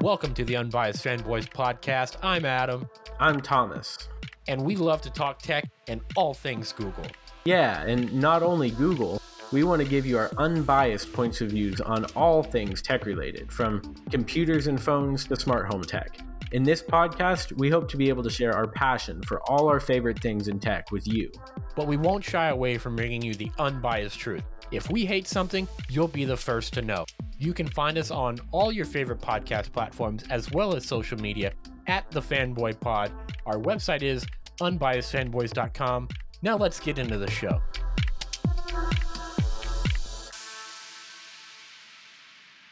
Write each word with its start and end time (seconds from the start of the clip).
Welcome 0.00 0.34
to 0.34 0.44
the 0.44 0.56
Unbiased 0.56 1.04
Fanboys 1.04 1.48
podcast. 1.48 2.16
I'm 2.22 2.44
Adam, 2.44 2.88
I'm 3.18 3.40
Thomas. 3.40 4.08
and 4.48 4.62
we 4.62 4.76
love 4.76 5.00
to 5.02 5.10
talk 5.10 5.40
tech 5.40 5.64
and 5.88 6.00
all 6.16 6.34
things 6.34 6.72
Google. 6.72 7.06
Yeah, 7.44 7.82
and 7.82 8.12
not 8.14 8.42
only 8.42 8.70
Google, 8.70 9.20
we 9.52 9.64
want 9.64 9.82
to 9.82 9.88
give 9.88 10.06
you 10.06 10.18
our 10.18 10.30
unbiased 10.38 11.12
points 11.12 11.40
of 11.40 11.50
views 11.50 11.80
on 11.80 12.04
all 12.16 12.42
things 12.42 12.82
tech 12.82 13.06
related, 13.06 13.50
from 13.50 13.80
computers 14.10 14.66
and 14.66 14.80
phones 14.80 15.24
to 15.26 15.36
smart 15.36 15.66
home 15.66 15.82
tech. 15.82 16.18
In 16.52 16.62
this 16.62 16.80
podcast, 16.82 17.52
we 17.58 17.68
hope 17.70 17.88
to 17.90 17.96
be 17.96 18.08
able 18.08 18.22
to 18.22 18.30
share 18.30 18.52
our 18.52 18.68
passion 18.68 19.20
for 19.22 19.40
all 19.50 19.68
our 19.68 19.80
favorite 19.80 20.20
things 20.20 20.46
in 20.48 20.60
tech 20.60 20.92
with 20.92 21.06
you. 21.08 21.30
But 21.74 21.88
we 21.88 21.96
won't 21.96 22.22
shy 22.24 22.48
away 22.48 22.78
from 22.78 22.94
bringing 22.94 23.22
you 23.22 23.34
the 23.34 23.50
unbiased 23.58 24.18
truth. 24.18 24.44
If 24.70 24.90
we 24.90 25.04
hate 25.06 25.26
something, 25.26 25.66
you'll 25.88 26.08
be 26.08 26.24
the 26.24 26.36
first 26.36 26.72
to 26.74 26.82
know. 26.82 27.04
You 27.38 27.52
can 27.52 27.68
find 27.68 27.98
us 27.98 28.10
on 28.10 28.38
all 28.50 28.72
your 28.72 28.86
favorite 28.86 29.20
podcast 29.20 29.70
platforms 29.70 30.24
as 30.30 30.50
well 30.52 30.74
as 30.74 30.86
social 30.86 31.18
media 31.18 31.52
at 31.86 32.10
the 32.10 32.22
Fanboy 32.22 32.80
Pod. 32.80 33.12
Our 33.44 33.58
website 33.58 34.02
is 34.02 34.24
unbiasedfanboys.com. 34.62 36.08
Now 36.40 36.56
let's 36.56 36.80
get 36.80 36.98
into 36.98 37.18
the 37.18 37.30
show. 37.30 37.60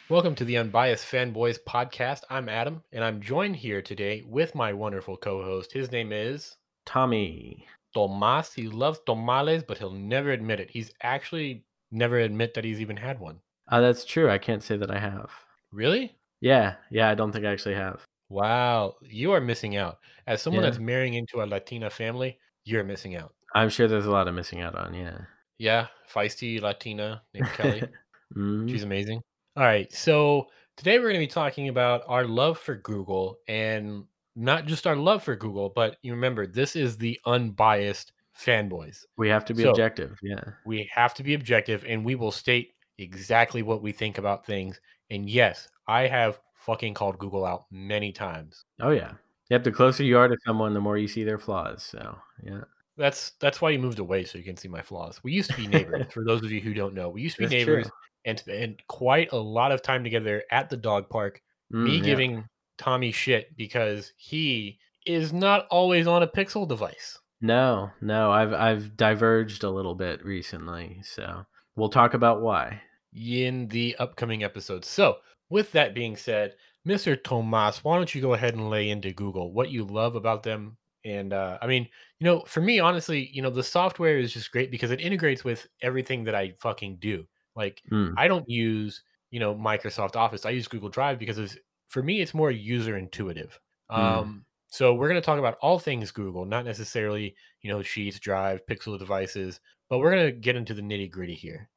Welcome 0.08 0.34
to 0.36 0.46
the 0.46 0.56
Unbiased 0.56 1.04
Fanboys 1.12 1.58
podcast. 1.68 2.22
I'm 2.30 2.48
Adam, 2.48 2.82
and 2.90 3.04
I'm 3.04 3.20
joined 3.20 3.56
here 3.56 3.82
today 3.82 4.24
with 4.26 4.54
my 4.54 4.72
wonderful 4.72 5.18
co-host. 5.18 5.74
His 5.74 5.92
name 5.92 6.10
is 6.10 6.56
Tommy. 6.86 7.66
Tomas. 7.92 8.54
He 8.54 8.68
loves 8.68 9.00
tamales, 9.04 9.62
but 9.62 9.76
he'll 9.76 9.92
never 9.92 10.30
admit 10.30 10.58
it. 10.58 10.70
He's 10.70 10.90
actually 11.02 11.66
never 11.90 12.18
admit 12.18 12.54
that 12.54 12.64
he's 12.64 12.80
even 12.80 12.96
had 12.96 13.20
one. 13.20 13.40
Uh, 13.68 13.80
that's 13.80 14.04
true. 14.04 14.30
I 14.30 14.38
can't 14.38 14.62
say 14.62 14.76
that 14.76 14.90
I 14.90 14.98
have. 14.98 15.30
Really? 15.72 16.16
Yeah, 16.40 16.74
yeah, 16.90 17.08
I 17.08 17.14
don't 17.14 17.32
think 17.32 17.44
I 17.46 17.52
actually 17.52 17.74
have. 17.74 18.04
Wow, 18.28 18.96
you 19.02 19.32
are 19.32 19.40
missing 19.40 19.76
out. 19.76 19.98
As 20.26 20.42
someone 20.42 20.62
Yeah. 20.64 20.70
that's 20.70 20.80
marrying 20.80 21.14
into 21.14 21.42
a 21.42 21.46
Latina 21.46 21.90
family, 21.90 22.38
you're 22.64 22.84
missing 22.84 23.16
out. 23.16 23.34
I'm 23.54 23.68
sure 23.70 23.86
there's 23.88 24.06
a 24.06 24.10
lot 24.10 24.28
of 24.28 24.34
missing 24.34 24.60
out 24.60 24.74
on, 24.74 24.94
yeah. 24.94 25.18
Yeah, 25.58 25.86
feisty 26.12 26.60
Latina 26.60 27.22
named 27.32 27.48
Kelly. 27.48 27.82
Mhm. 28.36 28.68
She's 28.68 28.82
amazing. 28.82 29.20
All 29.56 29.62
right, 29.62 29.92
so 29.92 30.48
today 30.76 30.98
we're 30.98 31.04
going 31.12 31.20
to 31.20 31.26
be 31.26 31.26
talking 31.28 31.68
about 31.68 32.02
our 32.08 32.24
love 32.26 32.58
for 32.58 32.74
Google 32.74 33.38
and 33.46 34.04
not 34.34 34.66
just 34.66 34.86
our 34.88 34.96
love 34.96 35.22
for 35.22 35.36
Google, 35.36 35.68
but 35.68 35.98
you 36.02 36.12
remember 36.14 36.44
this 36.46 36.74
is 36.74 36.96
the 36.96 37.20
unbiased 37.26 38.12
fanboys. 38.36 39.04
we 39.16 39.28
have 39.28 39.44
to 39.44 39.54
be 39.54 39.62
So- 39.62 39.70
objective, 39.70 40.18
yeah. 40.22 40.42
We 40.66 40.90
have 40.92 41.14
to 41.14 41.22
be 41.22 41.34
objective 41.34 41.84
and 41.86 42.04
we 42.04 42.16
will 42.16 42.32
state 42.32 42.72
exactly 42.98 43.62
what 43.62 43.82
we 43.82 43.92
think 43.92 44.18
about 44.18 44.46
things. 44.46 44.80
And 45.10 45.28
yes, 45.28 45.68
I 45.86 46.06
have 46.06 46.40
fucking 46.54 46.94
called 46.94 47.18
Google 47.18 47.44
out 47.44 47.64
many 47.70 48.12
times. 48.12 48.64
Oh, 48.80 48.90
yeah. 48.90 49.12
Yep, 49.50 49.64
the 49.64 49.72
closer 49.72 50.02
you 50.02 50.16
are 50.18 50.28
to 50.28 50.36
someone, 50.46 50.72
the 50.72 50.80
more 50.80 50.96
you 50.96 51.08
see 51.08 51.24
their 51.24 51.38
flaws. 51.38 51.82
So, 51.82 52.16
yeah. 52.42 52.62
That's 52.96 53.32
that's 53.40 53.60
why 53.60 53.70
you 53.70 53.78
moved 53.78 53.98
away 53.98 54.24
so 54.24 54.38
you 54.38 54.44
can 54.44 54.56
see 54.56 54.68
my 54.68 54.80
flaws. 54.80 55.20
We 55.24 55.32
used 55.32 55.50
to 55.50 55.56
be 55.56 55.66
neighbors. 55.66 56.06
for 56.12 56.24
those 56.24 56.44
of 56.44 56.52
you 56.52 56.60
who 56.60 56.72
don't 56.74 56.94
know, 56.94 57.08
we 57.10 57.22
used 57.22 57.36
to 57.36 57.42
be 57.42 57.46
That's 57.46 57.64
true. 57.64 57.76
neighbors 57.76 57.90
and 58.24 58.38
spend 58.38 58.82
quite 58.88 59.32
a 59.32 59.36
lot 59.36 59.72
of 59.72 59.82
time 59.82 60.04
together 60.04 60.42
at 60.50 60.70
the 60.70 60.76
dog 60.76 61.08
park. 61.10 61.42
me 61.70 61.96
Mm, 61.96 61.98
yeah. 61.98 62.04
giving 62.04 62.44
Tommy 62.78 63.10
shit 63.12 63.54
because 63.56 64.12
he 64.16 64.78
is 65.06 65.32
not 65.32 65.66
always 65.70 66.06
on 66.06 66.22
a 66.22 66.26
Pixel 66.26 66.66
device. 66.68 67.18
No, 67.40 67.90
no, 68.00 68.30
I've 68.30 68.54
I've 68.54 68.96
diverged 68.96 69.64
a 69.64 69.70
little 69.70 69.94
bit 69.94 70.24
recently, 70.24 71.00
so 71.02 71.44
we'll 71.76 71.88
talk 71.88 72.14
about 72.14 72.40
why. 72.40 72.80
in 73.14 73.68
the 73.68 73.96
upcoming 73.98 74.44
episodes. 74.44 74.88
So, 74.88 75.18
with 75.50 75.70
that 75.72 75.94
being 75.94 76.16
said, 76.16 76.54
Mr. 76.86 77.22
Tomas, 77.22 77.84
why 77.84 77.96
don't 77.96 78.14
you 78.14 78.20
go 78.20 78.34
ahead 78.34 78.54
and 78.54 78.70
lay 78.70 78.90
into 78.90 79.12
Google 79.12 79.52
what 79.52 79.70
you 79.70 79.84
love 79.84 80.16
about 80.16 80.42
them? 80.42 80.76
And 81.04 81.32
uh, 81.32 81.58
I 81.60 81.66
mean, 81.66 81.86
you 82.18 82.24
know, 82.24 82.40
for 82.46 82.60
me, 82.60 82.80
honestly, 82.80 83.30
you 83.32 83.42
know, 83.42 83.50
the 83.50 83.62
software 83.62 84.18
is 84.18 84.32
just 84.32 84.50
great 84.50 84.70
because 84.70 84.90
it 84.90 85.00
integrates 85.00 85.44
with 85.44 85.66
everything 85.82 86.24
that 86.24 86.34
I 86.34 86.54
fucking 86.60 86.96
do. 86.96 87.26
Like, 87.54 87.82
Mm, 87.90 88.14
I 88.16 88.26
don't 88.26 88.48
use, 88.48 89.02
you 89.30 89.38
know, 89.38 89.54
Microsoft 89.54 90.16
Office. 90.16 90.46
I 90.46 90.50
use 90.50 90.66
Google 90.66 90.88
Drive 90.88 91.18
because 91.18 91.38
it's, 91.38 91.56
for 91.88 92.02
me, 92.02 92.20
it's 92.20 92.34
more 92.34 92.50
user 92.50 92.96
intuitive. 92.96 93.58
Mm. 93.90 93.98
Um, 93.98 94.44
so 94.68 94.94
we're 94.94 95.08
going 95.08 95.20
to 95.20 95.24
talk 95.24 95.38
about 95.38 95.58
all 95.60 95.78
things 95.78 96.10
Google, 96.10 96.44
not 96.44 96.64
necessarily, 96.64 97.36
you 97.62 97.70
know, 97.70 97.82
Sheets, 97.82 98.18
Drive, 98.18 98.66
Pixel 98.66 98.98
devices, 98.98 99.60
but 99.94 100.00
we're 100.00 100.10
going 100.10 100.26
to 100.26 100.32
get 100.32 100.56
into 100.56 100.74
the 100.74 100.82
nitty 100.82 101.08
gritty 101.08 101.36
here. 101.36 101.68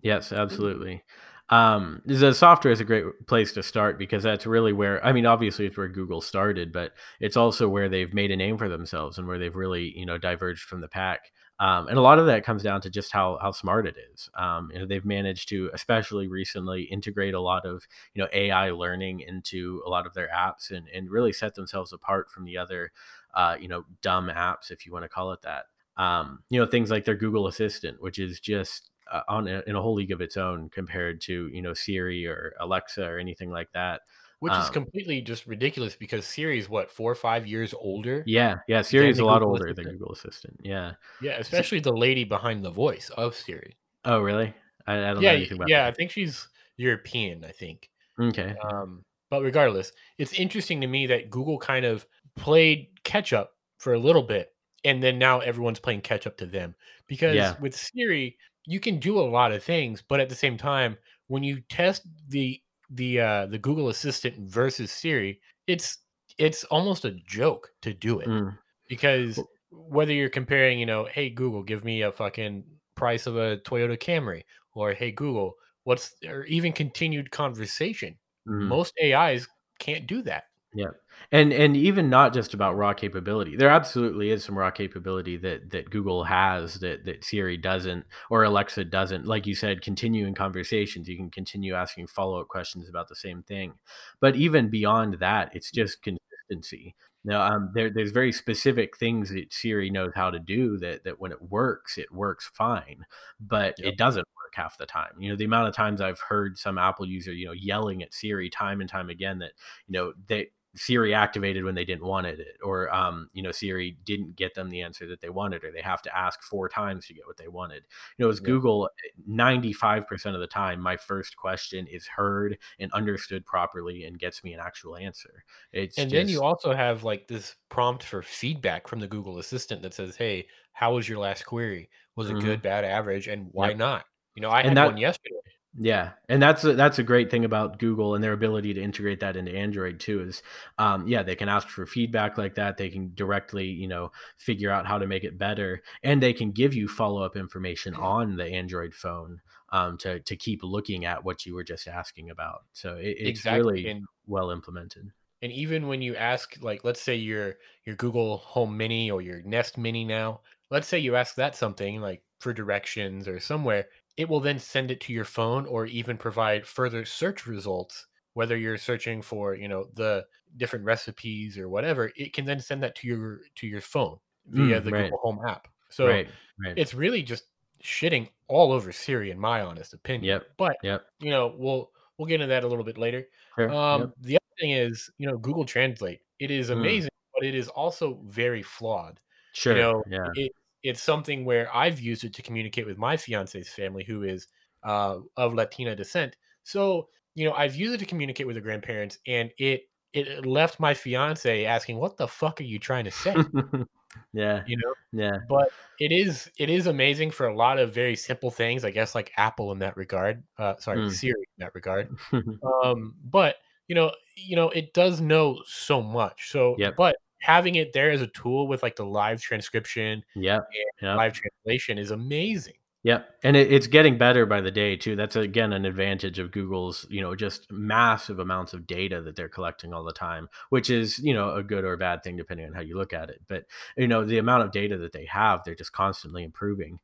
yes, 0.00 0.32
absolutely. 0.32 1.04
Um, 1.50 2.00
the 2.06 2.32
software 2.32 2.72
is 2.72 2.80
a 2.80 2.84
great 2.84 3.04
place 3.26 3.52
to 3.52 3.62
start 3.62 3.98
because 3.98 4.22
that's 4.22 4.46
really 4.46 4.72
where 4.72 5.04
I 5.04 5.12
mean, 5.12 5.26
obviously, 5.26 5.66
it's 5.66 5.76
where 5.76 5.86
Google 5.86 6.22
started, 6.22 6.72
but 6.72 6.92
it's 7.20 7.36
also 7.36 7.68
where 7.68 7.90
they've 7.90 8.14
made 8.14 8.30
a 8.30 8.36
name 8.36 8.56
for 8.56 8.70
themselves 8.70 9.18
and 9.18 9.28
where 9.28 9.38
they've 9.38 9.54
really, 9.54 9.92
you 9.94 10.06
know, 10.06 10.16
diverged 10.16 10.62
from 10.62 10.80
the 10.80 10.88
pack. 10.88 11.32
Um, 11.60 11.88
and 11.88 11.98
a 11.98 12.00
lot 12.00 12.18
of 12.18 12.24
that 12.26 12.44
comes 12.44 12.62
down 12.62 12.80
to 12.80 12.88
just 12.88 13.12
how 13.12 13.38
how 13.42 13.52
smart 13.52 13.86
it 13.86 13.96
is. 14.10 14.30
Um, 14.38 14.70
you 14.72 14.78
know, 14.78 14.86
they've 14.86 15.04
managed 15.04 15.50
to, 15.50 15.68
especially 15.74 16.28
recently, 16.28 16.84
integrate 16.84 17.34
a 17.34 17.40
lot 17.40 17.66
of 17.66 17.86
you 18.14 18.22
know 18.22 18.28
AI 18.32 18.70
learning 18.70 19.20
into 19.20 19.82
a 19.84 19.90
lot 19.90 20.06
of 20.06 20.14
their 20.14 20.30
apps 20.34 20.70
and 20.70 20.88
and 20.94 21.10
really 21.10 21.34
set 21.34 21.54
themselves 21.54 21.92
apart 21.92 22.30
from 22.30 22.46
the 22.46 22.56
other, 22.56 22.90
uh, 23.34 23.56
you 23.60 23.68
know, 23.68 23.84
dumb 24.00 24.30
apps, 24.34 24.70
if 24.70 24.86
you 24.86 24.92
want 24.94 25.04
to 25.04 25.10
call 25.10 25.30
it 25.32 25.42
that. 25.42 25.66
Um, 25.96 26.42
you 26.50 26.60
know, 26.60 26.66
things 26.66 26.90
like 26.90 27.04
their 27.04 27.14
Google 27.16 27.46
Assistant, 27.46 28.00
which 28.02 28.18
is 28.18 28.40
just 28.40 28.90
uh, 29.10 29.22
on 29.28 29.48
a, 29.48 29.62
in 29.66 29.76
a 29.76 29.82
whole 29.82 29.94
league 29.94 30.12
of 30.12 30.20
its 30.20 30.36
own 30.36 30.68
compared 30.70 31.20
to 31.22 31.48
you 31.48 31.62
know 31.62 31.74
Siri 31.74 32.26
or 32.26 32.54
Alexa 32.60 33.04
or 33.06 33.18
anything 33.18 33.50
like 33.50 33.72
that. 33.72 34.02
Which 34.38 34.58
is 34.58 34.68
Um, 34.68 34.70
completely 34.70 35.20
just 35.22 35.46
ridiculous 35.46 35.94
because 35.96 36.26
Siri 36.26 36.58
is 36.58 36.68
what 36.68 36.90
four 36.90 37.10
or 37.12 37.14
five 37.14 37.46
years 37.46 37.74
older. 37.74 38.26
Yeah, 38.26 38.56
yeah, 38.68 38.82
Siri 38.82 39.10
is 39.10 39.20
a 39.20 39.24
lot 39.24 39.42
Google 39.44 39.56
older 39.56 39.72
than 39.72 39.88
Google 39.88 40.12
Assistant. 40.12 40.60
Yeah. 40.62 40.94
Yeah, 41.18 41.36
especially 41.38 41.80
the 41.80 41.92
lady 41.92 42.24
behind 42.24 42.64
the 42.64 42.70
voice 42.70 43.10
of 43.10 43.34
Siri. 43.34 43.76
Oh, 44.04 44.20
really? 44.20 44.54
I, 44.86 45.10
I 45.10 45.14
don't 45.14 45.22
Yeah, 45.22 45.32
know 45.32 45.34
anything 45.34 45.56
about 45.58 45.68
yeah, 45.68 45.86
I 45.86 45.92
think 45.92 46.10
she's 46.10 46.48
European. 46.76 47.44
I 47.44 47.52
think. 47.52 47.90
Okay. 48.18 48.56
Um, 48.64 49.04
but 49.30 49.42
regardless, 49.42 49.92
it's 50.18 50.34
interesting 50.34 50.80
to 50.82 50.86
me 50.86 51.06
that 51.08 51.30
Google 51.30 51.58
kind 51.58 51.84
of 51.86 52.06
played 52.36 52.88
catch 53.04 53.32
up 53.32 53.54
for 53.78 53.94
a 53.94 53.98
little 53.98 54.22
bit, 54.22 54.55
and 54.84 55.02
then 55.02 55.18
now 55.18 55.40
everyone's 55.40 55.80
playing 55.80 56.02
catch 56.02 56.26
up 56.26 56.36
to 56.38 56.46
them. 56.46 56.74
Because 57.06 57.36
Yeah. 57.36 57.56
with 57.58 57.74
Siri, 57.76 58.38
you 58.66 58.80
can 58.80 58.98
do 58.98 59.18
a 59.18 59.22
lot 59.30 59.52
of 59.52 59.62
things, 59.62 60.02
but 60.02 60.20
at 60.20 60.28
the 60.28 60.34
same 60.34 60.56
time, 60.56 60.96
when 61.28 61.42
you 61.42 61.60
test 61.62 62.06
the 62.28 62.62
the 62.90 63.20
uh, 63.20 63.46
the 63.46 63.58
Google 63.58 63.88
Assistant 63.88 64.48
versus 64.48 64.92
Siri, 64.92 65.40
it's 65.66 65.98
it's 66.38 66.64
almost 66.64 67.04
a 67.04 67.12
joke 67.26 67.70
to 67.82 67.92
do 67.94 68.20
it 68.20 68.32
Mm, 68.32 68.58
because 68.88 69.44
whether 69.70 70.12
you're 70.12 70.28
comparing, 70.30 70.78
you 70.78 70.86
know, 70.86 71.04
hey 71.06 71.30
Google, 71.30 71.62
give 71.62 71.84
me 71.84 72.02
a 72.02 72.12
fucking 72.12 72.64
price 72.94 73.26
of 73.26 73.36
a 73.36 73.58
Toyota 73.58 73.98
Camry, 73.98 74.42
or 74.72 74.92
hey 74.94 75.10
Google, 75.12 75.54
what's 75.84 76.14
or 76.26 76.44
even 76.44 76.72
continued 76.72 77.30
conversation. 77.30 78.18
mm. 78.46 78.76
Most 78.76 78.94
AIs 79.02 79.48
can't 79.78 80.06
do 80.06 80.22
that. 80.22 80.44
Yeah, 80.76 80.90
and 81.32 81.52
and 81.54 81.74
even 81.74 82.10
not 82.10 82.34
just 82.34 82.52
about 82.52 82.76
raw 82.76 82.92
capability. 82.92 83.56
There 83.56 83.70
absolutely 83.70 84.30
is 84.30 84.44
some 84.44 84.58
raw 84.58 84.70
capability 84.70 85.38
that 85.38 85.70
that 85.70 85.88
Google 85.90 86.24
has 86.24 86.74
that 86.80 87.06
that 87.06 87.24
Siri 87.24 87.56
doesn't 87.56 88.04
or 88.30 88.44
Alexa 88.44 88.84
doesn't. 88.84 89.24
Like 89.26 89.46
you 89.46 89.54
said, 89.54 89.80
continuing 89.80 90.34
conversations. 90.34 91.08
You 91.08 91.16
can 91.16 91.30
continue 91.30 91.74
asking 91.74 92.08
follow 92.08 92.40
up 92.40 92.48
questions 92.48 92.88
about 92.90 93.08
the 93.08 93.16
same 93.16 93.42
thing. 93.44 93.72
But 94.20 94.36
even 94.36 94.68
beyond 94.68 95.14
that, 95.20 95.50
it's 95.54 95.70
just 95.70 96.02
consistency. 96.02 96.94
Now, 97.24 97.42
um, 97.42 97.70
there, 97.74 97.90
there's 97.90 98.12
very 98.12 98.30
specific 98.32 98.96
things 98.98 99.30
that 99.30 99.52
Siri 99.52 99.90
knows 99.90 100.12
how 100.14 100.30
to 100.30 100.38
do 100.38 100.76
that 100.78 101.04
that 101.04 101.18
when 101.20 101.32
it 101.32 101.42
works, 101.42 101.96
it 101.98 102.12
works 102.12 102.50
fine, 102.54 103.04
but 103.40 103.74
Yep. 103.78 103.92
it 103.94 103.98
doesn't 103.98 104.26
work 104.36 104.52
half 104.54 104.78
the 104.78 104.86
time. 104.86 105.12
You 105.18 105.30
know, 105.30 105.36
the 105.36 105.44
amount 105.44 105.68
of 105.68 105.74
times 105.74 106.00
I've 106.00 106.20
heard 106.20 106.58
some 106.58 106.78
Apple 106.78 107.06
user, 107.06 107.32
you 107.32 107.46
know, 107.46 107.52
yelling 107.52 108.02
at 108.02 108.14
Siri 108.14 108.50
time 108.50 108.80
and 108.80 108.88
time 108.90 109.10
again 109.10 109.38
that 109.40 109.52
you 109.88 109.92
know 109.92 110.12
they 110.28 110.50
Siri 110.76 111.14
activated 111.14 111.64
when 111.64 111.74
they 111.74 111.84
didn't 111.84 112.04
want 112.04 112.26
it, 112.26 112.38
or 112.62 112.92
um, 112.94 113.28
you 113.32 113.42
know, 113.42 113.50
Siri 113.50 113.98
didn't 114.04 114.36
get 114.36 114.54
them 114.54 114.68
the 114.70 114.82
answer 114.82 115.06
that 115.08 115.20
they 115.20 115.30
wanted, 115.30 115.64
or 115.64 115.72
they 115.72 115.80
have 115.80 116.02
to 116.02 116.16
ask 116.16 116.42
four 116.42 116.68
times 116.68 117.06
to 117.06 117.14
get 117.14 117.26
what 117.26 117.36
they 117.36 117.48
wanted. 117.48 117.84
You 118.18 118.24
know, 118.26 118.30
as 118.30 118.40
Yeah. 118.40 118.44
Google, 118.46 118.90
ninety 119.26 119.72
five 119.72 120.06
percent 120.06 120.34
of 120.34 120.40
the 120.40 120.46
time, 120.46 120.80
my 120.80 120.96
first 120.96 121.36
question 121.36 121.86
is 121.86 122.06
heard 122.06 122.58
and 122.78 122.92
understood 122.92 123.44
properly 123.46 124.04
and 124.04 124.18
gets 124.18 124.44
me 124.44 124.52
an 124.52 124.60
actual 124.60 124.96
answer. 124.96 125.44
It's 125.72 125.98
And 125.98 126.10
just, 126.10 126.14
then 126.14 126.28
you 126.28 126.42
also 126.42 126.74
have 126.74 127.04
like 127.04 127.26
this 127.28 127.56
prompt 127.70 128.02
for 128.04 128.22
feedback 128.22 128.86
from 128.86 129.00
the 129.00 129.08
Google 129.08 129.38
Assistant 129.38 129.82
that 129.82 129.94
says, 129.94 130.16
"Hey, 130.16 130.46
how 130.72 130.94
was 130.94 131.08
your 131.08 131.18
last 131.18 131.44
query? 131.46 131.88
Was 132.16 132.30
it 132.30 132.34
Mhm. 132.34 132.40
good, 132.42 132.62
bad, 132.62 132.84
average, 132.84 133.28
and 133.28 133.48
why 133.52 133.68
Yep. 133.68 133.76
not?" 133.78 134.06
You 134.34 134.42
know, 134.42 134.50
I 134.50 134.58
And 134.60 134.68
had 134.70 134.76
that- 134.76 134.86
one 134.88 134.96
yesterday. 134.98 135.36
Yeah, 135.78 136.12
and 136.30 136.40
that's 136.42 136.64
a, 136.64 136.72
that's 136.72 136.98
a 136.98 137.02
great 137.02 137.30
thing 137.30 137.44
about 137.44 137.78
Google 137.78 138.14
and 138.14 138.24
their 138.24 138.32
ability 138.32 138.72
to 138.74 138.80
integrate 138.80 139.20
that 139.20 139.36
into 139.36 139.54
Android 139.54 140.00
too. 140.00 140.22
Is 140.22 140.42
um, 140.78 141.06
yeah, 141.06 141.22
they 141.22 141.36
can 141.36 141.50
ask 141.50 141.68
for 141.68 141.84
feedback 141.86 142.38
like 142.38 142.54
that. 142.54 142.78
They 142.78 142.88
can 142.88 143.12
directly 143.14 143.66
you 143.66 143.86
know 143.86 144.10
figure 144.38 144.70
out 144.70 144.86
how 144.86 144.98
to 144.98 145.06
make 145.06 145.22
it 145.24 145.36
better, 145.38 145.82
and 146.02 146.22
they 146.22 146.32
can 146.32 146.52
give 146.52 146.72
you 146.72 146.88
follow 146.88 147.22
up 147.22 147.36
information 147.36 147.94
on 147.94 148.36
the 148.36 148.46
Android 148.46 148.94
phone 148.94 149.40
um, 149.70 149.98
to 149.98 150.20
to 150.20 150.36
keep 150.36 150.60
looking 150.62 151.04
at 151.04 151.24
what 151.24 151.44
you 151.44 151.54
were 151.54 151.64
just 151.64 151.86
asking 151.88 152.30
about. 152.30 152.64
So 152.72 152.94
it, 152.96 153.16
it's 153.18 153.44
Exactly, 153.44 153.50
really 153.50 153.90
and 153.90 154.08
well 154.26 154.50
implemented. 154.50 155.10
and 155.42 155.52
even 155.52 155.86
when 155.86 156.02
you 156.02 156.16
ask, 156.16 156.56
like, 156.60 156.84
let's 156.84 157.00
say 157.00 157.14
your 157.16 157.56
your 157.84 157.96
Google 157.96 158.38
Home 158.38 158.76
Mini 158.76 159.10
or 159.10 159.20
your 159.20 159.42
Nest 159.42 159.76
Mini 159.78 160.04
now, 160.04 160.40
let's 160.70 160.88
say 160.88 160.98
you 160.98 161.16
ask 161.16 161.34
that 161.36 161.54
something 161.56 162.00
like 162.00 162.22
for 162.40 162.52
directions 162.52 163.28
or 163.28 163.38
somewhere, 163.40 163.86
it 164.16 164.28
will 164.28 164.40
then 164.40 164.58
send 164.58 164.90
it 164.90 165.00
to 165.02 165.12
your 165.12 165.24
phone 165.24 165.66
or 165.66 165.86
even 165.86 166.16
provide 166.18 166.66
further 166.66 167.04
search 167.04 167.46
results. 167.46 168.06
Whether 168.34 168.56
you're 168.56 168.76
searching 168.78 169.22
for, 169.22 169.54
you 169.54 169.68
know, 169.68 169.86
the 169.94 170.26
different 170.56 170.84
recipes 170.84 171.56
or 171.58 171.68
whatever, 171.68 172.12
it 172.16 172.32
can 172.34 172.44
then 172.44 172.60
send 172.60 172.82
that 172.82 172.94
to 172.96 173.08
your 173.08 173.40
to 173.56 173.66
your 173.66 173.80
phone 173.80 174.18
via 174.46 174.80
Mm, 174.80 174.82
the 174.82 174.92
right, 174.92 175.02
Google 175.04 175.18
Home 175.22 175.40
app. 175.46 175.68
So 175.88 176.06
right, 176.06 176.28
right. 176.64 176.76
it's 176.76 176.94
really 176.94 177.22
just 177.22 177.44
shitting 177.82 178.28
all 178.48 178.72
over 178.72 178.92
Siri, 178.92 179.30
in 179.30 179.38
my 179.38 179.60
honest 179.62 179.92
opinion. 179.94 180.24
Yep, 180.26 180.46
But 180.56 180.76
yep. 180.82 181.06
you 181.20 181.30
know, 181.30 181.54
we'll 181.56 181.90
we'll 182.18 182.26
get 182.28 182.36
into 182.36 182.46
that 182.48 182.64
a 182.64 182.68
little 182.68 182.84
bit 182.84 182.98
later. 182.98 183.26
Sure. 183.56 183.70
Um, 183.70 184.00
Yep. 184.00 184.14
the 184.20 184.36
other 184.36 184.54
thing 184.60 184.70
is, 184.72 185.10
you 185.18 185.26
know, 185.26 185.38
Google 185.38 185.64
Translate. 185.64 186.20
It 186.38 186.50
is 186.50 186.70
Mm, 186.72 186.78
amazing, 186.80 187.10
but 187.34 187.44
it 187.44 187.54
is 187.54 187.68
also 187.68 188.20
very 188.26 188.62
flawed. 188.62 189.20
You 189.64 189.74
sure. 189.74 189.76
know, 189.76 190.04
Yeah. 190.06 190.34
it 190.34 190.52
it's 190.82 191.02
something 191.02 191.44
where 191.44 191.74
I've 191.74 192.00
used 192.00 192.24
it 192.24 192.34
to 192.34 192.42
communicate 192.42 192.86
with 192.86 192.98
my 192.98 193.16
fiance's 193.16 193.68
family, 193.68 194.04
who 194.04 194.22
is 194.22 194.48
uh, 194.84 195.18
of 195.36 195.54
Latina 195.54 195.96
descent. 195.96 196.36
So, 196.62 197.08
you 197.34 197.48
know, 197.48 197.54
I've 197.54 197.74
used 197.74 197.94
it 197.94 197.98
to 197.98 198.06
communicate 198.06 198.46
with 198.46 198.56
the 198.56 198.62
grandparents, 198.62 199.18
and 199.26 199.50
it 199.58 199.88
it 200.12 200.46
left 200.46 200.80
my 200.80 200.94
fiance 200.94 201.64
asking, 201.64 201.98
"What 201.98 202.16
the 202.16 202.28
fuck 202.28 202.60
are 202.60 202.64
you 202.64 202.78
trying 202.78 203.04
to 203.04 203.10
say?" 203.10 203.34
yeah. 204.32 204.62
You 204.66 204.76
know. 204.78 204.94
Yeah. 205.12 205.38
But 205.48 205.70
it 205.98 206.12
is 206.12 206.50
it 206.58 206.70
is 206.70 206.86
amazing 206.86 207.30
for 207.30 207.46
a 207.46 207.56
lot 207.56 207.78
of 207.78 207.92
very 207.92 208.16
simple 208.16 208.50
things, 208.50 208.84
I 208.84 208.90
guess, 208.90 209.14
like 209.14 209.32
Apple 209.36 209.72
in 209.72 209.78
that 209.80 209.96
regard. 209.96 210.42
Uh, 210.58 210.74
sorry, 210.78 210.98
Mm. 210.98 211.12
Siri 211.12 211.40
in 211.40 211.64
that 211.64 211.74
regard. 211.74 212.16
Um, 212.84 213.14
but 213.24 213.56
you 213.88 213.94
know, 213.94 214.12
you 214.36 214.56
know, 214.56 214.70
it 214.70 214.92
does 214.94 215.20
know 215.20 215.62
so 215.66 216.02
much. 216.02 216.50
So, 216.50 216.74
yep. 216.78 216.96
but 216.96 217.16
having 217.40 217.74
it 217.76 217.92
there 217.92 218.10
as 218.10 218.22
a 218.22 218.26
tool 218.28 218.66
with 218.66 218.82
like 218.82 218.96
the 218.96 219.04
live 219.06 219.40
transcription 219.40 220.22
yeah, 220.34 220.60
Yep. 221.02 221.16
live 221.16 221.32
translation 221.34 221.98
is 221.98 222.10
amazing. 222.10 222.74
Yep, 223.02 223.28
and 223.44 223.56
it, 223.56 223.72
it's 223.72 223.86
getting 223.86 224.18
better 224.18 224.46
by 224.46 224.60
the 224.60 224.70
day 224.72 224.96
too. 224.96 225.14
That's 225.14 225.36
again 225.36 225.72
an 225.72 225.84
advantage 225.84 226.40
of 226.40 226.50
Google's, 226.50 227.06
you 227.08 227.20
know, 227.20 227.36
just 227.36 227.70
massive 227.70 228.40
amounts 228.40 228.72
of 228.72 228.84
data 228.84 229.20
that 229.22 229.36
they're 229.36 229.48
collecting 229.48 229.92
all 229.94 230.02
the 230.02 230.12
time, 230.12 230.48
which 230.70 230.90
is, 230.90 231.20
you 231.20 231.32
know, 231.32 231.54
a 231.54 231.62
good 231.62 231.84
or 231.84 231.92
a 231.92 231.98
bad 231.98 232.24
thing 232.24 232.36
depending 232.36 232.66
on 232.66 232.72
how 232.72 232.80
you 232.80 232.96
look 232.96 233.12
at 233.12 233.30
it. 233.30 233.40
But 233.46 233.64
you 233.96 234.08
know, 234.08 234.24
the 234.24 234.38
amount 234.38 234.64
of 234.64 234.72
data 234.72 234.98
that 234.98 235.12
they 235.12 235.26
have, 235.26 235.62
they're 235.64 235.76
just 235.76 235.92
constantly 235.92 236.42
improving. 236.42 236.98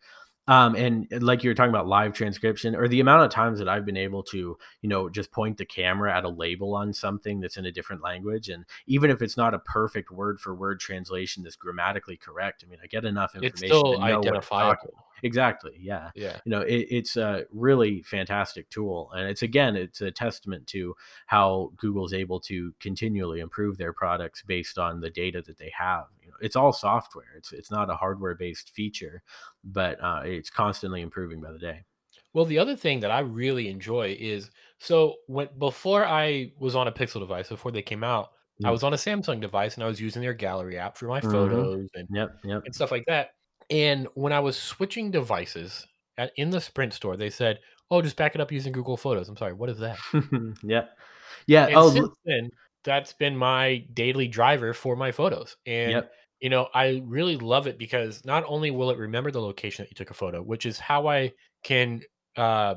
Um, 0.48 0.74
and 0.74 1.06
like 1.22 1.44
you 1.44 1.50
were 1.50 1.54
talking 1.54 1.70
about 1.70 1.86
live 1.86 2.14
transcription, 2.14 2.74
or 2.74 2.88
the 2.88 2.98
amount 2.98 3.24
of 3.24 3.30
times 3.30 3.60
that 3.60 3.68
I've 3.68 3.86
been 3.86 3.96
able 3.96 4.24
to, 4.24 4.58
you 4.80 4.88
know, 4.88 5.08
just 5.08 5.30
point 5.30 5.56
the 5.56 5.64
camera 5.64 6.16
at 6.16 6.24
a 6.24 6.28
label 6.28 6.74
on 6.74 6.92
something 6.92 7.38
that's 7.38 7.56
in 7.56 7.66
a 7.66 7.72
different 7.72 8.02
language, 8.02 8.48
and 8.48 8.64
even 8.86 9.10
if 9.10 9.22
it's 9.22 9.36
not 9.36 9.54
a 9.54 9.60
perfect 9.60 10.10
word 10.10 10.40
for 10.40 10.54
word 10.54 10.80
translation 10.80 11.44
that's 11.44 11.54
grammatically 11.54 12.16
correct, 12.16 12.64
I 12.66 12.70
mean, 12.70 12.80
I 12.82 12.88
get 12.88 13.04
enough 13.04 13.36
It's 13.36 13.62
information 13.62 13.68
still 13.68 13.92
to 13.92 13.98
know 13.98 13.98
what 13.98 14.02
I'm 14.02 14.10
talking 14.12 14.28
identifiable. 14.28 14.94
Exactly. 15.22 15.76
Yeah. 15.80 16.10
Yeah. 16.14 16.40
You 16.44 16.50
know, 16.50 16.62
it, 16.62 16.86
it's 16.90 17.16
a 17.16 17.46
really 17.50 18.02
fantastic 18.02 18.69
tool. 18.70 19.10
And 19.12 19.28
it's, 19.28 19.42
again, 19.42 19.76
it's 19.76 20.00
a 20.00 20.10
testament 20.10 20.66
to 20.69 20.96
how 21.26 21.72
Google's 21.76 22.12
able 22.12 22.40
to 22.40 22.74
continually 22.80 23.38
improve 23.40 23.78
their 23.78 23.92
products 23.92 24.42
based 24.42 24.78
on 24.78 25.00
the 25.00 25.10
data 25.10 25.40
that 25.42 25.58
they 25.58 25.70
have. 25.78 26.06
You 26.20 26.28
know, 26.30 26.36
it's 26.40 26.56
all 26.56 26.72
software. 26.72 27.34
It's, 27.36 27.52
it's 27.52 27.70
not 27.70 27.88
a 27.90 27.94
hardware 27.94 28.34
based 28.34 28.70
feature, 28.70 29.22
but 29.62 30.02
uh, 30.02 30.22
it's 30.24 30.50
constantly 30.50 31.02
improving 31.02 31.40
by 31.40 31.52
the 31.52 31.58
day. 31.58 31.84
Well, 32.32 32.44
the 32.44 32.58
other 32.58 32.76
thing 32.76 33.00
that 33.00 33.10
I 33.10 33.20
really 33.20 33.69
enjoy 33.69 34.16
is 34.19 34.50
so 34.78 35.16
when 35.26 35.48
before 35.58 36.04
I 36.04 36.52
was 36.58 36.74
on 36.74 36.88
a 36.88 36.92
Pixel 36.92 37.20
device, 37.20 37.48
before 37.48 37.72
they 37.72 37.82
came 37.82 38.02
out, 38.04 38.32
I 38.64 38.70
Mm. 38.70 38.72
was 38.72 38.82
on 38.82 38.92
a 38.94 38.96
Samsung 38.96 39.40
device 39.40 39.74
and 39.74 39.84
I 39.84 39.86
was 39.88 40.00
using 40.00 40.22
their 40.22 40.34
gallery 40.34 40.78
app 40.78 40.96
for 40.96 41.06
my 41.08 41.20
hmm 41.22 41.64
photos 41.72 41.88
and 41.94 42.08
Yep. 42.10 42.40
Yep. 42.44 42.64
and 42.64 42.74
stuff 42.74 42.90
like 42.90 43.04
that. 43.08 43.30
And 43.72 44.06
when 44.14 44.32
I 44.32 44.40
was 44.40 44.56
switching 44.56 45.10
devices 45.10 45.86
at, 46.19 46.32
in 46.36 46.50
the 46.50 46.60
Sprint 46.60 46.92
store, 46.92 47.16
they 47.16 47.30
said, 47.30 47.58
"Oh, 47.90 48.02
just 48.02 48.16
back 48.16 48.34
it 48.34 48.40
up 48.40 48.52
using 48.52 48.72
Google 48.72 48.96
Photos." 48.96 49.28
I'm 49.28 49.36
sorry, 49.36 49.54
what 49.54 49.70
is 49.70 49.78
that? 49.78 49.98
yep. 50.62 50.90
Yeah. 51.46 51.66
And 51.66 51.76
Oh, 51.76 51.90
since 51.90 52.14
then, 52.24 52.50
that's 52.84 53.12
been 53.14 53.36
my 53.36 53.84
daily 53.94 54.28
driver 54.28 54.74
for 54.74 54.94
my 54.96 55.10
photos. 55.10 55.56
And 55.66 55.92
yep. 55.92 56.12
you 56.40 56.50
know, 56.50 56.69
I 56.74 57.02
really 57.06 57.36
love 57.36 57.66
it 57.66 57.78
because 57.78 58.24
not 58.24 58.44
only 58.46 58.70
will 58.70 58.90
it 58.90 58.98
remember 58.98 59.30
the 59.30 59.40
location 59.40 59.82
that 59.84 59.90
you 59.90 59.94
took 59.94 60.10
a 60.10 60.14
photo, 60.14 60.42
which 60.42 60.66
is 60.66 60.78
how 60.78 61.06
I 61.08 61.32
can 61.64 62.02
uh, 62.36 62.74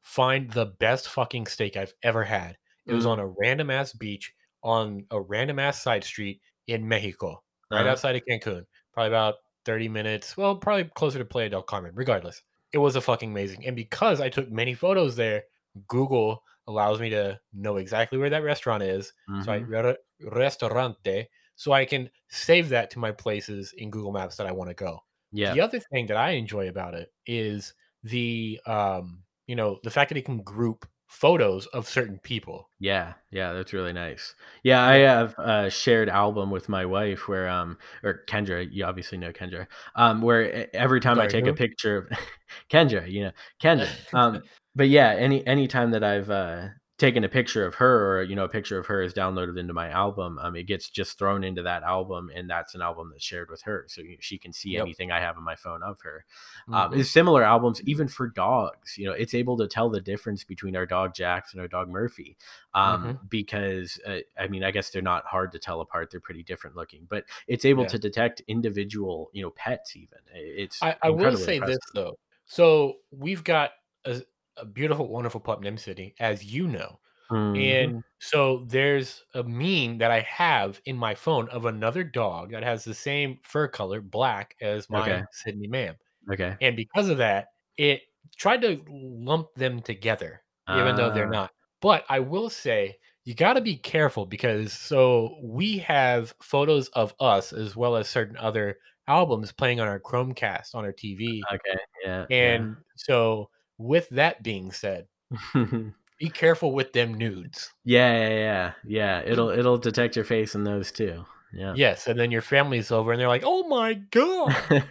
find 0.00 0.50
the 0.50 0.66
best 0.66 1.08
fucking 1.08 1.46
steak 1.46 1.76
I've 1.76 1.94
ever 2.02 2.24
had. 2.24 2.56
It 2.86 2.94
was 2.94 3.04
Mm. 3.04 3.10
on 3.10 3.18
a 3.20 3.26
random 3.38 3.70
ass 3.70 3.92
beach 3.92 4.32
on 4.64 5.04
a 5.10 5.20
random 5.20 5.58
ass 5.60 5.80
side 5.82 6.02
street 6.04 6.40
in 6.66 6.86
Mexico, 6.88 7.42
right 7.70 7.86
Uh, 7.86 7.90
outside 7.90 8.16
of 8.16 8.22
Cancun. 8.28 8.64
Probably 8.92 9.08
about 9.08 9.36
30 9.64 9.88
minutes. 9.88 10.36
Well, 10.36 10.56
probably 10.56 10.84
closer 10.94 11.18
to 11.18 11.24
Playa 11.24 11.50
del 11.50 11.62
Carmen, 11.62 11.94
regardless. 11.94 12.42
It 12.72 12.78
was 12.78 12.96
a 12.96 13.00
fucking 13.00 13.30
amazing. 13.30 13.66
And 13.66 13.76
because 13.76 14.20
I 14.20 14.28
took 14.30 14.50
many 14.50 14.74
photos 14.74 15.16
there, 15.16 15.44
Google 15.88 16.42
allows 16.66 17.00
me 17.00 17.10
to 17.10 17.40
know 17.52 17.76
exactly 17.76 18.18
where 18.18 18.30
that 18.30 18.42
restaurant 18.42 18.82
is. 18.82 19.12
So 19.38 19.52
I 19.52 19.56
hmm 19.56 19.64
re- 19.66 19.96
restaurante, 20.20 21.28
so 21.56 21.72
I 21.72 21.84
can 21.84 22.10
save 22.28 22.68
that 22.70 22.90
to 22.90 22.98
my 22.98 23.12
places 23.12 23.72
in 23.76 23.90
Google 23.90 24.12
Maps 24.12 24.36
that 24.36 24.46
I 24.46 24.52
want 24.52 24.70
to 24.70 24.74
go. 24.74 25.00
Yeah. 25.32 25.56
The 25.56 25.60
other 25.60 25.80
thing 25.80 26.06
that 26.06 26.16
I 26.16 26.30
enjoy 26.30 26.68
about 26.68 26.94
it 26.94 27.12
is 27.26 27.74
the 28.02 28.60
um, 28.66 29.24
you 29.46 29.56
know, 29.56 29.80
the 29.82 29.90
fact 29.90 30.08
that 30.10 30.18
it 30.18 30.24
can 30.24 30.42
group 30.42 30.86
photos 31.12 31.66
of 31.68 31.88
certain 31.88 32.18
people. 32.18 32.68
Yeah, 32.80 33.14
yeah, 33.30 33.52
that's 33.52 33.72
really 33.72 33.92
nice. 33.92 34.34
Yeah, 34.64 34.82
I 34.84 34.94
have 34.96 35.34
a 35.38 35.70
shared 35.70 36.08
album 36.08 36.50
with 36.50 36.68
my 36.68 36.84
wife 36.84 37.28
where, 37.28 37.48
um, 37.48 37.78
or 38.02 38.24
Kendra, 38.26 38.66
you 38.70 38.84
obviously 38.84 39.18
know 39.18 39.32
Kendra, 39.32 39.68
um, 39.94 40.20
where 40.20 40.68
every 40.74 41.00
time 41.00 41.20
I 41.20 41.26
Sorry, 41.26 41.28
take 41.28 41.46
a 41.46 41.52
picture 41.52 41.98
of 41.98 42.18
Kendra, 42.70 43.08
you 43.10 43.24
know, 43.24 43.32
Kendra. 43.62 43.96
Um, 44.12 44.42
but 44.74 44.88
yeah, 44.88 45.10
any 45.12 45.46
anytime 45.46 45.92
that 45.92 46.02
I've 46.02 46.28
uh, 46.30 46.68
taken 47.02 47.24
a 47.24 47.28
picture 47.28 47.66
of 47.66 47.74
her, 47.74 48.18
or 48.18 48.22
you 48.22 48.34
know, 48.34 48.44
a 48.44 48.48
picture 48.48 48.78
of 48.78 48.86
her 48.86 49.02
is 49.02 49.12
downloaded 49.12 49.58
into 49.58 49.74
my 49.74 49.90
album, 49.90 50.38
um, 50.38 50.56
it 50.56 50.64
gets 50.64 50.88
just 50.88 51.18
thrown 51.18 51.44
into 51.44 51.62
that 51.62 51.82
album, 51.82 52.30
and 52.34 52.48
that's 52.48 52.74
an 52.74 52.80
album 52.80 53.10
that's 53.12 53.24
shared 53.24 53.50
with 53.50 53.60
her, 53.62 53.84
so 53.88 54.02
she 54.20 54.38
can 54.38 54.52
see 54.52 54.76
Yep. 54.76 54.84
anything 54.84 55.10
I 55.10 55.20
have 55.20 55.36
on 55.36 55.42
my 55.44 55.56
phone 55.56 55.82
of 55.82 56.00
her 56.02 56.24
um, 56.72 56.92
Mhm. 56.92 56.98
is 56.98 57.10
similar 57.10 57.42
albums 57.42 57.80
even 57.84 58.08
for 58.08 58.28
dogs 58.28 58.96
you 58.96 59.06
know 59.06 59.12
it's 59.12 59.34
able 59.34 59.56
to 59.58 59.68
tell 59.68 59.90
the 59.90 60.00
difference 60.00 60.44
between 60.44 60.76
our 60.76 60.86
dog 60.86 61.14
jax 61.14 61.52
and 61.52 61.60
our 61.60 61.68
dog 61.68 61.88
murphy 61.88 62.36
um, 62.74 63.02
Mhm. 63.02 63.18
because 63.28 64.00
uh, 64.06 64.18
i 64.38 64.46
mean 64.48 64.64
i 64.64 64.70
guess 64.70 64.90
they're 64.90 65.02
not 65.02 65.24
hard 65.26 65.52
to 65.52 65.58
tell 65.58 65.80
apart 65.80 66.10
they're 66.10 66.20
pretty 66.20 66.42
different 66.42 66.76
looking 66.76 67.06
but 67.08 67.24
it's 67.46 67.64
able 67.64 67.84
Yeah. 67.84 67.88
to 67.90 67.98
detect 67.98 68.42
individual 68.48 69.30
you 69.32 69.42
know 69.42 69.50
pets 69.50 69.96
even 69.96 70.18
it's 70.34 70.80
I, 70.82 70.96
I 71.02 71.10
will 71.10 71.36
say 71.36 71.58
impressive 71.58 71.68
this 71.68 71.78
though. 71.94 72.18
So 72.46 72.96
we've 73.10 73.44
got 73.44 73.72
a, 74.04 74.22
a 74.56 74.64
beautiful, 74.66 75.08
wonderful 75.08 75.40
pup 75.40 75.60
named 75.60 75.80
Sydney, 75.80 76.14
as 76.20 76.44
you 76.44 76.68
know. 76.68 77.00
hmm 77.30 77.54
And 77.54 77.94
so 78.20 78.64
there's 78.66 79.24
a 79.34 79.42
meme 79.44 79.98
that 79.98 80.10
I 80.10 80.20
have 80.20 80.80
in 80.86 80.96
my 80.96 81.14
phone 81.14 81.48
of 81.50 81.66
another 81.66 82.04
dog 82.04 82.52
that 82.52 82.62
has 82.64 82.84
the 82.84 82.94
same 82.94 83.40
fur 83.44 83.68
color, 83.68 84.00
black, 84.00 84.56
as 84.60 84.90
okay 84.94 85.22
my 85.22 85.24
Sydney 85.32 85.68
Ma'am. 85.68 85.96
okay 86.30 86.58
And 86.60 86.76
because 86.76 87.08
of 87.08 87.18
that, 87.18 87.48
it 87.76 88.02
tried 88.36 88.62
to 88.62 88.84
lump 88.88 89.54
them 89.54 89.80
together, 89.82 90.42
even 90.70 90.96
though 90.96 91.10
they're 91.10 91.26
uh, 91.26 91.28
not. 91.28 91.50
But 91.80 92.04
I 92.08 92.20
will 92.20 92.50
say, 92.50 92.98
you 93.24 93.34
got 93.34 93.54
to 93.54 93.60
be 93.60 93.76
careful 93.76 94.26
because 94.26 94.72
so 94.72 95.38
we 95.42 95.78
have 95.78 96.34
photos 96.42 96.88
of 96.90 97.14
us 97.20 97.52
as 97.52 97.76
well 97.76 97.96
as 97.96 98.08
certain 98.08 98.36
other 98.36 98.78
albums 99.08 99.52
playing 99.52 99.80
on 99.80 99.88
our 99.88 100.00
Chromecast 100.00 100.74
on 100.74 100.84
our 100.84 100.92
TV. 100.92 101.50
okay 101.52 101.78
yeah 102.04 102.26
yeah 102.38 102.58
And 102.58 102.68
so, 102.96 103.50
with 103.82 104.08
that 104.10 104.42
being 104.42 104.72
said, 104.72 105.06
be 105.54 106.28
careful 106.28 106.72
with 106.72 106.92
them 106.92 107.14
nudes. 107.14 107.72
yeah 107.84 108.16
yeah 108.16 108.28
yeah 108.38 108.72
yeah 108.84 109.22
it'll 109.24 109.48
it'll 109.50 109.78
detect 109.78 110.14
your 110.16 110.24
face 110.24 110.54
in 110.54 110.62
those 110.64 110.92
too 110.92 111.24
yeah 111.52 111.74
Yes. 111.76 112.06
And 112.06 112.18
then 112.18 112.30
your 112.30 112.42
family's 112.42 112.90
over 112.92 113.12
and 113.12 113.20
they're 113.20 113.28
like, 113.28 113.42
oh 113.44 113.66
my 113.68 113.94
God. 113.94 114.54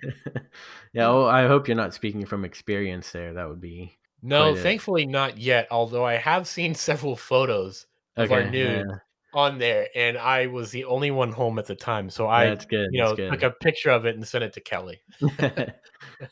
yeah 0.94 1.08
well 1.08 1.26
i 1.28 1.48
hope 1.48 1.68
you're 1.68 1.78
not 1.78 1.94
speaking 1.94 2.26
from 2.26 2.44
experience 2.46 3.12
there 3.12 3.34
that 3.34 3.48
would 3.48 3.62
be 3.62 3.98
No, 4.22 4.54
a 4.54 4.56
thankfully 4.56 5.06
not 5.08 5.38
yet. 5.38 5.68
Although 5.72 6.06
I 6.06 6.16
have 6.16 6.48
seen 6.48 6.76
several 6.90 7.16
photos 7.16 7.88
of 8.18 8.32
our 8.32 8.42
Okay, 8.42 8.58
yeah, 8.60 8.84
nude 8.84 8.88
on 9.34 9.58
there, 9.58 9.88
and 9.96 10.18
I 10.18 10.48
was 10.48 10.70
the 10.72 10.84
only 10.86 11.10
one 11.10 11.32
home 11.32 11.58
at 11.58 11.66
the 11.66 11.76
time. 11.76 12.10
So 12.10 12.28
I, 12.28 12.48
that's 12.50 12.66
good, 12.66 12.90
you 12.92 13.02
know, 13.02 13.16
took 13.16 13.42
a 13.44 13.50
picture 13.52 13.90
of 13.90 14.06
it 14.06 14.16
and 14.16 14.28
sent 14.28 14.44
it 14.44 14.52
to 14.54 14.60
Kelly. 14.62 15.00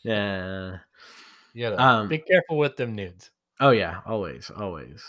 Yeah, 0.04 0.80
You 1.60 1.70
know, 1.72 1.78
um, 1.78 2.08
be 2.08 2.20
careful 2.20 2.58
with 2.58 2.78
them 2.78 2.96
nudes. 2.96 3.32
oh 3.60 3.72
yeah, 3.72 4.00
always, 4.06 4.50
always, 4.50 5.04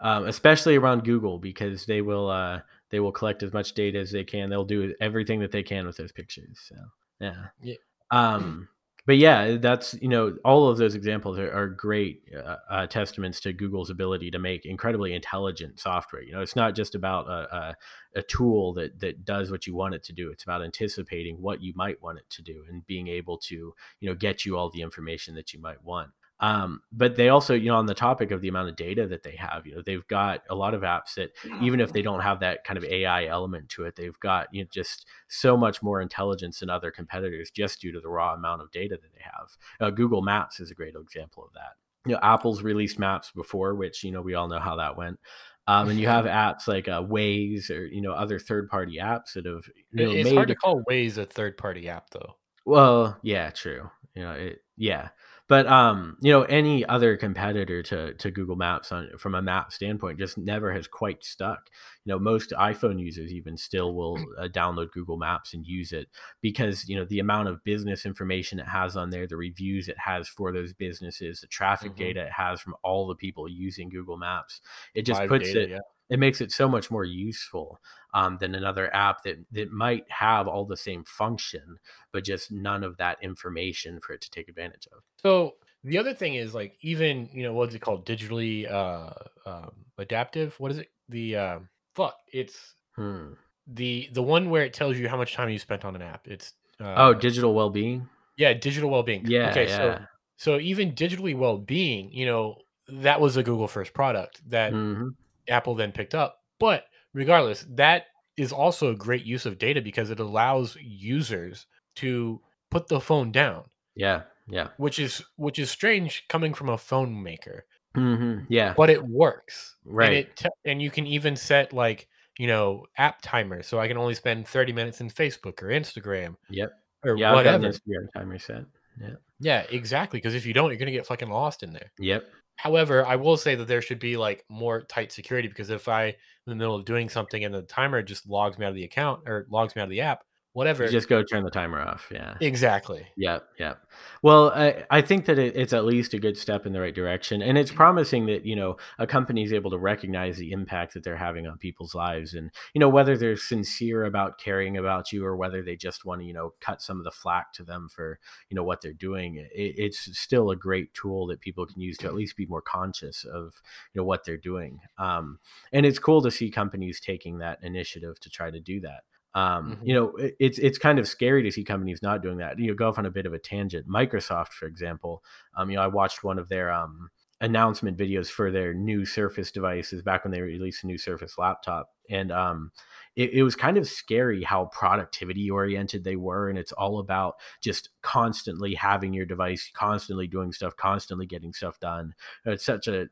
um, 0.00 0.26
especially 0.26 0.76
around 0.76 1.04
Google 1.04 1.38
because 1.38 1.84
they 1.84 2.00
will, 2.00 2.30
uh, 2.30 2.60
they 2.88 3.00
will 3.00 3.12
collect 3.12 3.42
as 3.42 3.52
much 3.52 3.74
data 3.74 3.98
as 3.98 4.10
they 4.10 4.24
can. 4.24 4.48
They'll 4.48 4.64
do 4.64 4.94
everything 5.02 5.40
that 5.40 5.52
they 5.52 5.62
can 5.62 5.84
with 5.86 5.98
those 5.98 6.10
pictures. 6.10 6.58
So 6.66 6.76
yeah, 7.20 7.48
Yeah. 7.62 7.74
um, 8.10 8.66
but 9.06 9.16
yeah, 9.16 9.56
that's 9.56 9.94
you 10.00 10.08
know 10.08 10.36
all 10.44 10.68
of 10.68 10.78
those 10.78 10.94
examples 10.94 11.38
are, 11.38 11.50
are 11.52 11.68
great 11.68 12.22
uh, 12.36 12.56
uh, 12.68 12.86
testaments 12.86 13.40
to 13.40 13.52
Google's 13.52 13.90
ability 13.90 14.30
to 14.30 14.38
make 14.38 14.66
incredibly 14.66 15.14
intelligent 15.14 15.80
software. 15.80 16.22
You 16.22 16.32
know, 16.32 16.40
it's 16.40 16.56
not 16.56 16.74
just 16.74 16.94
about 16.94 17.26
a, 17.26 17.56
a, 17.56 17.76
a, 18.16 18.22
tool 18.22 18.74
that 18.74 19.00
that 19.00 19.24
does 19.24 19.50
what 19.50 19.66
you 19.66 19.74
want 19.74 19.94
it 19.94 20.02
to 20.04 20.12
do. 20.12 20.30
It's 20.30 20.44
about 20.44 20.62
anticipating 20.62 21.40
what 21.40 21.62
you 21.62 21.72
might 21.74 22.02
want 22.02 22.18
it 22.18 22.28
to 22.30 22.42
do 22.42 22.64
and 22.68 22.86
being 22.86 23.08
able 23.08 23.38
to 23.38 23.74
you 24.00 24.08
know 24.08 24.14
get 24.14 24.44
you 24.44 24.56
all 24.56 24.70
the 24.70 24.82
information 24.82 25.34
that 25.34 25.52
you 25.52 25.60
might 25.60 25.82
want. 25.82 26.10
Um, 26.40 26.80
but 26.90 27.16
they 27.16 27.28
also, 27.28 27.54
you 27.54 27.68
know, 27.68 27.76
on 27.76 27.84
the 27.84 27.94
topic 27.94 28.30
of 28.30 28.40
the 28.40 28.48
amount 28.48 28.70
of 28.70 28.76
data 28.76 29.06
that 29.06 29.22
they 29.22 29.36
have, 29.36 29.66
you 29.66 29.74
know, 29.74 29.82
they've 29.84 30.06
got 30.08 30.42
a 30.48 30.54
lot 30.54 30.72
of 30.72 30.80
apps 30.80 31.14
that 31.14 31.30
even 31.60 31.80
if 31.80 31.92
they 31.92 32.00
don't 32.00 32.20
have 32.20 32.40
that 32.40 32.64
kind 32.64 32.78
of 32.78 32.84
AI 32.84 33.26
element 33.26 33.68
to 33.70 33.84
it, 33.84 33.94
they've 33.94 34.18
got 34.20 34.48
you 34.52 34.62
know 34.62 34.68
just 34.72 35.06
so 35.28 35.54
much 35.56 35.82
more 35.82 36.00
intelligence 36.00 36.60
than 36.60 36.70
other 36.70 36.90
competitors 36.90 37.50
just 37.50 37.80
due 37.80 37.92
to 37.92 38.00
the 38.00 38.08
raw 38.08 38.32
amount 38.32 38.62
of 38.62 38.70
data 38.70 38.98
that 39.00 39.12
they 39.12 39.22
have. 39.22 39.50
Uh, 39.80 39.90
Google 39.90 40.22
Maps 40.22 40.60
is 40.60 40.70
a 40.70 40.74
great 40.74 40.94
example 40.94 41.44
of 41.44 41.52
that. 41.52 41.76
You 42.06 42.12
know, 42.12 42.20
Apple's 42.22 42.62
released 42.62 42.98
Maps 42.98 43.30
before, 43.32 43.74
which 43.74 44.02
you 44.02 44.10
know 44.10 44.22
we 44.22 44.34
all 44.34 44.48
know 44.48 44.60
how 44.60 44.76
that 44.76 44.96
went. 44.96 45.18
Um, 45.66 45.90
and 45.90 46.00
you 46.00 46.08
have 46.08 46.24
apps 46.24 46.66
like 46.66 46.88
uh, 46.88 47.02
Waze 47.02 47.68
or 47.68 47.84
you 47.84 48.00
know 48.00 48.12
other 48.12 48.38
third-party 48.38 48.96
apps 48.96 49.34
that 49.34 49.44
have 49.44 49.64
you 49.92 50.06
know, 50.06 50.10
it's 50.10 50.30
made... 50.30 50.36
hard 50.36 50.48
to 50.48 50.54
call 50.54 50.82
Waze 50.88 51.18
a 51.18 51.26
third-party 51.26 51.86
app 51.90 52.08
though. 52.10 52.36
Well, 52.64 53.18
yeah, 53.22 53.50
true. 53.50 53.90
You 54.14 54.22
know, 54.22 54.32
it, 54.32 54.60
yeah 54.78 55.10
but 55.50 55.66
um, 55.66 56.16
you 56.20 56.30
know, 56.30 56.42
any 56.42 56.86
other 56.86 57.16
competitor 57.16 57.82
to 57.82 58.14
to 58.14 58.30
Google 58.30 58.54
Maps 58.54 58.92
on 58.92 59.10
from 59.18 59.34
a 59.34 59.42
map 59.42 59.72
standpoint 59.72 60.20
just 60.20 60.38
never 60.38 60.72
has 60.72 60.86
quite 60.86 61.24
stuck. 61.24 61.68
You 62.04 62.12
know, 62.12 62.20
most 62.20 62.50
iPhone 62.50 63.00
users 63.00 63.32
even 63.32 63.56
still 63.56 63.92
will 63.92 64.16
uh, 64.38 64.46
download 64.46 64.92
Google 64.92 65.16
Maps 65.16 65.52
and 65.52 65.66
use 65.66 65.90
it 65.90 66.06
because 66.40 66.88
you 66.88 66.94
know 66.94 67.04
the 67.04 67.18
amount 67.18 67.48
of 67.48 67.64
business 67.64 68.06
information 68.06 68.60
it 68.60 68.68
has 68.68 68.96
on 68.96 69.10
there, 69.10 69.26
the 69.26 69.36
reviews 69.36 69.88
it 69.88 69.98
has 69.98 70.28
for 70.28 70.52
those 70.52 70.72
businesses, 70.72 71.40
the 71.40 71.48
traffic 71.48 71.90
mm-hmm. 71.94 72.04
data 72.04 72.22
it 72.22 72.32
has 72.32 72.60
from 72.60 72.76
all 72.84 73.08
the 73.08 73.16
people 73.16 73.48
using 73.48 73.88
Google 73.88 74.18
Maps. 74.18 74.60
It 74.94 75.02
just 75.02 75.18
Live 75.18 75.30
puts 75.30 75.48
data, 75.48 75.62
it. 75.62 75.70
Yeah 75.70 75.78
it 76.10 76.18
makes 76.18 76.40
it 76.40 76.52
so 76.52 76.68
much 76.68 76.90
more 76.90 77.04
useful 77.04 77.80
um, 78.12 78.36
than 78.40 78.54
another 78.54 78.94
app 78.94 79.22
that 79.22 79.38
that 79.52 79.72
might 79.72 80.04
have 80.10 80.48
all 80.48 80.64
the 80.64 80.76
same 80.76 81.04
function 81.04 81.78
but 82.12 82.24
just 82.24 82.50
none 82.50 82.84
of 82.84 82.96
that 82.98 83.18
information 83.22 84.00
for 84.00 84.12
it 84.12 84.20
to 84.20 84.30
take 84.30 84.48
advantage 84.48 84.88
of. 84.92 85.02
So 85.16 85.54
the 85.84 85.98
other 85.98 86.12
thing 86.12 86.34
is 86.34 86.54
like 86.54 86.76
even 86.82 87.30
you 87.32 87.44
know 87.44 87.54
what's 87.54 87.74
it 87.74 87.80
called? 87.80 88.04
Digitally 88.04 88.70
uh 88.70 89.10
um, 89.46 89.70
adaptive? 89.98 90.58
What 90.58 90.72
is 90.72 90.78
it? 90.78 90.90
The 91.08 91.36
uh, 91.36 91.58
fuck 91.94 92.16
it's 92.32 92.74
hmm. 92.96 93.32
the 93.66 94.08
the 94.12 94.22
one 94.22 94.50
where 94.50 94.64
it 94.64 94.74
tells 94.74 94.98
you 94.98 95.08
how 95.08 95.16
much 95.16 95.34
time 95.34 95.48
you 95.48 95.58
spent 95.58 95.84
on 95.84 95.96
an 95.96 96.02
app. 96.02 96.26
It's 96.26 96.54
uh, 96.80 96.94
oh 96.96 97.14
digital 97.14 97.54
well-being? 97.54 98.08
Yeah 98.36 98.52
digital 98.54 98.90
well-being. 98.90 99.26
Yeah 99.26 99.50
okay 99.50 99.68
yeah. 99.68 99.76
so 99.76 100.04
so 100.36 100.58
even 100.58 100.92
digitally 100.92 101.36
well-being 101.36 102.12
you 102.12 102.26
know 102.26 102.56
that 102.88 103.20
was 103.20 103.36
a 103.36 103.42
google 103.42 103.68
first 103.68 103.92
product 103.92 104.40
that 104.48 104.72
mm-hmm. 104.72 105.08
Apple 105.50 105.74
then 105.74 105.92
picked 105.92 106.14
up. 106.14 106.40
But 106.58 106.84
regardless, 107.12 107.66
that 107.70 108.06
is 108.36 108.52
also 108.52 108.90
a 108.90 108.96
great 108.96 109.24
use 109.24 109.46
of 109.46 109.58
data 109.58 109.82
because 109.82 110.10
it 110.10 110.20
allows 110.20 110.76
users 110.80 111.66
to 111.96 112.40
put 112.70 112.88
the 112.88 113.00
phone 113.00 113.32
down. 113.32 113.64
Yeah, 113.94 114.22
yeah. 114.48 114.68
Which 114.76 114.98
is 114.98 115.22
which 115.36 115.58
is 115.58 115.70
strange 115.70 116.24
coming 116.28 116.54
from 116.54 116.68
a 116.68 116.78
phone 116.78 117.22
maker. 117.22 117.66
Mm-hmm, 117.96 118.44
yeah, 118.48 118.74
but 118.76 118.88
it 118.88 119.04
works. 119.04 119.76
Right, 119.84 120.06
and, 120.06 120.16
it 120.16 120.36
te- 120.36 120.48
and 120.64 120.80
you 120.80 120.90
can 120.90 121.06
even 121.06 121.36
set 121.36 121.72
like 121.72 122.08
you 122.38 122.46
know 122.46 122.86
app 122.96 123.20
timers, 123.20 123.66
so 123.66 123.80
I 123.80 123.88
can 123.88 123.96
only 123.96 124.14
spend 124.14 124.46
thirty 124.46 124.72
minutes 124.72 125.00
in 125.00 125.10
Facebook 125.10 125.62
or 125.62 125.68
Instagram. 125.68 126.36
Yep. 126.48 126.72
Or 127.04 127.16
yeah, 127.16 127.34
whatever. 127.34 127.68
Instagram 127.68 128.12
timer 128.14 128.38
set. 128.38 128.64
Yeah. 129.00 129.14
Yeah, 129.40 129.64
exactly. 129.70 130.18
Because 130.18 130.34
if 130.34 130.44
you 130.44 130.52
don't, 130.52 130.70
you're 130.70 130.78
gonna 130.78 130.90
get 130.90 131.06
fucking 131.06 131.30
lost 131.30 131.62
in 131.62 131.72
there. 131.72 131.90
Yep. 131.98 132.24
However, 132.62 133.06
I 133.06 133.16
will 133.16 133.38
say 133.38 133.54
that 133.54 133.68
there 133.68 133.80
should 133.80 133.98
be 133.98 134.18
like 134.18 134.44
more 134.50 134.82
tight 134.82 135.12
security 135.12 135.48
because 135.48 135.70
if 135.70 135.88
I 135.88 136.08
in 136.08 136.14
the 136.44 136.54
middle 136.54 136.74
of 136.74 136.84
doing 136.84 137.08
something 137.08 137.42
and 137.42 137.54
the 137.54 137.62
timer 137.62 138.02
just 138.02 138.28
logs 138.28 138.58
me 138.58 138.66
out 138.66 138.68
of 138.68 138.74
the 138.74 138.84
account 138.84 139.26
or 139.26 139.46
logs 139.48 139.74
me 139.74 139.80
out 139.80 139.84
of 139.84 139.90
the 139.90 140.02
app, 140.02 140.24
whatever. 140.52 140.84
You 140.84 140.90
just 140.90 141.08
go 141.08 141.22
turn 141.22 141.44
the 141.44 141.50
timer 141.50 141.80
off. 141.80 142.08
Yeah. 142.10 142.34
Exactly. 142.40 143.06
Yep. 143.16 143.44
Yep. 143.58 143.78
Well, 144.22 144.50
I, 144.50 144.84
I 144.90 145.00
think 145.00 145.26
that 145.26 145.38
it, 145.38 145.56
it's 145.56 145.72
at 145.72 145.84
least 145.84 146.12
a 146.12 146.18
good 146.18 146.36
step 146.36 146.66
in 146.66 146.72
the 146.72 146.80
right 146.80 146.94
direction. 146.94 147.40
And 147.40 147.56
it's 147.56 147.70
promising 147.70 148.26
that, 148.26 148.44
you 148.44 148.56
know, 148.56 148.76
a 148.98 149.06
company 149.06 149.44
is 149.44 149.52
able 149.52 149.70
to 149.70 149.78
recognize 149.78 150.38
the 150.38 150.50
impact 150.52 150.94
that 150.94 151.04
they're 151.04 151.16
having 151.16 151.46
on 151.46 151.58
people's 151.58 151.94
lives. 151.94 152.34
And, 152.34 152.50
you 152.74 152.80
know, 152.80 152.88
whether 152.88 153.16
they're 153.16 153.36
sincere 153.36 154.04
about 154.04 154.38
caring 154.38 154.76
about 154.76 155.12
you 155.12 155.24
or 155.24 155.36
whether 155.36 155.62
they 155.62 155.76
just 155.76 156.04
want 156.04 156.20
to, 156.20 156.26
you 156.26 156.34
know, 156.34 156.54
cut 156.60 156.82
some 156.82 156.98
of 156.98 157.04
the 157.04 157.10
flack 157.10 157.52
to 157.54 157.62
them 157.62 157.88
for, 157.88 158.18
you 158.48 158.56
know, 158.56 158.64
what 158.64 158.80
they're 158.80 158.92
doing, 158.92 159.36
it, 159.36 159.48
it's 159.54 160.18
still 160.18 160.50
a 160.50 160.56
great 160.56 160.92
tool 160.94 161.26
that 161.28 161.40
people 161.40 161.64
can 161.64 161.80
use 161.80 161.96
to 161.98 162.06
at 162.06 162.14
least 162.14 162.36
be 162.36 162.46
more 162.46 162.62
conscious 162.62 163.24
of, 163.24 163.54
you 163.94 164.00
know, 164.00 164.04
what 164.04 164.24
they're 164.24 164.36
doing. 164.36 164.80
Um, 164.98 165.38
and 165.72 165.86
it's 165.86 165.98
cool 165.98 166.22
to 166.22 166.30
see 166.30 166.50
companies 166.50 167.00
taking 167.00 167.38
that 167.38 167.62
initiative 167.62 168.18
to 168.20 168.30
try 168.30 168.50
to 168.50 168.60
do 168.60 168.80
that. 168.80 169.02
Um, 169.34 169.72
mm-hmm. 169.72 169.86
You 169.86 169.94
know, 169.94 170.16
it, 170.16 170.34
it's 170.40 170.58
it's 170.58 170.78
kind 170.78 170.98
of 170.98 171.06
scary 171.06 171.42
to 171.42 171.52
see 171.52 171.64
companies 171.64 172.02
not 172.02 172.22
doing 172.22 172.38
that. 172.38 172.58
You 172.58 172.68
know, 172.68 172.74
go 172.74 172.88
off 172.88 172.98
on 172.98 173.06
a 173.06 173.10
bit 173.10 173.26
of 173.26 173.32
a 173.32 173.38
tangent. 173.38 173.88
Microsoft, 173.88 174.52
for 174.52 174.66
example, 174.66 175.22
um, 175.56 175.70
you 175.70 175.76
know, 175.76 175.82
I 175.82 175.86
watched 175.86 176.24
one 176.24 176.38
of 176.38 176.48
their 176.48 176.72
um, 176.72 177.10
announcement 177.40 177.96
videos 177.96 178.28
for 178.28 178.50
their 178.50 178.74
new 178.74 179.04
Surface 179.04 179.50
devices 179.50 180.02
back 180.02 180.24
when 180.24 180.32
they 180.32 180.40
released 180.40 180.82
a 180.82 180.86
new 180.86 180.98
Surface 180.98 181.38
laptop, 181.38 181.90
and 182.10 182.32
um, 182.32 182.72
it, 183.14 183.32
it 183.34 183.42
was 183.44 183.54
kind 183.54 183.76
of 183.76 183.88
scary 183.88 184.42
how 184.42 184.66
productivity 184.66 185.48
oriented 185.48 186.02
they 186.02 186.16
were, 186.16 186.48
and 186.48 186.58
it's 186.58 186.72
all 186.72 186.98
about 186.98 187.34
just 187.60 187.90
constantly 188.02 188.74
having 188.74 189.12
your 189.14 189.26
device, 189.26 189.70
constantly 189.72 190.26
doing 190.26 190.52
stuff, 190.52 190.74
constantly 190.76 191.26
getting 191.26 191.52
stuff 191.52 191.78
done. 191.78 192.14
It's 192.44 192.64
such 192.64 192.88
a 192.88 193.02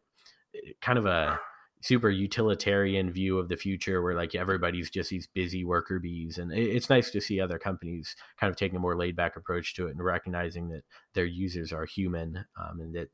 eh, 0.55 0.73
kind 0.81 0.99
of 0.99 1.07
a 1.07 1.39
super 1.81 2.11
utilitarian 2.11 3.11
view 3.11 3.39
of 3.39 3.49
the 3.49 3.57
future 3.57 4.03
where 4.03 4.15
like 4.15 4.35
everybody's 4.35 4.91
just 4.91 5.11
these 5.11 5.29
busy 5.29 5.65
worker 5.65 5.99
bees 5.99 6.39
and 6.39 6.53
it's 6.53 6.91
nice 6.91 7.11
to 7.11 7.21
see 7.21 7.41
other 7.41 7.59
companies 7.59 8.17
kind 8.39 8.51
of 8.51 8.57
taking 8.57 8.77
a 8.77 8.81
more 8.81 8.97
laid 8.97 9.15
back 9.15 9.37
approach 9.37 9.75
to 9.75 9.87
it 9.87 9.93
and 9.93 10.05
recognizing 10.05 10.69
that 10.69 10.83
their 11.15 11.25
users 11.25 11.73
are 11.73 11.85
human 11.85 12.45
um, 12.61 12.81
and 12.81 12.95
that 12.95 13.09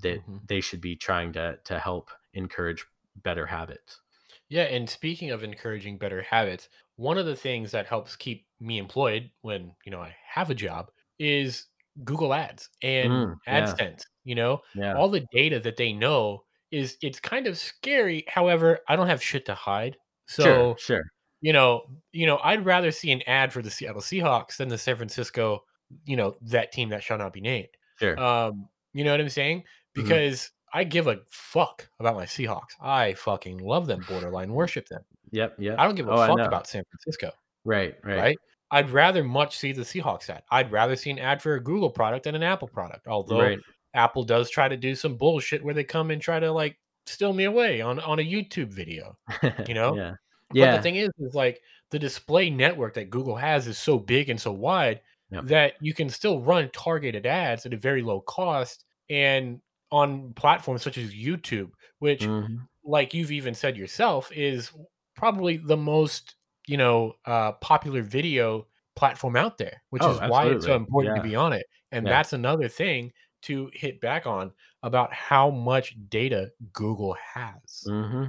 that 0.00 0.20
mm-hmm. 0.20 0.36
they 0.46 0.60
should 0.60 0.80
be 0.80 0.96
trying 0.96 1.32
to 1.32 1.58
to 1.64 1.78
help 1.78 2.10
encourage 2.32 2.86
better 3.22 3.46
habits 3.46 4.00
yeah 4.48 4.64
and 4.64 4.88
speaking 4.88 5.30
of 5.30 5.44
encouraging 5.44 5.98
better 5.98 6.22
habits 6.22 6.68
one 6.96 7.18
of 7.18 7.26
the 7.26 7.36
things 7.36 7.70
that 7.70 7.86
helps 7.86 8.16
keep 8.16 8.46
me 8.60 8.78
employed 8.78 9.30
when 9.42 9.72
you 9.84 9.92
know 9.92 10.00
i 10.00 10.14
have 10.26 10.48
a 10.48 10.54
job 10.54 10.90
is 11.18 11.66
google 12.04 12.32
ads 12.32 12.70
and 12.82 13.10
mm, 13.10 13.36
adsense 13.46 13.78
yeah. 13.78 13.94
you 14.24 14.34
know 14.34 14.60
yeah. 14.74 14.94
all 14.94 15.08
the 15.08 15.26
data 15.32 15.60
that 15.60 15.76
they 15.76 15.92
know 15.92 16.42
is 16.70 16.96
it's 17.02 17.20
kind 17.20 17.46
of 17.46 17.58
scary. 17.58 18.24
However, 18.28 18.80
I 18.88 18.96
don't 18.96 19.06
have 19.06 19.22
shit 19.22 19.46
to 19.46 19.54
hide. 19.54 19.96
So 20.26 20.44
sure, 20.44 20.76
sure. 20.78 21.04
You 21.40 21.52
know, 21.52 21.82
you 22.12 22.26
know, 22.26 22.38
I'd 22.42 22.64
rather 22.64 22.90
see 22.90 23.12
an 23.12 23.22
ad 23.26 23.52
for 23.52 23.62
the 23.62 23.70
Seattle 23.70 24.00
Seahawks 24.00 24.56
than 24.56 24.68
the 24.68 24.78
San 24.78 24.96
Francisco, 24.96 25.62
you 26.04 26.16
know, 26.16 26.36
that 26.42 26.72
team 26.72 26.88
that 26.90 27.02
shall 27.02 27.18
not 27.18 27.32
be 27.32 27.40
named. 27.40 27.68
Sure. 27.98 28.18
Um, 28.18 28.68
you 28.92 29.04
know 29.04 29.12
what 29.12 29.20
I'm 29.20 29.28
saying? 29.28 29.60
Mm-hmm. 29.60 30.02
Because 30.02 30.40
mm-hmm. 30.40 30.78
I 30.78 30.84
give 30.84 31.06
a 31.06 31.18
fuck 31.28 31.88
about 32.00 32.16
my 32.16 32.24
Seahawks. 32.24 32.74
I 32.80 33.14
fucking 33.14 33.58
love 33.58 33.86
them, 33.86 34.04
borderline 34.08 34.52
worship 34.52 34.88
them. 34.88 35.02
Yep, 35.30 35.56
yep. 35.58 35.78
I 35.78 35.84
don't 35.84 35.94
give 35.94 36.08
a 36.08 36.12
oh, 36.12 36.26
fuck 36.26 36.40
about 36.40 36.66
San 36.66 36.82
Francisco. 36.90 37.30
Right, 37.64 37.94
right. 38.04 38.18
Right? 38.18 38.38
I'd 38.70 38.90
rather 38.90 39.22
much 39.22 39.56
see 39.56 39.72
the 39.72 39.82
Seahawks 39.82 40.28
ad. 40.28 40.42
I'd 40.50 40.72
rather 40.72 40.96
see 40.96 41.10
an 41.10 41.18
ad 41.18 41.40
for 41.40 41.54
a 41.54 41.62
Google 41.62 41.90
product 41.90 42.24
than 42.24 42.34
an 42.34 42.42
Apple 42.42 42.68
product. 42.68 43.06
Although 43.06 43.40
right. 43.40 43.58
Apple 43.96 44.22
does 44.22 44.50
try 44.50 44.68
to 44.68 44.76
do 44.76 44.94
some 44.94 45.16
bullshit 45.16 45.64
where 45.64 45.74
they 45.74 45.84
come 45.84 46.10
and 46.10 46.20
try 46.20 46.38
to 46.38 46.52
like 46.52 46.78
steal 47.06 47.32
me 47.32 47.44
away 47.44 47.80
on 47.80 47.98
on 48.00 48.18
a 48.18 48.22
YouTube 48.22 48.68
video. 48.68 49.16
You 49.66 49.74
know? 49.74 49.96
yeah. 49.96 50.14
Yeah. 50.52 50.72
But 50.72 50.76
the 50.76 50.82
thing 50.82 50.96
is, 50.96 51.10
is 51.18 51.34
like 51.34 51.60
the 51.90 51.98
display 51.98 52.50
network 52.50 52.94
that 52.94 53.10
Google 53.10 53.36
has 53.36 53.66
is 53.66 53.78
so 53.78 53.98
big 53.98 54.28
and 54.28 54.40
so 54.40 54.52
wide 54.52 55.00
yep. 55.30 55.44
that 55.46 55.74
you 55.80 55.94
can 55.94 56.08
still 56.08 56.40
run 56.40 56.70
targeted 56.72 57.26
ads 57.26 57.66
at 57.66 57.74
a 57.74 57.76
very 57.76 58.02
low 58.02 58.20
cost 58.20 58.84
and 59.10 59.60
on 59.90 60.32
platforms 60.34 60.82
such 60.82 60.98
as 60.98 61.14
YouTube, 61.14 61.70
which 61.98 62.22
mm-hmm. 62.22 62.56
like 62.84 63.14
you've 63.14 63.32
even 63.32 63.54
said 63.54 63.76
yourself 63.76 64.30
is 64.32 64.70
probably 65.14 65.56
the 65.56 65.76
most, 65.76 66.36
you 66.66 66.76
know, 66.76 67.14
uh 67.24 67.52
popular 67.52 68.02
video 68.02 68.66
platform 68.94 69.36
out 69.36 69.58
there, 69.58 69.82
which 69.90 70.02
oh, 70.02 70.12
is 70.12 70.18
absolutely. 70.18 70.30
why 70.30 70.56
it's 70.56 70.64
so 70.64 70.74
important 70.74 71.16
yeah. 71.16 71.22
to 71.22 71.28
be 71.28 71.36
on 71.36 71.52
it. 71.52 71.66
And 71.92 72.06
yeah. 72.06 72.12
that's 72.12 72.32
another 72.32 72.68
thing 72.68 73.12
to 73.42 73.70
hit 73.72 74.00
back 74.00 74.26
on 74.26 74.52
about 74.82 75.12
how 75.12 75.50
much 75.50 75.96
data 76.08 76.52
Google 76.72 77.16
has. 77.34 77.84
Mm-hmm. 77.86 78.24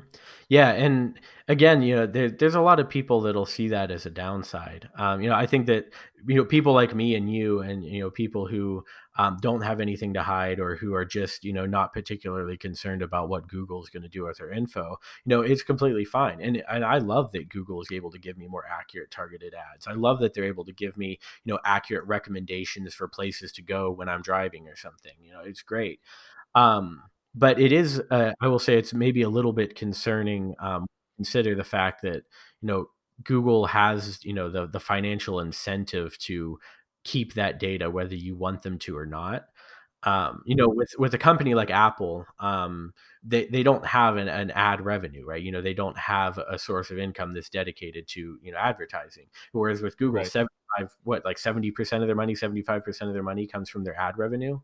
Yeah, 0.49 0.71
and 0.71 1.19
again, 1.47 1.81
you 1.81 1.95
know, 1.95 2.07
there, 2.07 2.29
there's 2.29 2.55
a 2.55 2.61
lot 2.61 2.79
of 2.79 2.89
people 2.89 3.21
that'll 3.21 3.45
see 3.45 3.67
that 3.69 3.91
as 3.91 4.05
a 4.05 4.09
downside. 4.09 4.89
Um, 4.97 5.21
you 5.21 5.29
know, 5.29 5.35
I 5.35 5.45
think 5.45 5.67
that 5.67 5.93
you 6.25 6.35
know 6.35 6.45
people 6.45 6.73
like 6.73 6.95
me 6.95 7.15
and 7.15 7.31
you, 7.31 7.61
and 7.61 7.83
you 7.83 8.01
know, 8.01 8.09
people 8.09 8.47
who 8.47 8.83
um, 9.17 9.37
don't 9.41 9.61
have 9.61 9.79
anything 9.79 10.13
to 10.13 10.23
hide 10.23 10.59
or 10.59 10.75
who 10.75 10.93
are 10.93 11.05
just 11.05 11.43
you 11.43 11.53
know 11.53 11.65
not 11.65 11.93
particularly 11.93 12.57
concerned 12.57 13.01
about 13.01 13.29
what 13.29 13.47
Google's 13.47 13.89
going 13.89 14.03
to 14.03 14.09
do 14.09 14.25
with 14.25 14.37
their 14.37 14.51
info, 14.51 14.97
you 15.25 15.29
know, 15.29 15.41
it's 15.41 15.63
completely 15.63 16.05
fine. 16.05 16.41
And 16.41 16.63
and 16.69 16.85
I 16.85 16.99
love 16.99 17.31
that 17.33 17.49
Google 17.49 17.81
is 17.81 17.91
able 17.91 18.11
to 18.11 18.19
give 18.19 18.37
me 18.37 18.47
more 18.47 18.65
accurate 18.67 19.11
targeted 19.11 19.53
ads. 19.53 19.87
I 19.87 19.93
love 19.93 20.19
that 20.19 20.33
they're 20.33 20.45
able 20.45 20.65
to 20.65 20.73
give 20.73 20.97
me 20.97 21.19
you 21.43 21.53
know 21.53 21.59
accurate 21.65 22.05
recommendations 22.05 22.93
for 22.93 23.07
places 23.07 23.51
to 23.53 23.61
go 23.61 23.91
when 23.91 24.09
I'm 24.09 24.21
driving 24.21 24.67
or 24.67 24.75
something. 24.75 25.13
You 25.21 25.33
know, 25.33 25.41
it's 25.43 25.61
great. 25.61 25.99
Um, 26.55 27.03
but 27.35 27.59
it 27.59 27.71
is, 27.71 28.01
uh, 28.09 28.31
I 28.41 28.47
will 28.47 28.59
say, 28.59 28.77
it's 28.77 28.93
maybe 28.93 29.21
a 29.21 29.29
little 29.29 29.53
bit 29.53 29.75
concerning. 29.75 30.55
Um, 30.59 30.87
consider 31.17 31.55
the 31.55 31.63
fact 31.63 32.01
that 32.03 32.23
you 32.61 32.67
know 32.67 32.87
Google 33.23 33.67
has 33.67 34.23
you 34.23 34.33
know 34.33 34.49
the 34.49 34.67
the 34.67 34.79
financial 34.79 35.39
incentive 35.39 36.17
to 36.19 36.59
keep 37.07 37.33
that 37.33 37.59
data 37.59 37.89
whether 37.89 38.15
you 38.15 38.35
want 38.35 38.61
them 38.61 38.77
to 38.79 38.97
or 38.97 39.05
not. 39.05 39.45
Um, 40.03 40.43
you 40.45 40.55
know, 40.55 40.69
with 40.69 40.91
with 40.99 41.13
a 41.15 41.17
company 41.17 41.55
like 41.55 41.71
Apple, 41.71 42.25
um, 42.39 42.93
they 43.23 43.47
they 43.47 43.63
don't 43.63 43.85
have 43.85 44.17
an, 44.17 44.27
an 44.27 44.51
ad 44.51 44.81
revenue, 44.85 45.25
right? 45.25 45.41
You 45.41 45.51
know, 45.51 45.61
they 45.61 45.73
don't 45.73 45.97
have 45.97 46.37
a 46.37 46.59
source 46.59 46.91
of 46.91 46.99
income 46.99 47.33
that's 47.33 47.49
dedicated 47.49 48.07
to 48.09 48.37
you 48.43 48.51
know 48.51 48.57
advertising. 48.59 49.27
Whereas 49.53 49.81
with 49.81 49.97
Google, 49.97 50.21
Right. 50.21 50.27
seventy 50.27 50.53
five 50.77 50.95
what 51.03 51.25
like 51.25 51.39
seventy 51.39 51.71
percent 51.71 52.03
of 52.03 52.07
their 52.07 52.15
money, 52.15 52.35
seventy 52.35 52.61
five 52.61 52.83
percent 52.85 53.09
of 53.09 53.15
their 53.15 53.23
money 53.23 53.47
comes 53.47 53.69
from 53.69 53.83
their 53.83 53.99
ad 53.99 54.17
revenue. 54.17 54.59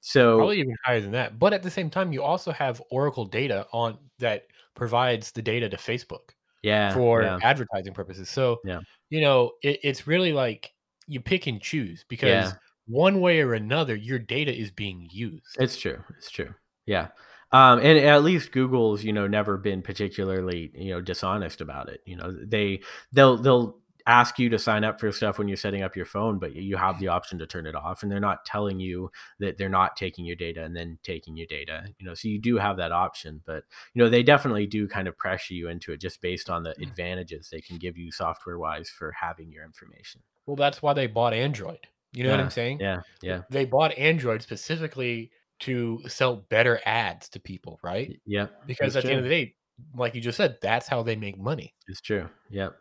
So 0.00 0.36
Probably 0.38 0.60
even 0.60 0.76
higher 0.84 1.00
than 1.00 1.12
that. 1.12 1.38
But 1.38 1.52
at 1.54 1.62
the 1.62 1.70
same 1.70 1.88
time, 1.90 2.12
you 2.12 2.22
also 2.22 2.52
have 2.52 2.82
Oracle 2.90 3.24
data 3.26 3.66
on 3.72 3.98
that 4.18 4.46
provides 4.74 5.32
the 5.32 5.42
data 5.42 5.68
to 5.68 5.76
Facebook 5.76 6.30
yeah, 6.62 6.94
for 6.94 7.22
yeah, 7.22 7.38
advertising 7.42 7.94
purposes. 7.94 8.28
So, 8.28 8.58
yeah, 8.64 8.80
you 9.10 9.20
know, 9.20 9.52
it, 9.62 9.80
it's 9.82 10.06
really 10.06 10.32
like 10.32 10.72
you 11.06 11.20
pick 11.20 11.46
and 11.46 11.60
choose 11.60 12.00
yeah. 12.00 12.06
because 12.08 12.54
one 12.86 13.20
way 13.20 13.40
or 13.40 13.54
another, 13.54 13.94
your 13.94 14.18
data 14.18 14.54
is 14.54 14.70
being 14.70 15.08
used. 15.10 15.56
It's 15.58 15.76
true. 15.76 16.02
It's 16.18 16.30
true. 16.30 16.54
Yeah. 16.86 17.08
Um, 17.52 17.78
and 17.78 17.98
at 17.98 18.24
least 18.24 18.52
Google's, 18.52 19.04
you 19.04 19.12
know, 19.12 19.26
never 19.26 19.56
been 19.56 19.80
particularly, 19.82 20.72
you 20.74 20.90
know, 20.90 21.00
dishonest 21.00 21.60
about 21.60 21.88
it. 21.88 22.00
You 22.04 22.16
know, 22.16 22.36
they 22.44 22.80
they'll 23.12 23.36
they'll 23.36 23.78
ask 24.06 24.38
you 24.38 24.50
to 24.50 24.58
sign 24.58 24.84
up 24.84 25.00
for 25.00 25.10
stuff 25.12 25.38
when 25.38 25.48
you're 25.48 25.56
setting 25.56 25.82
up 25.82 25.96
your 25.96 26.04
phone, 26.04 26.38
but 26.38 26.54
you 26.54 26.76
have 26.76 26.98
the 26.98 27.08
option 27.08 27.38
to 27.38 27.46
turn 27.46 27.66
it 27.66 27.74
off, 27.74 28.02
and 28.02 28.10
they're 28.10 28.20
not 28.20 28.44
telling 28.44 28.80
you 28.80 29.10
that 29.38 29.56
they're 29.56 29.68
not 29.68 29.96
taking 29.96 30.24
your 30.24 30.36
data 30.36 30.62
and 30.62 30.76
then 30.76 30.98
taking 31.02 31.36
your 31.36 31.46
data. 31.46 31.84
You 31.98 32.06
know, 32.06 32.14
so 32.14 32.28
you 32.28 32.38
do 32.38 32.58
have 32.58 32.76
that 32.78 32.92
option, 32.92 33.40
but 33.46 33.64
you 33.94 34.02
know, 34.02 34.10
they 34.10 34.22
definitely 34.22 34.66
do 34.66 34.88
kind 34.88 35.08
of 35.08 35.16
pressure 35.16 35.54
you 35.54 35.68
into 35.68 35.92
it 35.92 36.00
just 36.00 36.20
based 36.20 36.50
on 36.50 36.64
the 36.64 36.74
advantages 36.82 37.48
they 37.48 37.60
can 37.60 37.78
give 37.78 37.96
you 37.96 38.10
software 38.10 38.58
wise 38.58 38.90
for 38.90 39.12
having 39.12 39.50
your 39.50 39.64
information. 39.64 40.20
Well, 40.46 40.56
that's 40.56 40.82
why 40.82 40.92
they 40.92 41.06
bought 41.06 41.34
Android. 41.34 41.86
You 42.12 42.24
know 42.24 42.30
what 42.30 42.40
I'm 42.40 42.50
saying? 42.50 42.78
Yeah. 42.80 43.00
Yeah. 43.22 43.42
They 43.50 43.64
bought 43.64 43.96
Android 43.98 44.42
specifically 44.42 45.32
to 45.60 46.00
sell 46.06 46.36
better 46.36 46.80
ads 46.84 47.28
to 47.30 47.40
people, 47.40 47.80
right? 47.82 48.20
Yeah. 48.24 48.46
Because 48.66 48.94
at 48.96 49.04
the 49.04 49.10
end 49.10 49.18
of 49.18 49.24
the 49.24 49.30
day, 49.30 49.54
like 49.96 50.14
you 50.14 50.20
just 50.20 50.36
said, 50.36 50.58
that's 50.62 50.86
how 50.86 51.02
they 51.02 51.16
make 51.16 51.38
money. 51.38 51.74
It's 51.88 52.00
true. 52.00 52.28
Yep. 52.50 52.76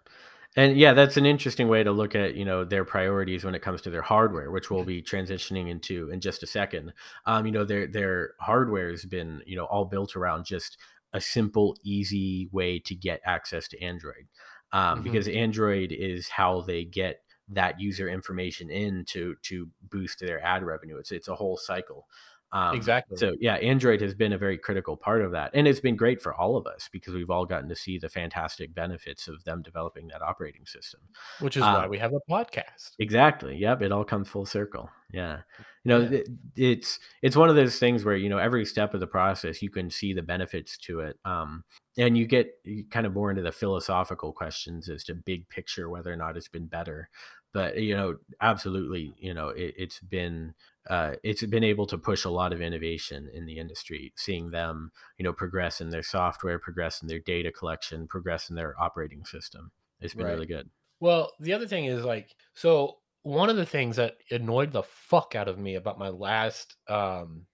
And 0.56 0.78
yeah, 0.78 0.94
that's 0.94 1.18
an 1.18 1.26
interesting 1.26 1.68
way 1.68 1.82
to 1.84 1.92
look 1.92 2.14
at, 2.14 2.36
you 2.36 2.46
know, 2.46 2.64
their 2.64 2.86
priorities 2.86 3.44
when 3.44 3.56
it 3.56 3.64
comes 3.64 3.82
to 3.82 3.90
their 3.90 4.04
hardware, 4.04 4.52
which 4.52 4.70
we'll 4.70 4.84
be 4.84 5.02
transitioning 5.02 5.68
into 5.68 6.12
in 6.12 6.22
just 6.22 6.44
a 6.44 6.48
second. 6.48 6.94
Um, 7.26 7.48
you 7.48 7.52
know, 7.52 7.64
their 7.66 7.88
their 7.88 8.34
hardware 8.40 8.92
has 8.92 9.04
been, 9.04 9.42
you 9.48 9.56
know, 9.56 9.66
all 9.66 9.86
built 9.86 10.16
around 10.16 10.46
just 10.46 10.78
a 11.12 11.20
simple, 11.20 11.76
easy 11.84 12.50
way 12.52 12.78
to 12.80 12.94
get 12.94 13.20
access 13.26 13.68
to 13.70 13.82
Android. 13.82 14.28
Um, 14.72 15.00
Mhm. 15.00 15.04
because 15.04 15.28
Android 15.28 15.92
is 15.92 16.30
how 16.30 16.62
they 16.62 16.84
get 16.86 17.23
that 17.50 17.80
user 17.80 18.08
information 18.10 18.70
in 18.70 19.04
to 19.06 19.36
to 19.44 19.70
boost 19.90 20.20
their 20.20 20.44
ad 20.44 20.64
revenue. 20.64 20.98
It's 20.98 21.12
it's 21.12 21.28
a 21.28 21.36
whole 21.36 21.58
cycle. 21.58 22.08
Um, 22.52 22.76
Exactly. 22.76 23.18
so 23.18 23.34
yeah, 23.40 23.56
Android 23.56 24.00
has 24.02 24.14
been 24.14 24.34
a 24.34 24.38
very 24.38 24.60
critical 24.60 24.96
part 24.96 25.24
of 25.24 25.32
that, 25.32 25.50
and 25.56 25.68
it's 25.68 25.80
been 25.80 25.96
great 25.96 26.22
for 26.22 26.36
all 26.36 26.56
of 26.56 26.68
us 26.68 26.88
because 26.92 27.16
we've 27.16 27.32
all 27.32 27.48
gotten 27.48 27.68
to 27.70 27.76
see 27.76 27.98
the 27.98 28.08
fantastic 28.10 28.76
benefits 28.76 29.28
of 29.28 29.44
them 29.44 29.64
developing 29.64 30.08
that 30.10 30.22
operating 30.22 30.64
system. 30.68 31.00
Which 31.40 31.58
is 31.58 31.64
why 31.64 31.86
Um, 31.86 31.90
we 31.90 31.98
have 31.98 32.14
a 32.14 32.20
podcast. 32.32 32.92
exactly. 33.00 33.58
Yep. 33.58 33.82
It 33.82 33.92
all 33.92 34.04
comes 34.06 34.30
full 34.30 34.46
circle. 34.46 34.92
Yeah. 35.12 35.42
You 35.84 35.90
know, 35.90 36.00
Yeah. 36.02 36.10
th- 36.10 36.28
it's 36.56 37.00
it's 37.24 37.36
one 37.36 37.50
of 37.50 37.56
those 37.56 37.80
things 37.80 38.06
where 38.06 38.16
you 38.16 38.30
know 38.30 38.38
every 38.38 38.66
step 38.66 38.94
of 38.94 39.00
the 39.00 39.08
process 39.08 39.64
you 39.64 39.72
can 39.72 39.90
see 39.90 40.14
the 40.14 40.22
benefits 40.22 40.78
to 40.86 41.00
it, 41.00 41.18
um, 41.26 41.64
and 41.98 42.18
you 42.18 42.26
get 42.26 42.54
kind 42.90 43.06
of 43.06 43.14
more 43.14 43.30
into 43.30 43.42
the 43.44 43.52
philosophical 43.52 44.34
questions 44.34 44.90
as 44.90 45.04
to 45.06 45.14
big 45.16 45.48
picture 45.50 45.90
whether 45.90 46.12
or 46.12 46.16
not 46.16 46.38
it's 46.38 46.48
been 46.48 46.68
better. 46.68 47.10
But 47.54 47.78
you 47.78 47.96
know, 47.96 48.18
absolutely, 48.42 49.14
you 49.18 49.34
know, 49.34 49.50
it, 49.50 49.76
it's 49.78 50.00
been 50.00 50.56
uh, 50.90 51.16
it's 51.24 51.46
been 51.46 51.64
able 51.64 51.86
to 51.88 51.98
push 51.98 52.26
a 52.26 52.30
lot 52.30 52.52
of 52.52 52.62
innovation 52.62 53.30
in 53.32 53.46
the 53.46 53.58
industry, 53.60 54.12
seeing 54.16 54.50
them, 54.52 54.92
you 55.18 55.24
know, 55.24 55.34
progress 55.34 55.80
in 55.80 55.90
their 55.90 56.04
software, 56.04 56.58
progress 56.60 57.02
in 57.02 57.08
their 57.08 57.20
data 57.20 57.52
collection, 57.52 58.08
progress 58.08 58.50
in 58.50 58.56
their 58.56 58.80
operating 58.82 59.24
system. 59.26 59.72
It's 60.02 60.16
been 60.16 60.28
Right. 60.28 60.34
really 60.34 60.48
good. 60.48 60.70
Well, 61.00 61.32
the 61.40 61.54
other 61.54 61.68
thing 61.68 61.86
is 61.86 62.04
like, 62.06 62.36
so 62.54 63.00
one 63.24 63.50
of 63.50 63.56
the 63.58 63.66
things 63.66 63.98
that 63.98 64.18
annoyed 64.32 64.72
the 64.72 64.84
fuck 64.84 65.36
out 65.36 65.48
of 65.48 65.60
me 65.60 65.76
about 65.76 66.00
my 66.00 66.10
last 66.10 66.78
um, 66.88 67.48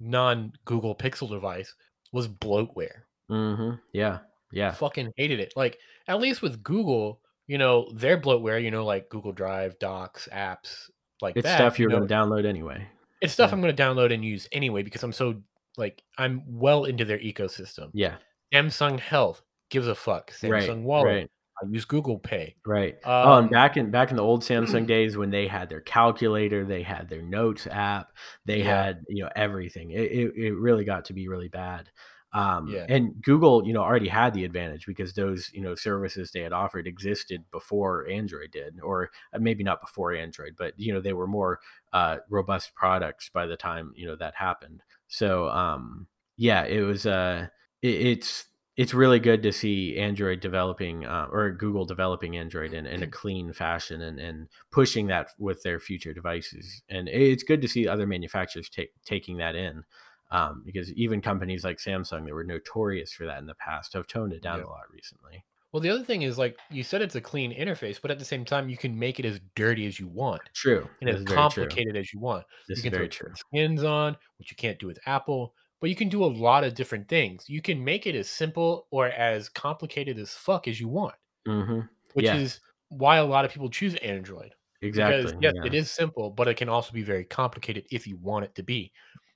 non 0.00 0.52
Google 0.64 0.96
Pixel 0.96 1.28
device 1.30 1.74
was 2.12 2.28
bloatware. 2.28 3.04
Hmm 3.32 3.76
Yeah, 3.92 4.18
yeah, 4.52 4.76
Fucking 4.78 5.12
hated 5.16 5.40
it. 5.40 5.52
Like, 5.56 5.78
at 6.08 6.20
least 6.20 6.42
with 6.42 6.62
Google, 6.62 7.20
you 7.46 7.58
know, 7.58 7.90
their 7.94 8.18
bloatware, 8.20 8.62
you 8.62 8.70
know, 8.70 8.84
like 8.84 9.08
Google 9.10 9.32
Drive, 9.32 9.78
Docs, 9.78 10.28
apps 10.32 10.90
like 11.20 11.34
it's 11.34 11.42
that, 11.42 11.50
stuff 11.50 11.78
you 11.78 11.86
you're 11.86 11.90
know, 11.90 11.98
going 11.98 12.08
to 12.08 12.14
download 12.14 12.46
anyway. 12.46 12.88
it's 13.20 13.32
stuff 13.32 13.52
Yeah, 13.52 13.52
I'm 13.52 13.60
going 13.60 13.74
to 13.74 13.82
download 13.82 14.12
and 14.12 14.24
use 14.24 14.48
anyway 14.52 14.82
because 14.82 15.02
I'm 15.02 15.12
so 15.12 15.42
like 15.76 16.02
I'm 16.18 16.42
well 16.46 16.84
into 16.84 17.04
their 17.04 17.18
ecosystem. 17.18 17.92
yeah, 17.92 18.16
Samsung 18.54 19.00
Health 19.00 19.42
gives 19.70 19.88
a 19.88 19.94
fuck. 19.96 20.32
right, 20.42 20.74
Samsung 20.74 20.82
Wallet. 20.84 21.22
right, 21.22 21.30
I 21.62 21.66
use 21.70 21.84
Google 21.86 22.18
Pay. 22.18 22.56
right. 22.66 22.96
Oh, 23.22 23.38
and 23.38 23.48
Um, 23.48 23.50
back 23.50 23.76
in 23.76 23.90
back 23.90 24.10
in 24.10 24.16
the 24.16 24.22
old 24.22 24.42
Samsung 24.42 24.86
days 24.86 25.16
when 25.16 25.30
they 25.30 25.46
had 25.46 25.68
their 25.68 25.80
calculator, 25.80 26.64
they 26.64 26.82
had 26.82 27.08
their 27.08 27.22
notes 27.22 27.66
app, 27.66 28.12
they 28.44 28.62
yeah, 28.62 28.62
had 28.62 29.02
you 29.08 29.24
know 29.24 29.30
everything. 29.36 29.90
It 29.90 30.12
it, 30.12 30.32
it 30.36 30.52
really 30.54 30.84
got 30.84 31.04
to 31.06 31.12
be 31.12 31.28
really 31.28 31.48
bad. 31.48 31.90
Um, 32.34 32.68
yeah, 32.68 32.86
and 32.88 33.20
Google, 33.22 33.66
you 33.66 33.72
know, 33.72 33.82
already 33.82 34.08
had 34.08 34.32
the 34.32 34.44
advantage 34.44 34.86
because 34.86 35.12
those, 35.12 35.50
you 35.52 35.60
know, 35.60 35.74
services 35.74 36.30
they 36.30 36.40
had 36.40 36.52
offered 36.52 36.86
existed 36.86 37.44
before 37.50 38.08
Android 38.08 38.50
did, 38.52 38.80
or 38.82 39.10
uh, 39.34 39.38
maybe 39.38 39.62
not 39.62 39.82
before 39.82 40.14
Android, 40.14 40.54
but 40.56 40.72
you 40.78 40.94
know, 40.94 41.00
they 41.00 41.12
were 41.12 41.26
more 41.26 41.60
uh, 41.92 42.18
robust 42.30 42.74
products 42.74 43.30
by 43.32 43.46
the 43.46 43.56
time 43.56 43.92
you 43.96 44.06
know 44.06 44.16
that 44.16 44.34
happened. 44.34 44.82
So, 45.08 45.48
um, 45.48 46.06
yeah, 46.36 46.64
it 46.64 46.80
was. 46.80 47.06
Uh, 47.06 47.48
it, 47.82 48.06
it's 48.06 48.46
it's 48.76 48.94
really 48.94 49.18
good 49.18 49.42
to 49.42 49.52
see 49.52 49.98
Android 49.98 50.40
developing 50.40 51.04
uh, 51.04 51.26
or 51.30 51.50
Google 51.52 51.84
developing 51.84 52.38
Android 52.38 52.72
in, 52.72 52.86
in 52.86 53.02
a 53.02 53.06
clean 53.20 53.52
fashion 53.52 54.00
and, 54.02 54.18
and 54.18 54.48
pushing 54.70 55.06
that 55.08 55.28
with 55.38 55.62
their 55.62 55.78
future 55.78 56.14
devices. 56.14 56.82
And 56.88 57.08
it's 57.08 57.42
good 57.42 57.60
to 57.60 57.68
see 57.68 57.86
other 57.86 58.06
manufacturers 58.06 58.70
take 58.70 58.92
taking 59.04 59.36
that 59.38 59.54
in 59.54 59.84
um, 60.32 60.64
because 60.66 60.92
even 60.94 61.22
companies 61.22 61.64
like 61.64 61.78
Samsung 61.78 62.26
that 62.26 62.34
were 62.34 62.44
notorious 62.44 63.12
for 63.14 63.26
that 63.26 63.38
in 63.38 63.46
the 63.46 63.54
past 63.56 63.94
have 63.94 64.08
toned 64.08 64.34
it 64.34 64.42
down 64.42 64.60
yeah. 64.60 64.64
a 64.64 64.68
lot 64.68 64.90
recently. 64.92 65.44
Well, 65.72 65.80
the 65.80 65.90
other 65.90 66.04
thing 66.04 66.22
is 66.22 66.38
like 66.38 66.58
you 66.70 66.82
said, 66.82 67.02
it's 67.02 67.14
a 67.14 67.20
clean 67.20 67.52
interface, 67.54 68.00
but 68.00 68.10
at 68.10 68.18
the 68.18 68.24
same 68.24 68.44
time, 68.44 68.68
you 68.68 68.76
can 68.76 68.98
make 68.98 69.18
it 69.18 69.24
as 69.24 69.40
dirty 69.54 69.86
as 69.86 69.98
you 69.98 70.06
want 70.08 70.50
True. 70.54 70.88
and 71.00 71.08
This 71.08 71.18
as 71.18 71.22
is 71.22 71.26
complicated 71.26 71.96
as 71.96 72.12
you 72.12 72.20
want. 72.20 72.46
This 72.68 72.78
You 72.78 72.82
is 72.82 72.88
can 72.90 72.92
throw 72.92 73.04
very 73.04 73.08
true. 73.08 73.36
skins 73.50 73.82
on, 73.84 74.16
which 74.38 74.50
you 74.50 74.56
can't 74.56 74.78
do 74.78 74.86
with 74.86 74.98
Apple, 75.06 75.54
but 75.80 75.88
you 75.90 75.96
can 75.96 76.08
do 76.08 76.24
a 76.24 76.26
lot 76.26 76.64
of 76.64 76.74
different 76.74 77.08
things. 77.08 77.48
You 77.48 77.62
can 77.62 77.82
make 77.84 78.06
it 78.06 78.14
as 78.14 78.28
simple 78.30 78.86
or 78.90 79.06
as 79.08 79.48
complicated 79.48 80.18
as 80.18 80.34
fuck 80.34 80.68
as 80.68 80.78
you 80.80 80.88
want, 80.88 81.16
hmm 81.46 81.82
which 82.12 82.32
Yeah, 82.32 82.32
is 82.32 82.60
why 82.88 83.16
a 83.16 83.24
lot 83.24 83.44
of 83.44 83.52
people 83.52 83.70
choose 83.70 83.94
Android. 83.96 84.54
Because 84.94 85.32
exactly. 85.32 85.34
yes, 85.40 85.54
Yeah. 85.54 85.62
it 85.62 85.74
is 85.74 85.90
simple, 85.90 86.30
but 86.30 86.48
it 86.48 86.56
can 86.58 86.68
also 86.68 86.92
be 86.92 87.02
very 87.02 87.24
complicated 87.24 87.86
if 87.90 88.06
you 88.06 88.16
want 88.18 88.44
it 88.44 88.54
to 88.56 88.62
be. 88.62 88.92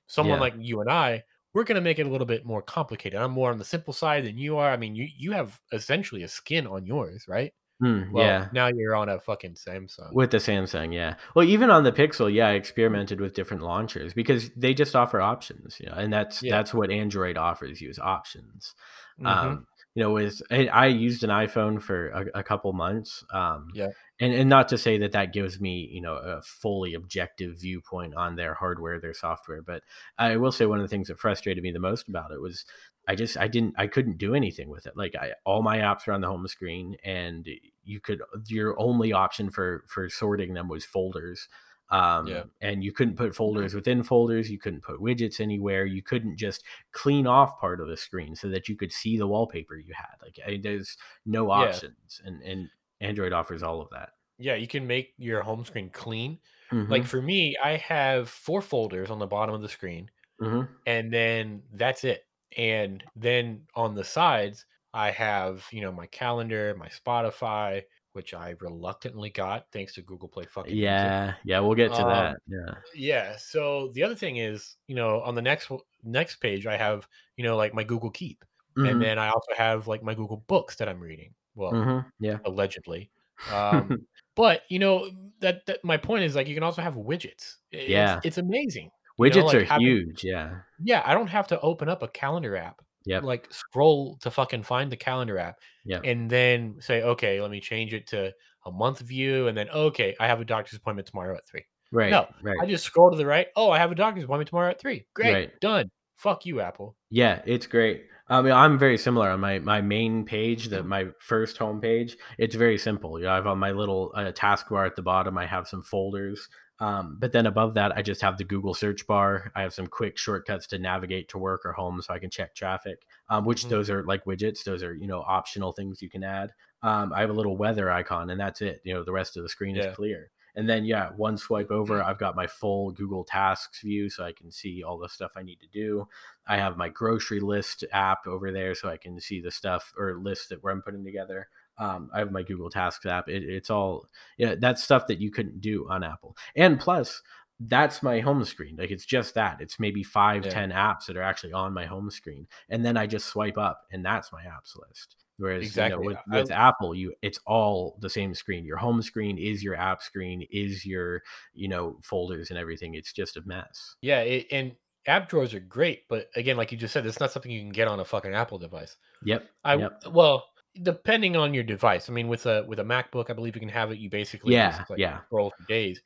Someone 0.07 0.37
Yeah. 0.37 0.41
like 0.41 0.55
you 0.57 0.81
and 0.81 0.89
I, 0.91 1.23
we're 1.53 1.63
gonna 1.63 1.81
make 1.81 1.99
it 1.99 2.05
a 2.05 2.09
little 2.09 2.27
bit 2.27 2.45
more 2.45 2.61
complicated. 2.61 3.19
I'm 3.19 3.31
more 3.31 3.51
on 3.51 3.57
the 3.57 3.65
simple 3.65 3.93
side 3.93 4.25
than 4.25 4.37
you 4.37 4.57
are. 4.57 4.71
I 4.71 4.77
mean, 4.77 4.95
you 4.95 5.07
you 5.15 5.31
have 5.33 5.59
essentially 5.71 6.23
a 6.23 6.27
skin 6.27 6.67
on 6.67 6.85
yours, 6.85 7.27
right? 7.27 7.53
Mm, 7.81 8.11
Well, 8.11 8.25
yeah. 8.25 8.49
now 8.51 8.67
you're 8.67 8.95
on 8.95 9.07
a 9.09 9.19
fucking 9.19 9.53
Samsung. 9.53 10.11
With 10.13 10.31
the 10.31 10.37
Samsung, 10.37 10.93
yeah. 10.93 11.15
Well, 11.35 11.45
even 11.45 11.69
on 11.69 11.83
the 11.83 11.91
Pixel, 11.91 12.33
yeah, 12.33 12.47
I 12.47 12.53
experimented 12.53 13.21
with 13.21 13.35
different 13.35 13.61
launchers 13.61 14.13
because 14.15 14.49
they 14.55 14.73
just 14.73 14.95
offer 14.95 15.21
options, 15.21 15.79
you 15.79 15.87
know, 15.87 15.93
and 15.95 16.11
that's 16.11 16.41
Yeah. 16.41 16.51
that's 16.57 16.73
what 16.73 16.89
Android 16.91 17.37
offers 17.37 17.79
you 17.81 17.89
is 17.89 17.99
options. 17.99 18.73
hmm 19.19 19.27
Um, 19.27 19.67
you 19.97 20.03
know, 20.03 20.11
with 20.11 20.43
I, 20.51 20.67
I 20.67 20.85
used 20.85 21.23
an 21.23 21.31
iPhone 21.31 21.81
for 21.81 22.09
a, 22.09 22.25
a 22.35 22.43
couple 22.43 22.71
months, 22.71 23.23
um, 23.33 23.69
Yeah. 23.73 23.87
and 24.19 24.31
and 24.31 24.47
not 24.47 24.67
to 24.69 24.77
say 24.77 24.99
that 24.99 25.13
that 25.13 25.33
gives 25.33 25.59
me 25.59 25.89
you 25.91 26.01
know 26.01 26.13
a 26.17 26.39
fully 26.43 26.93
objective 26.93 27.59
viewpoint 27.59 28.13
on 28.13 28.35
their 28.35 28.53
hardware, 28.53 28.99
their 28.99 29.15
software, 29.15 29.63
but 29.63 29.81
I 30.19 30.37
will 30.37 30.51
say 30.51 30.67
one 30.67 30.77
of 30.79 30.83
the 30.83 30.87
things 30.87 31.07
that 31.07 31.17
frustrated 31.19 31.63
me 31.63 31.71
the 31.71 31.79
most 31.79 32.07
about 32.09 32.31
it 32.31 32.39
was 32.39 32.63
I 33.07 33.15
just 33.15 33.37
I 33.37 33.47
didn't 33.47 33.73
I 33.75 33.87
couldn't 33.87 34.19
do 34.19 34.35
anything 34.35 34.69
with 34.69 34.85
it. 34.85 34.95
Like 34.95 35.15
I 35.15 35.31
all 35.45 35.63
my 35.63 35.79
apps 35.79 36.07
are 36.07 36.13
on 36.13 36.21
the 36.21 36.27
home 36.27 36.47
screen, 36.47 36.95
and 37.03 37.47
you 37.83 37.99
could 37.99 38.21
your 38.47 38.79
only 38.79 39.13
option 39.13 39.49
for 39.49 39.83
for 39.87 40.09
sorting 40.09 40.53
them 40.53 40.67
was 40.67 40.85
folders. 40.85 41.47
Um, 41.89 42.27
Yeah. 42.27 42.43
and 42.61 42.83
you 42.83 42.91
couldn't 42.91 43.15
put 43.15 43.35
folders 43.35 43.73
within 43.73 44.03
folders. 44.03 44.51
You 44.51 44.59
couldn't 44.59 44.81
put 44.83 44.99
widgets 44.99 45.39
anywhere. 45.39 45.85
You 45.85 46.03
couldn't 46.03 46.37
just 46.37 46.63
clean 46.91 47.25
off 47.27 47.59
part 47.59 47.79
of 47.79 47.87
the 47.87 47.95
screen 47.97 48.35
so 48.35 48.49
that 48.49 48.67
you 48.67 48.75
could 48.75 48.91
see 48.91 49.17
the 49.17 49.27
wallpaper 49.27 49.77
you 49.77 49.93
had. 49.93 50.15
Like 50.21 50.39
I, 50.45 50.57
there's 50.61 50.97
no 51.25 51.49
options, 51.51 52.21
and 52.25 52.41
and 52.43 52.69
Android 53.01 53.31
offers 53.33 53.63
all 53.63 53.81
of 53.81 53.89
that. 53.91 54.09
Yeah, 54.37 54.55
you 54.55 54.67
can 54.67 54.85
make 54.87 55.13
your 55.17 55.41
home 55.41 55.65
screen 55.65 55.89
clean. 55.89 56.39
Like 56.87 57.03
Mhm, 57.03 57.05
for 57.05 57.21
me, 57.21 57.55
I 57.63 57.77
have 57.77 58.29
four 58.29 58.61
folders 58.61 59.09
on 59.09 59.19
the 59.19 59.27
bottom 59.27 59.53
of 59.55 59.61
the 59.61 59.69
screen, 59.69 60.09
mhm. 60.41 60.67
and 60.85 61.11
then 61.13 61.63
that's 61.73 62.03
it. 62.03 62.27
And 62.57 63.03
then 63.15 63.67
on 63.75 63.95
the 63.95 64.03
sides, 64.03 64.65
I 64.93 65.11
have, 65.11 65.67
you 65.71 65.81
know, 65.81 65.91
my 65.91 66.07
calendar, 66.07 66.75
my 66.77 66.87
Spotify, 66.87 67.83
which 68.17 68.35
I 68.35 68.55
reluctantly 68.61 69.31
got 69.31 69.71
thanks 69.71 69.95
to 69.95 70.03
Google 70.03 70.29
Play 70.29 70.47
fucking 70.47 70.81
Music. 70.83 71.15
Yeah, 71.15 71.35
yeah, 71.45 71.59
we'll 71.59 71.75
get 71.75 71.93
to 71.95 72.03
Um, 72.03 72.05
that. 72.05 72.37
Yeah. 72.47 72.81
yeah. 72.93 73.37
So 73.37 73.89
the 73.93 74.03
other 74.03 74.15
thing 74.15 74.37
is, 74.37 74.77
you 74.87 74.95
know, 74.95 75.21
on 75.21 75.35
the 75.35 75.41
next 75.41 75.71
next 76.03 76.37
page, 76.37 76.67
I 76.67 76.77
have, 76.77 77.07
you 77.37 77.43
know, 77.43 77.57
like 77.57 77.73
my 77.73 77.83
Google 77.83 78.11
Keep, 78.11 78.45
and 78.83 79.01
Mhm, 79.01 79.01
then 79.01 79.19
I 79.19 79.29
also 79.29 79.53
have 79.57 79.87
like 79.87 80.03
my 80.03 80.15
Google 80.15 80.37
Books 80.47 80.77
that 80.77 80.89
I'm 80.89 80.99
reading. 81.01 81.35
Well, 81.55 81.77
mhm, 81.77 82.11
yeah. 82.19 82.39
allegedly. 82.45 83.11
Um, 83.47 83.99
but 84.35 84.63
you 84.69 84.79
know 84.79 85.09
that, 85.41 85.65
that 85.67 85.83
my 85.85 85.97
point 85.97 86.23
is 86.25 86.35
like 86.35 86.47
you 86.47 86.55
can 86.55 86.63
also 86.63 86.81
have 86.81 86.95
widgets. 86.95 87.55
It's 87.71 88.17
Yeah. 88.17 88.21
it's 88.23 88.37
amazing. 88.39 88.91
You 89.21 89.31
know, 89.31 89.43
Widgets 89.43 89.45
like 89.45 89.61
are 89.61 89.65
having 89.65 89.93
huge, 89.95 90.23
yeah. 90.23 90.61
yeah, 90.79 91.01
I 91.05 91.13
don't 91.13 91.27
have 91.27 91.47
to 91.47 91.59
open 91.61 91.89
up 91.89 92.03
a 92.03 92.07
calendar 92.07 92.55
app, 92.55 92.81
Yep, 93.07 93.23
like 93.23 93.47
scroll 93.51 94.17
to 94.21 94.29
fucking 94.29 94.63
find 94.63 94.91
the 94.91 94.97
calendar 94.97 95.37
app, 95.37 95.59
yep. 95.85 96.01
and 96.03 96.29
then 96.29 96.75
say, 96.79 97.01
okay, 97.01 97.41
let 97.41 97.49
me 97.49 97.59
change 97.59 97.93
it 97.93 98.07
to 98.07 98.33
a 98.65 98.71
month 98.71 98.99
view, 98.99 99.47
and 99.47 99.57
then 99.57 99.69
okay, 99.69 100.15
I 100.19 100.27
have 100.27 100.41
a 100.41 100.45
doctor's 100.45 100.77
appointment 100.77 101.07
tomorrow 101.07 101.35
at 101.35 101.47
three. 101.47 101.65
Right, 101.91 102.11
No, 102.11 102.27
right, 102.43 102.57
I 102.61 102.65
just 102.65 102.83
scroll 102.83 103.11
to 103.11 103.17
the 103.17 103.25
right. 103.25 103.47
Oh, 103.55 103.71
I 103.71 103.77
have 103.77 103.91
a 103.91 103.95
doctor's 103.95 104.25
appointment 104.25 104.49
tomorrow 104.49 104.71
at 104.71 104.79
three. 104.79 105.07
Great, 105.13 105.33
right. 105.33 105.59
done. 105.61 105.89
Fuck 106.17 106.45
you, 106.45 106.59
Apple. 106.59 106.95
Yeah, 107.09 107.41
it's 107.45 107.67
great. 107.67 108.03
I 108.29 108.41
mean, 108.41 108.51
I'm 108.51 108.77
very 108.77 108.97
similar 108.97 109.29
on 109.29 109.39
my 109.39 109.59
my 109.59 109.81
main 109.81 110.25
page, 110.25 110.67
that 110.69 110.85
my 110.85 111.07
first 111.19 111.57
home 111.57 111.79
page. 111.79 112.17
It's 112.37 112.55
very 112.55 112.77
simple. 112.77 113.19
You 113.19 113.25
know, 113.25 113.31
I 113.31 113.35
have 113.35 113.47
on 113.47 113.57
my 113.57 113.71
little 113.71 114.11
uh, 114.15 114.31
taskbar 114.33 114.85
at 114.85 114.95
the 114.95 115.01
bottom. 115.01 115.37
I 115.37 115.45
have 115.45 115.67
some 115.67 115.81
folders, 115.81 116.49
um, 116.79 117.17
but 117.19 117.31
then 117.31 117.45
above 117.47 117.73
that, 117.75 117.95
I 117.97 118.01
just 118.01 118.21
have 118.21 118.37
the 118.37 118.43
Google 118.43 118.73
search 118.73 119.07
bar. 119.07 119.51
I 119.55 119.61
have 119.63 119.73
some 119.73 119.87
quick 119.87 120.17
shortcuts 120.17 120.67
to 120.67 120.77
navigate 120.79 121.29
to 121.29 121.37
work 121.37 121.65
or 121.65 121.73
home, 121.73 122.01
so 122.01 122.13
I 122.13 122.19
can 122.19 122.29
check 122.29 122.53
traffic. 122.55 123.05
Um, 123.29 123.45
which 123.45 123.67
Mhm. 123.67 123.69
those 123.69 123.89
are 123.89 124.03
like 124.03 124.25
widgets. 124.25 124.63
Those 124.63 124.83
are 124.83 124.93
you 124.93 125.07
know 125.07 125.21
optional 125.21 125.71
things 125.73 126.01
you 126.01 126.09
can 126.09 126.23
add. 126.23 126.51
Um, 126.83 127.11
I 127.13 127.21
have 127.21 127.29
a 127.29 127.33
little 127.33 127.57
weather 127.57 127.91
icon, 127.91 128.29
and 128.29 128.39
that's 128.39 128.61
it. 128.61 128.81
You 128.83 128.93
know, 128.93 129.03
the 129.03 129.11
rest 129.13 129.37
of 129.37 129.43
the 129.43 129.49
screen 129.49 129.75
is 129.75 129.87
clear. 129.87 130.31
And 130.55 130.67
then 130.67 130.85
yeah, 130.85 131.11
one 131.11 131.37
swipe 131.37 131.69
over, 131.69 132.01
I've 132.01 132.17
got 132.17 132.35
my 132.35 132.47
full 132.47 132.91
Google 132.91 133.23
Tasks 133.23 133.81
view, 133.81 134.09
so 134.09 134.23
I 134.23 134.31
can 134.33 134.51
see 134.51 134.83
all 134.83 134.97
the 134.97 135.09
stuff 135.09 135.33
I 135.35 135.43
need 135.43 135.59
to 135.59 135.67
do. 135.67 136.07
I 136.47 136.57
have 136.57 136.77
my 136.77 136.89
grocery 136.89 137.39
list 137.39 137.83
app 137.91 138.25
over 138.27 138.51
there 138.51 138.73
so 138.73 138.89
I 138.89 138.97
can 138.97 139.19
see 139.19 139.39
the 139.41 139.51
stuff 139.51 139.93
or 139.97 140.17
list 140.19 140.49
that 140.49 140.63
where 140.63 140.73
I'm 140.73 140.81
putting 140.81 141.03
together. 141.03 141.49
Um, 141.77 142.09
I 142.13 142.19
have 142.19 142.31
my 142.31 142.43
Google 142.43 142.69
Tasks 142.69 143.05
app. 143.05 143.29
It, 143.29 143.43
it's 143.43 143.69
all 143.69 144.07
yeah, 144.37 144.55
that's 144.59 144.83
stuff 144.83 145.07
that 145.07 145.19
you 145.19 145.31
couldn't 145.31 145.61
do 145.61 145.87
on 145.89 146.03
Apple. 146.03 146.35
And 146.55 146.79
plus, 146.79 147.21
that's 147.61 148.03
my 148.03 148.19
home 148.19 148.43
screen. 148.43 148.75
Like 148.77 148.91
it's 148.91 149.05
just 149.05 149.33
that. 149.35 149.61
It's 149.61 149.79
maybe 149.79 150.03
five, 150.03 150.45
Yeah. 150.45 150.51
ten 150.51 150.71
apps 150.71 151.05
that 151.07 151.17
are 151.17 151.23
actually 151.23 151.53
on 151.53 151.73
my 151.73 151.85
home 151.85 152.09
screen. 152.11 152.47
And 152.69 152.85
then 152.85 152.97
I 152.97 153.07
just 153.07 153.27
swipe 153.27 153.57
up 153.57 153.81
and 153.91 154.05
that's 154.05 154.31
my 154.31 154.43
apps 154.43 154.77
list. 154.77 155.15
Whereas, 155.39 155.75
you 155.75 155.81
know, 155.81 155.85
Exactly. 155.85 156.07
with, 156.07 156.17
I 156.31 156.41
with 156.41 156.51
Apple, 156.51 156.95
you 156.95 157.13
it's 157.21 157.39
all 157.45 157.97
the 158.01 158.09
same 158.09 158.33
screen. 158.33 158.65
Your 158.65 158.77
home 158.77 159.01
screen 159.03 159.37
is 159.37 159.63
your 159.63 159.75
app 159.75 160.01
screen, 160.01 160.47
is 160.51 160.83
your, 160.85 161.21
you 161.53 161.67
know, 161.67 161.99
folders 162.03 162.49
and 162.49 162.57
everything. 162.57 162.95
It's 162.95 163.13
just 163.13 163.37
a 163.37 163.41
mess. 163.45 163.95
Yeah, 164.01 164.21
it, 164.21 164.47
and 164.51 164.75
app 165.05 165.29
drawers 165.29 165.53
are 165.53 165.59
great, 165.59 166.07
but 166.09 166.29
again, 166.35 166.57
like 166.57 166.71
you 166.71 166.77
just 166.77 166.91
said, 166.91 167.05
it's 167.05 167.19
not 167.19 167.31
something 167.31 167.51
you 167.51 167.61
can 167.61 167.69
get 167.71 167.87
on 167.87 167.99
a 167.99 168.05
fucking 168.05 168.33
Apple 168.33 168.57
device. 168.57 168.97
Yep. 169.25 169.47
I 169.63 169.75
Yep. 169.75 170.03
well, 170.11 170.45
depending 170.83 171.35
on 171.35 171.53
your 171.53 171.63
device. 171.63 172.09
I 172.09 172.13
mean, 172.13 172.27
with 172.27 172.45
a 172.45 172.63
with 172.67 172.79
a 172.79 172.83
MacBook, 172.83 173.29
I 173.29 173.33
believe 173.33 173.55
you 173.55 173.59
can 173.59 173.69
have 173.69 173.91
it. 173.91 173.99
You 173.99 174.09
basically 174.09 174.53
Yeah. 174.53 174.77
just 174.77 174.89
like 174.89 174.99
Yeah. 174.99 175.21
scroll 175.25 175.51
for 175.51 175.65
days. 175.67 176.01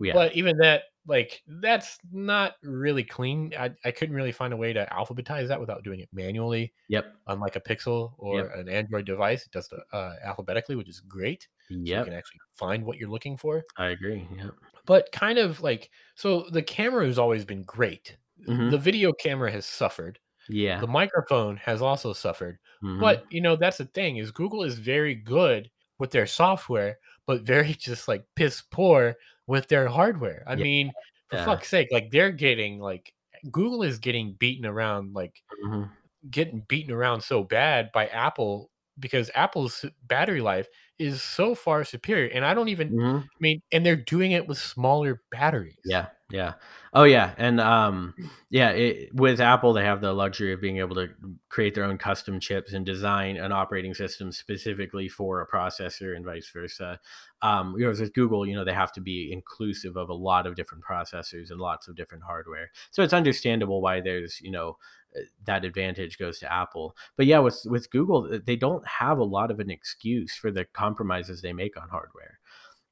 Yeah. 0.00 0.12
But 0.14 0.34
even 0.34 0.56
that, 0.58 0.82
like, 1.06 1.42
that's 1.46 1.98
not 2.12 2.54
really 2.62 3.04
clean. 3.04 3.52
I, 3.58 3.70
I 3.84 3.92
couldn't 3.92 4.14
really 4.16 4.32
find 4.32 4.52
a 4.52 4.56
way 4.56 4.72
to 4.72 4.84
alphabetize 4.90 5.46
that 5.48 5.60
without 5.60 5.84
doing 5.84 6.00
it 6.00 6.08
manually 6.12 6.72
Yep. 6.88 7.14
Unlike 7.28 7.56
a 7.56 7.60
Pixel 7.60 8.14
or 8.18 8.38
Yep. 8.40 8.52
an 8.56 8.68
Android 8.68 9.06
device. 9.06 9.46
It 9.46 9.52
does 9.52 9.70
it 9.72 9.78
uh, 9.92 10.14
alphabetically, 10.24 10.74
which 10.76 10.88
is 10.88 11.00
great. 11.00 11.46
So 11.68 11.74
you 11.74 12.04
can 12.04 12.12
actually 12.14 12.40
find 12.54 12.84
what 12.84 12.98
you're 12.98 13.08
looking 13.08 13.36
for. 13.36 13.64
I 13.76 13.86
agree. 13.90 14.26
Yep. 14.36 14.54
But 14.86 15.12
kind 15.12 15.38
of 15.38 15.60
like, 15.60 15.90
so 16.16 16.46
the 16.50 16.62
camera 16.62 17.06
has 17.06 17.18
always 17.18 17.44
been 17.44 17.62
great. 17.62 18.16
Mhm. 18.48 18.70
The 18.72 18.78
video 18.78 19.12
camera 19.12 19.52
has 19.52 19.66
suffered. 19.66 20.18
Yeah. 20.50 20.80
The 20.80 20.86
microphone 20.88 21.56
has 21.58 21.82
also 21.82 22.12
suffered. 22.12 22.58
Mhm. 22.82 23.00
But, 23.00 23.24
you 23.30 23.40
know, 23.40 23.56
that's 23.56 23.78
the 23.78 23.86
thing 23.86 24.16
is 24.18 24.30
Google 24.32 24.62
is 24.64 24.78
very 24.78 25.14
good 25.14 25.70
with 25.98 26.10
their 26.12 26.26
software, 26.26 26.98
but 27.26 27.42
very 27.42 27.72
just 27.78 28.08
like 28.08 28.24
piss 28.36 28.62
poor 28.62 29.16
with 29.46 29.68
their 29.68 29.88
hardware. 29.88 30.42
I 30.46 30.54
Yeah. 30.54 30.62
mean, 30.64 30.92
for 31.28 31.36
Yeah. 31.36 31.44
fuck's 31.44 31.68
sake, 31.68 31.88
like 31.92 32.10
they're 32.10 32.32
getting 32.32 32.78
like 32.80 33.14
Google 33.50 33.82
is 33.82 33.98
getting 33.98 34.34
beaten 34.34 34.66
around, 34.66 35.14
like 35.14 35.42
Mhm. 35.64 35.90
getting 36.30 36.60
beaten 36.68 36.92
around 36.92 37.22
so 37.22 37.44
bad 37.44 37.90
by 37.92 38.06
Apple 38.08 38.70
because 38.98 39.30
Apple's 39.34 39.84
battery 40.04 40.40
life 40.42 40.68
is 40.98 41.22
so 41.22 41.54
far 41.54 41.84
superior. 41.84 42.30
And 42.34 42.44
I 42.44 42.52
don't 42.54 42.68
even, 42.68 42.94
Mhm. 42.94 43.22
I 43.24 43.26
mean, 43.40 43.62
and 43.72 43.86
they're 43.86 43.96
doing 43.96 44.32
it 44.32 44.46
with 44.46 44.58
smaller 44.58 45.22
batteries. 45.30 45.78
Yeah, 45.84 46.08
yeah. 46.30 46.54
Oh, 46.92 47.04
yeah, 47.04 47.34
and, 47.38 47.60
um, 47.60 48.14
yeah, 48.50 48.70
it 48.70 49.14
with 49.14 49.40
Apple, 49.40 49.72
they 49.72 49.84
have 49.84 50.00
the 50.00 50.12
luxury 50.12 50.52
of 50.52 50.60
being 50.60 50.78
able 50.78 50.96
to 50.96 51.08
create 51.48 51.72
their 51.74 51.84
own 51.84 51.98
custom 51.98 52.40
chips 52.40 52.72
and 52.72 52.84
design 52.84 53.36
an 53.36 53.52
operating 53.52 53.94
system 53.94 54.32
specifically 54.32 55.08
for 55.08 55.40
a 55.40 55.46
processor 55.46 56.16
and 56.16 56.24
vice 56.24 56.50
versa. 56.52 56.98
Um, 57.42 57.74
whereas 57.74 58.00
with 58.00 58.12
Google, 58.12 58.44
you 58.44 58.56
know, 58.56 58.64
they 58.64 58.72
have 58.74 58.92
to 58.94 59.00
be 59.00 59.30
inclusive 59.32 59.96
of 59.96 60.08
a 60.08 60.14
lot 60.14 60.48
of 60.48 60.56
different 60.56 60.82
processors 60.82 61.50
and 61.52 61.60
lots 61.60 61.86
of 61.86 61.94
different 61.94 62.24
hardware. 62.24 62.70
So 62.90 63.04
it's 63.04 63.12
understandable 63.12 63.80
why 63.80 64.00
there's, 64.00 64.40
you 64.40 64.50
know, 64.50 64.76
uh, 65.16 65.20
that 65.44 65.64
advantage 65.64 66.18
goes 66.18 66.40
to 66.40 66.52
Apple. 66.52 66.96
But 67.16 67.26
yeah, 67.26 67.38
with 67.38 67.62
with 67.66 67.90
Google, 67.90 68.40
they 68.44 68.56
don't 68.56 68.86
have 68.86 69.18
a 69.18 69.24
lot 69.24 69.52
of 69.52 69.60
an 69.60 69.70
excuse 69.70 70.34
for 70.34 70.50
the 70.50 70.64
compromises 70.64 71.40
they 71.40 71.52
make 71.52 71.80
on 71.80 71.88
hardware. 71.88 72.39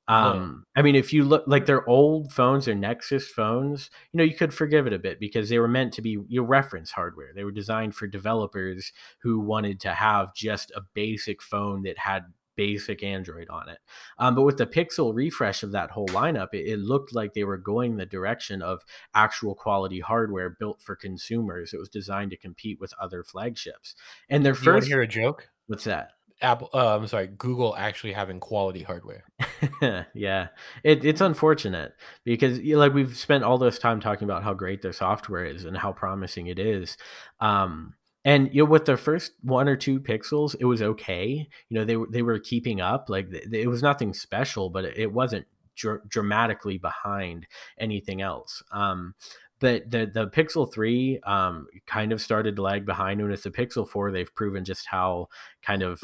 Um, 0.09 0.65
I 0.75 0.81
mean, 0.81 0.97
if 0.97 1.13
you 1.13 1.23
look 1.23 1.45
like 1.47 1.67
their 1.67 1.87
old 1.89 2.33
phones, 2.33 2.65
their 2.65 2.75
Nexus 2.75 3.29
phones, 3.29 3.91
you 4.13 4.19
know, 4.19 4.25
you 4.25 4.35
could 4.35 4.55
forgive 4.55 4.87
it 4.87 4.95
a 4.95 4.99
bit 4.99 5.21
because 5.21 5.51
they 5.51 5.59
were 5.59 5.69
meant 5.69 5.93
to 5.95 6.03
be 6.03 6.19
your 6.29 6.45
reference 6.45 6.91
hardware. 6.91 7.33
They 7.35 7.45
were 7.45 7.53
designed 7.53 7.95
for 7.95 8.07
developers 8.07 8.93
who 9.23 9.39
wanted 9.39 9.81
to 9.81 9.93
have 9.93 10.35
just 10.35 10.71
a 10.75 10.81
basic 10.95 11.43
phone 11.43 11.83
that 11.83 11.99
had 11.99 12.25
basic 12.57 13.05
Android 13.05 13.49
on 13.51 13.69
it. 13.69 13.79
Um, 14.19 14.35
but 14.35 14.43
with 14.43 14.57
the 14.57 14.67
Pixel 14.67 15.15
refresh 15.15 15.63
of 15.63 15.73
that 15.73 15.91
whole 15.91 16.09
lineup, 16.09 16.49
it, 16.53 16.67
it 16.67 16.81
looked 16.81 17.15
like 17.15 17.33
they 17.33 17.45
were 17.45 17.57
going 17.57 17.97
the 17.97 18.05
direction 18.05 18.63
of 18.63 18.83
actual 19.15 19.55
quality 19.55 20.01
hardware 20.01 20.57
built 20.59 20.83
for 20.83 20.97
consumers. 20.97 21.73
It 21.73 21.79
was 21.79 21.89
designed 21.89 22.33
to 22.33 22.37
compete 22.37 22.81
with 22.81 22.93
other 23.01 23.23
flagships. 23.23 23.95
And 24.29 24.45
their 24.45 24.55
Do 24.55 24.61
you 24.63 24.73
want 24.73 24.79
first, 24.79 24.89
to 24.89 24.93
hear 24.95 25.03
a 25.03 25.07
joke? 25.07 25.49
what's 25.69 25.85
that? 25.85 26.13
Apple, 26.41 26.71
uh, 26.73 26.97
I'm 26.97 27.07
sorry, 27.07 27.27
Google 27.27 27.77
actually 27.77 28.13
having 28.13 28.39
quality 28.39 28.83
hardware. 28.83 29.25
yeah, 30.15 30.49
it, 30.85 31.05
it's 31.05 31.21
unfortunate 31.21 31.95
because 32.25 32.59
you 32.61 32.75
know, 32.75 32.81
like 32.81 32.95
we've 32.95 33.17
spent 33.17 33.45
all 33.45 33.59
this 33.59 33.79
time 33.79 34.01
talking 34.01 34.25
about 34.25 34.45
how 34.45 34.55
great 34.55 34.83
their 34.83 34.93
software 34.93 35.45
is 35.45 35.65
and 35.65 35.77
how 35.77 35.93
promising 35.93 36.47
it 36.47 36.59
is. 36.59 36.97
Um, 37.41 37.95
and 38.25 38.53
you 38.53 38.65
know, 38.65 38.71
with 38.71 38.85
their 38.85 38.97
first 38.97 39.33
one 39.43 39.69
or 39.69 39.77
two 39.77 40.01
pixels, 40.01 40.55
it 40.61 40.65
was 40.65 40.83
okay. 40.83 41.49
You 41.69 41.79
know, 41.79 41.85
they 41.85 41.97
were 41.97 42.09
they 42.11 42.23
were 42.23 42.39
keeping 42.39 42.81
up. 42.81 43.07
Like 43.09 43.29
it 43.33 43.69
was 43.69 43.83
nothing 43.83 44.15
special, 44.15 44.71
but 44.71 44.85
it, 44.85 44.97
it 44.97 45.13
wasn't 45.13 45.47
dr- 45.77 46.09
dramatically 46.09 46.79
behind 46.79 47.47
anything 47.79 48.21
else. 48.21 48.63
Um, 48.71 49.15
but 49.61 49.91
the 49.91 50.07
the 50.07 50.29
Pixel 50.29 50.73
three 50.73 51.21
um, 51.21 51.67
kind 51.87 52.13
of 52.13 52.21
started 52.21 52.57
to 52.57 52.63
lag 52.63 52.87
behind, 52.87 53.21
and 53.21 53.31
with 53.31 53.43
the 53.43 53.51
Pixel 53.51 53.89
four, 53.89 54.11
they've 54.11 54.35
proven 54.35 54.65
just 54.65 54.87
how 54.87 55.29
kind 55.63 55.83
of 55.83 56.03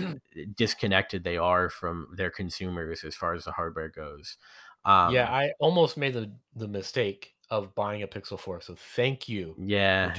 disconnected 0.56 1.24
they 1.24 1.36
are 1.36 1.68
from 1.70 2.08
their 2.16 2.30
consumers 2.30 3.04
as 3.04 3.14
far 3.16 3.34
as 3.34 3.44
the 3.44 3.52
hardware 3.52 3.88
goes. 3.88 4.36
Um, 4.84 5.12
Yeah, 5.14 5.30
I 5.32 5.52
almost 5.60 5.96
made 5.96 6.14
the 6.14 6.32
the 6.54 6.68
mistake 6.68 7.34
of 7.50 7.74
buying 7.74 8.02
a 8.02 8.08
Pixel 8.08 8.38
4. 8.38 8.60
So 8.60 8.74
thank 8.74 9.28
you 9.28 9.54
for 10.02 10.10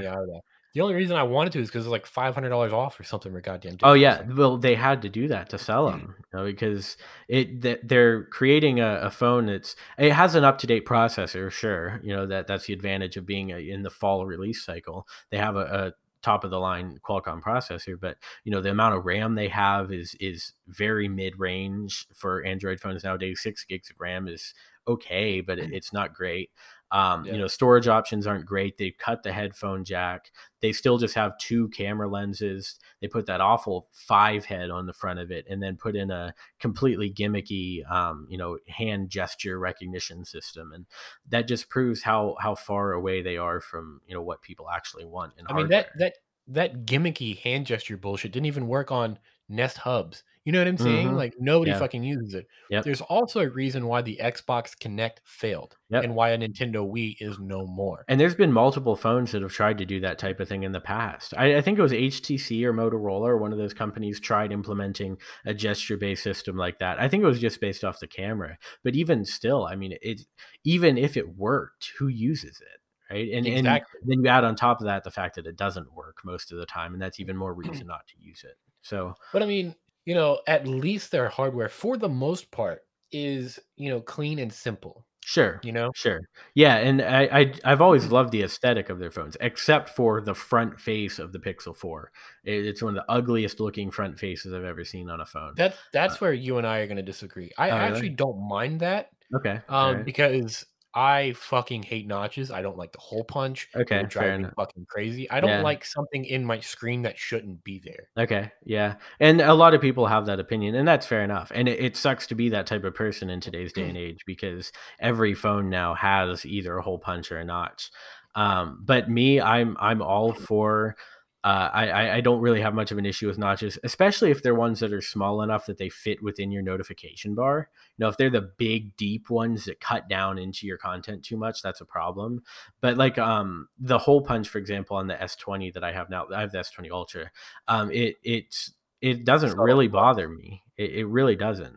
yeah, 0.00 0.20
yeah. 0.28 0.40
Me 0.74 0.80
out 0.80 0.86
of 0.86 0.88
that. 0.88 0.94
The 0.94 0.94
only 0.94 0.94
reason 0.94 1.16
I 1.16 1.22
wanted 1.22 1.52
to 1.54 1.60
is 1.60 1.68
because 1.68 1.84
it's 1.86 1.92
like 1.92 2.06
five 2.06 2.34
hundred 2.34 2.50
dollars 2.50 2.72
off 2.72 2.98
or 2.98 3.04
something. 3.04 3.34
Or 3.34 3.40
goddamn. 3.40 3.78
Oh 3.82 3.94
yeah, 3.94 4.22
well 4.36 4.58
they 4.58 4.74
had 4.74 5.02
to 5.02 5.08
do 5.08 5.28
that 5.28 5.48
to 5.50 5.58
sell 5.58 5.90
them, 5.90 6.00
mm. 6.00 6.24
you 6.32 6.38
know, 6.38 6.44
because 6.44 6.96
it 7.28 7.62
that 7.62 7.88
they're 7.88 8.24
creating 8.24 8.80
a, 8.80 9.00
a 9.02 9.10
phone 9.10 9.46
that's 9.46 9.76
it 9.98 10.12
has 10.12 10.34
an 10.34 10.44
up 10.44 10.58
to 10.58 10.66
date 10.66 10.86
processor, 10.86 11.50
sure, 11.50 12.00
you 12.02 12.14
know 12.14 12.26
that 12.26 12.46
that's 12.46 12.66
the 12.66 12.72
advantage 12.72 13.16
of 13.16 13.26
being 13.26 13.52
a, 13.52 13.58
in 13.58 13.82
the 13.82 13.90
fall 13.90 14.26
release 14.26 14.64
cycle. 14.64 15.06
They 15.30 15.38
have 15.38 15.56
a, 15.56 15.60
a 15.60 15.92
top 16.24 16.42
of 16.42 16.50
the 16.50 16.58
line 16.58 16.98
Qualcomm 17.06 17.42
processor, 17.42 18.00
but 18.00 18.16
you 18.44 18.50
know 18.50 18.60
the 18.60 18.70
amount 18.70 18.96
of 18.96 19.04
RAM 19.04 19.34
they 19.34 19.48
have 19.48 19.92
is 19.92 20.16
is 20.18 20.52
very 20.66 21.08
mid 21.08 21.38
range 21.38 22.06
for 22.14 22.44
Android 22.44 22.80
phones 22.80 23.04
nowadays. 23.04 23.40
Six 23.42 23.64
gigs 23.64 23.90
of 23.90 24.00
RAM 24.00 24.26
is 24.26 24.54
okay, 24.88 25.40
but 25.40 25.58
it, 25.58 25.70
mm. 25.70 25.74
it's 25.74 25.92
not 25.92 26.14
great. 26.14 26.50
Um, 26.94 27.24
Yeah. 27.24 27.32
You 27.32 27.38
know, 27.40 27.46
storage 27.48 27.88
options 27.88 28.24
aren't 28.24 28.46
great. 28.46 28.78
They've 28.78 28.96
cut 28.96 29.24
the 29.24 29.32
headphone 29.32 29.84
jack. 29.84 30.30
They 30.60 30.70
still 30.72 30.96
just 30.96 31.16
have 31.16 31.36
two 31.38 31.68
camera 31.70 32.08
lenses. 32.08 32.78
They 33.00 33.08
put 33.08 33.26
that 33.26 33.40
awful 33.40 33.88
five 33.90 34.44
head 34.44 34.70
on 34.70 34.86
the 34.86 34.92
front 34.92 35.18
of 35.18 35.32
it, 35.32 35.44
and 35.50 35.60
then 35.60 35.76
put 35.76 35.96
in 35.96 36.12
a 36.12 36.32
completely 36.60 37.12
gimmicky, 37.12 37.90
um, 37.90 38.28
you 38.30 38.38
know, 38.38 38.58
hand 38.68 39.10
gesture 39.10 39.58
recognition 39.58 40.24
system, 40.24 40.72
and 40.72 40.86
that 41.28 41.48
just 41.48 41.68
proves 41.68 42.02
how 42.02 42.36
how 42.38 42.54
far 42.54 42.92
away 42.92 43.22
they 43.22 43.36
are 43.36 43.60
from 43.60 44.00
you 44.06 44.14
know 44.14 44.22
what 44.22 44.40
people 44.40 44.70
actually 44.70 45.04
want. 45.04 45.32
I 45.48 45.52
mean 45.52 45.68
that 45.70 45.88
that 45.98 46.14
that 46.46 46.86
gimmicky 46.86 47.38
hand 47.38 47.66
gesture 47.66 47.96
bullshit 47.96 48.30
didn't 48.30 48.46
even 48.46 48.68
work 48.68 48.92
on 48.92 49.18
Nest 49.48 49.78
hubs. 49.78 50.22
You 50.44 50.52
know 50.52 50.58
what 50.58 50.68
I'm 50.68 50.76
saying? 50.78 51.08
Mhm. 51.08 51.16
Like 51.16 51.34
nobody 51.38 51.70
Yeah. 51.70 51.78
fucking 51.78 52.02
uses 52.04 52.34
it. 52.34 52.46
Yep. 52.68 52.84
There's 52.84 53.00
also 53.00 53.40
a 53.40 53.48
reason 53.48 53.86
why 53.86 54.02
the 54.02 54.18
Xbox 54.22 54.76
Kinect 54.78 55.18
failed 55.24 55.76
Yep. 55.88 56.04
and 56.04 56.14
why 56.14 56.30
a 56.30 56.38
Nintendo 56.38 56.86
Wii 56.86 57.16
is 57.18 57.38
no 57.38 57.66
more. 57.66 58.04
And 58.08 58.20
there's 58.20 58.34
been 58.34 58.52
multiple 58.52 58.94
phones 58.94 59.32
that 59.32 59.40
have 59.40 59.52
tried 59.52 59.78
to 59.78 59.86
do 59.86 60.00
that 60.00 60.18
type 60.18 60.40
of 60.40 60.48
thing 60.48 60.62
in 60.62 60.72
the 60.72 60.80
past. 60.82 61.32
I, 61.36 61.56
I 61.56 61.60
think 61.62 61.78
it 61.78 61.82
was 61.82 61.92
HTC 61.94 62.62
or 62.64 62.74
Motorola 62.74 63.22
or 63.28 63.38
one 63.38 63.52
of 63.52 63.58
those 63.58 63.72
companies 63.72 64.20
tried 64.20 64.52
implementing 64.52 65.16
a 65.46 65.54
gesture-based 65.54 66.22
system 66.22 66.56
like 66.56 66.78
that. 66.78 67.00
I 67.00 67.08
think 67.08 67.22
it 67.22 67.26
was 67.26 67.40
just 67.40 67.60
based 67.60 67.82
off 67.82 67.98
the 68.00 68.06
camera, 68.06 68.58
but 68.82 68.94
even 68.94 69.24
still, 69.24 69.64
I 69.64 69.76
mean, 69.76 69.96
it 70.02 70.20
even 70.64 70.98
if 70.98 71.16
it 71.16 71.36
worked, 71.36 71.92
who 71.98 72.08
uses 72.08 72.60
it, 72.60 72.80
right? 73.14 73.30
And 73.32 73.46
and 73.46 73.66
then 73.66 74.22
you 74.22 74.28
add 74.28 74.44
on 74.44 74.56
top 74.56 74.80
of 74.80 74.86
that 74.86 75.04
the 75.04 75.10
fact 75.10 75.36
that 75.36 75.46
it 75.46 75.56
doesn't 75.56 75.92
work 75.94 76.18
most 76.22 76.52
of 76.52 76.58
the 76.58 76.66
time, 76.66 76.92
and 76.92 77.00
that's 77.00 77.18
even 77.18 77.36
more 77.36 77.54
reason 77.54 77.86
not 77.86 78.06
to 78.08 78.14
use 78.18 78.44
it. 78.44 78.56
So 78.82 79.14
But 79.32 79.42
I 79.42 79.46
mean, 79.46 79.74
you 80.04 80.14
know, 80.14 80.40
at 80.46 80.66
least 80.66 81.10
their 81.10 81.28
hardware, 81.28 81.68
for 81.68 81.96
the 81.96 82.08
most 82.08 82.50
part, 82.50 82.82
is 83.12 83.58
you 83.76 83.90
know 83.90 84.00
clean 84.00 84.38
and 84.38 84.52
simple. 84.52 85.06
Sure, 85.26 85.58
You 85.62 85.72
know, 85.72 85.90
sure. 85.94 86.20
Yeah, 86.54 86.76
and 86.76 87.00
I, 87.00 87.22
I 87.32 87.54
I've 87.64 87.80
always 87.80 88.06
loved 88.12 88.30
the 88.30 88.42
aesthetic 88.42 88.90
of 88.90 88.98
their 88.98 89.10
phones, 89.10 89.38
except 89.40 89.88
for 89.90 90.20
the 90.20 90.34
front 90.34 90.78
face 90.78 91.18
of 91.18 91.32
the 91.32 91.38
Pixel 91.38 91.74
4. 91.74 92.10
It, 92.44 92.66
it's 92.66 92.82
one 92.82 92.96
of 92.96 93.02
the 93.06 93.10
ugliest 93.10 93.58
looking 93.58 93.90
front 93.90 94.18
faces 94.18 94.52
I've 94.52 94.64
ever 94.64 94.84
seen 94.84 95.08
on 95.08 95.20
a 95.22 95.26
phone. 95.26 95.54
that 95.56 95.72
Uh, 95.72 95.76
that's 95.92 96.20
where 96.20 96.32
you 96.34 96.58
and 96.58 96.66
I 96.66 96.80
are 96.80 96.86
going 96.86 96.98
to 96.98 97.02
disagree. 97.02 97.52
I 97.56 97.70
oh, 97.70 97.76
actually 97.76 98.10
don't 98.10 98.46
mind 98.46 98.80
that 98.80 99.08
Okay, 99.34 99.60
um, 99.68 99.96
right. 99.96 100.04
because 100.04 100.66
I 100.94 101.32
fucking 101.32 101.82
hate 101.82 102.06
notches. 102.06 102.50
I 102.50 102.62
don't 102.62 102.76
like 102.78 102.92
the 102.92 103.00
hole 103.00 103.24
punch. 103.24 103.68
Okay, 103.74 104.02
would 104.02 104.12
fair 104.12 104.34
enough. 104.34 104.52
fucking 104.56 104.86
crazy. 104.88 105.28
I 105.30 105.40
don't 105.40 105.50
Yeah. 105.50 105.62
like 105.62 105.84
something 105.84 106.24
in 106.24 106.44
my 106.44 106.60
screen 106.60 107.02
that 107.02 107.18
shouldn't 107.18 107.64
be 107.64 107.80
there. 107.84 108.08
Okay, 108.16 108.52
yeah, 108.64 108.94
and 109.18 109.40
a 109.40 109.54
lot 109.54 109.74
of 109.74 109.80
people 109.80 110.06
have 110.06 110.26
that 110.26 110.38
opinion, 110.38 110.76
and 110.76 110.86
that's 110.86 111.06
fair 111.06 111.24
enough. 111.24 111.50
And 111.54 111.68
it, 111.68 111.80
it 111.80 111.96
sucks 111.96 112.26
to 112.28 112.34
be 112.34 112.48
that 112.50 112.66
type 112.66 112.84
of 112.84 112.94
person 112.94 113.28
in 113.30 113.40
today's 113.40 113.72
day 113.72 113.88
and 113.88 113.96
age 113.98 114.24
because 114.24 114.70
every 115.00 115.34
phone 115.34 115.68
now 115.68 115.94
has 115.94 116.46
either 116.46 116.78
a 116.78 116.82
hole 116.82 116.98
punch 116.98 117.32
or 117.32 117.38
a 117.38 117.44
notch. 117.44 117.90
Um, 118.36 118.80
but 118.84 119.08
me, 119.10 119.40
I'm 119.40 119.76
I'm 119.80 120.00
all 120.02 120.32
for. 120.32 120.96
Uh, 121.44 121.68
I 121.72 121.88
I- 121.90 122.14
I 122.16 122.20
don't 122.22 122.40
really 122.40 122.62
have 122.62 122.74
much 122.74 122.90
of 122.90 122.98
an 122.98 123.06
issue 123.06 123.26
with 123.28 123.38
notches, 123.38 123.78
especially 123.84 124.30
if 124.30 124.42
they're 124.42 124.54
ones 124.54 124.80
that 124.80 124.92
are 124.94 125.02
small 125.02 125.42
enough 125.42 125.66
that 125.66 125.76
they 125.78 125.90
fit 125.90 126.22
within 126.22 126.50
your 126.50 126.62
notification 126.62 127.34
bar. 127.34 127.68
You 127.98 128.04
know, 128.04 128.08
if 128.08 128.16
they're 128.16 128.30
the 128.30 128.50
big 128.58 128.96
deep 128.96 129.28
ones 129.30 129.66
that 129.66 129.80
cut 129.80 130.08
down 130.08 130.38
into 130.38 130.66
your 130.66 130.78
content 130.78 131.22
too 131.24 131.36
much, 131.36 131.60
that's 131.62 131.82
a 131.82 131.86
problem. 131.86 132.42
But 132.80 132.96
like 132.96 133.18
um 133.18 133.68
the 133.78 133.98
hole 133.98 134.22
punch, 134.22 134.48
for 134.48 134.58
example, 134.58 134.96
on 134.96 135.06
the 135.06 135.20
S20 135.22 135.70
that 135.72 135.84
I 135.84 135.92
have 135.92 136.08
now, 136.10 136.26
I 136.34 136.40
have 136.40 136.52
the 136.52 136.58
S20 136.60 136.90
Ultra 136.90 137.30
um, 137.68 137.90
it 137.92 138.16
it's 138.22 138.72
it 139.00 139.24
doesn't 139.24 139.58
really 139.58 139.88
bother 139.88 140.28
me. 140.28 140.62
It, 140.76 140.92
it 140.94 141.04
really 141.06 141.36
doesn't. 141.36 141.76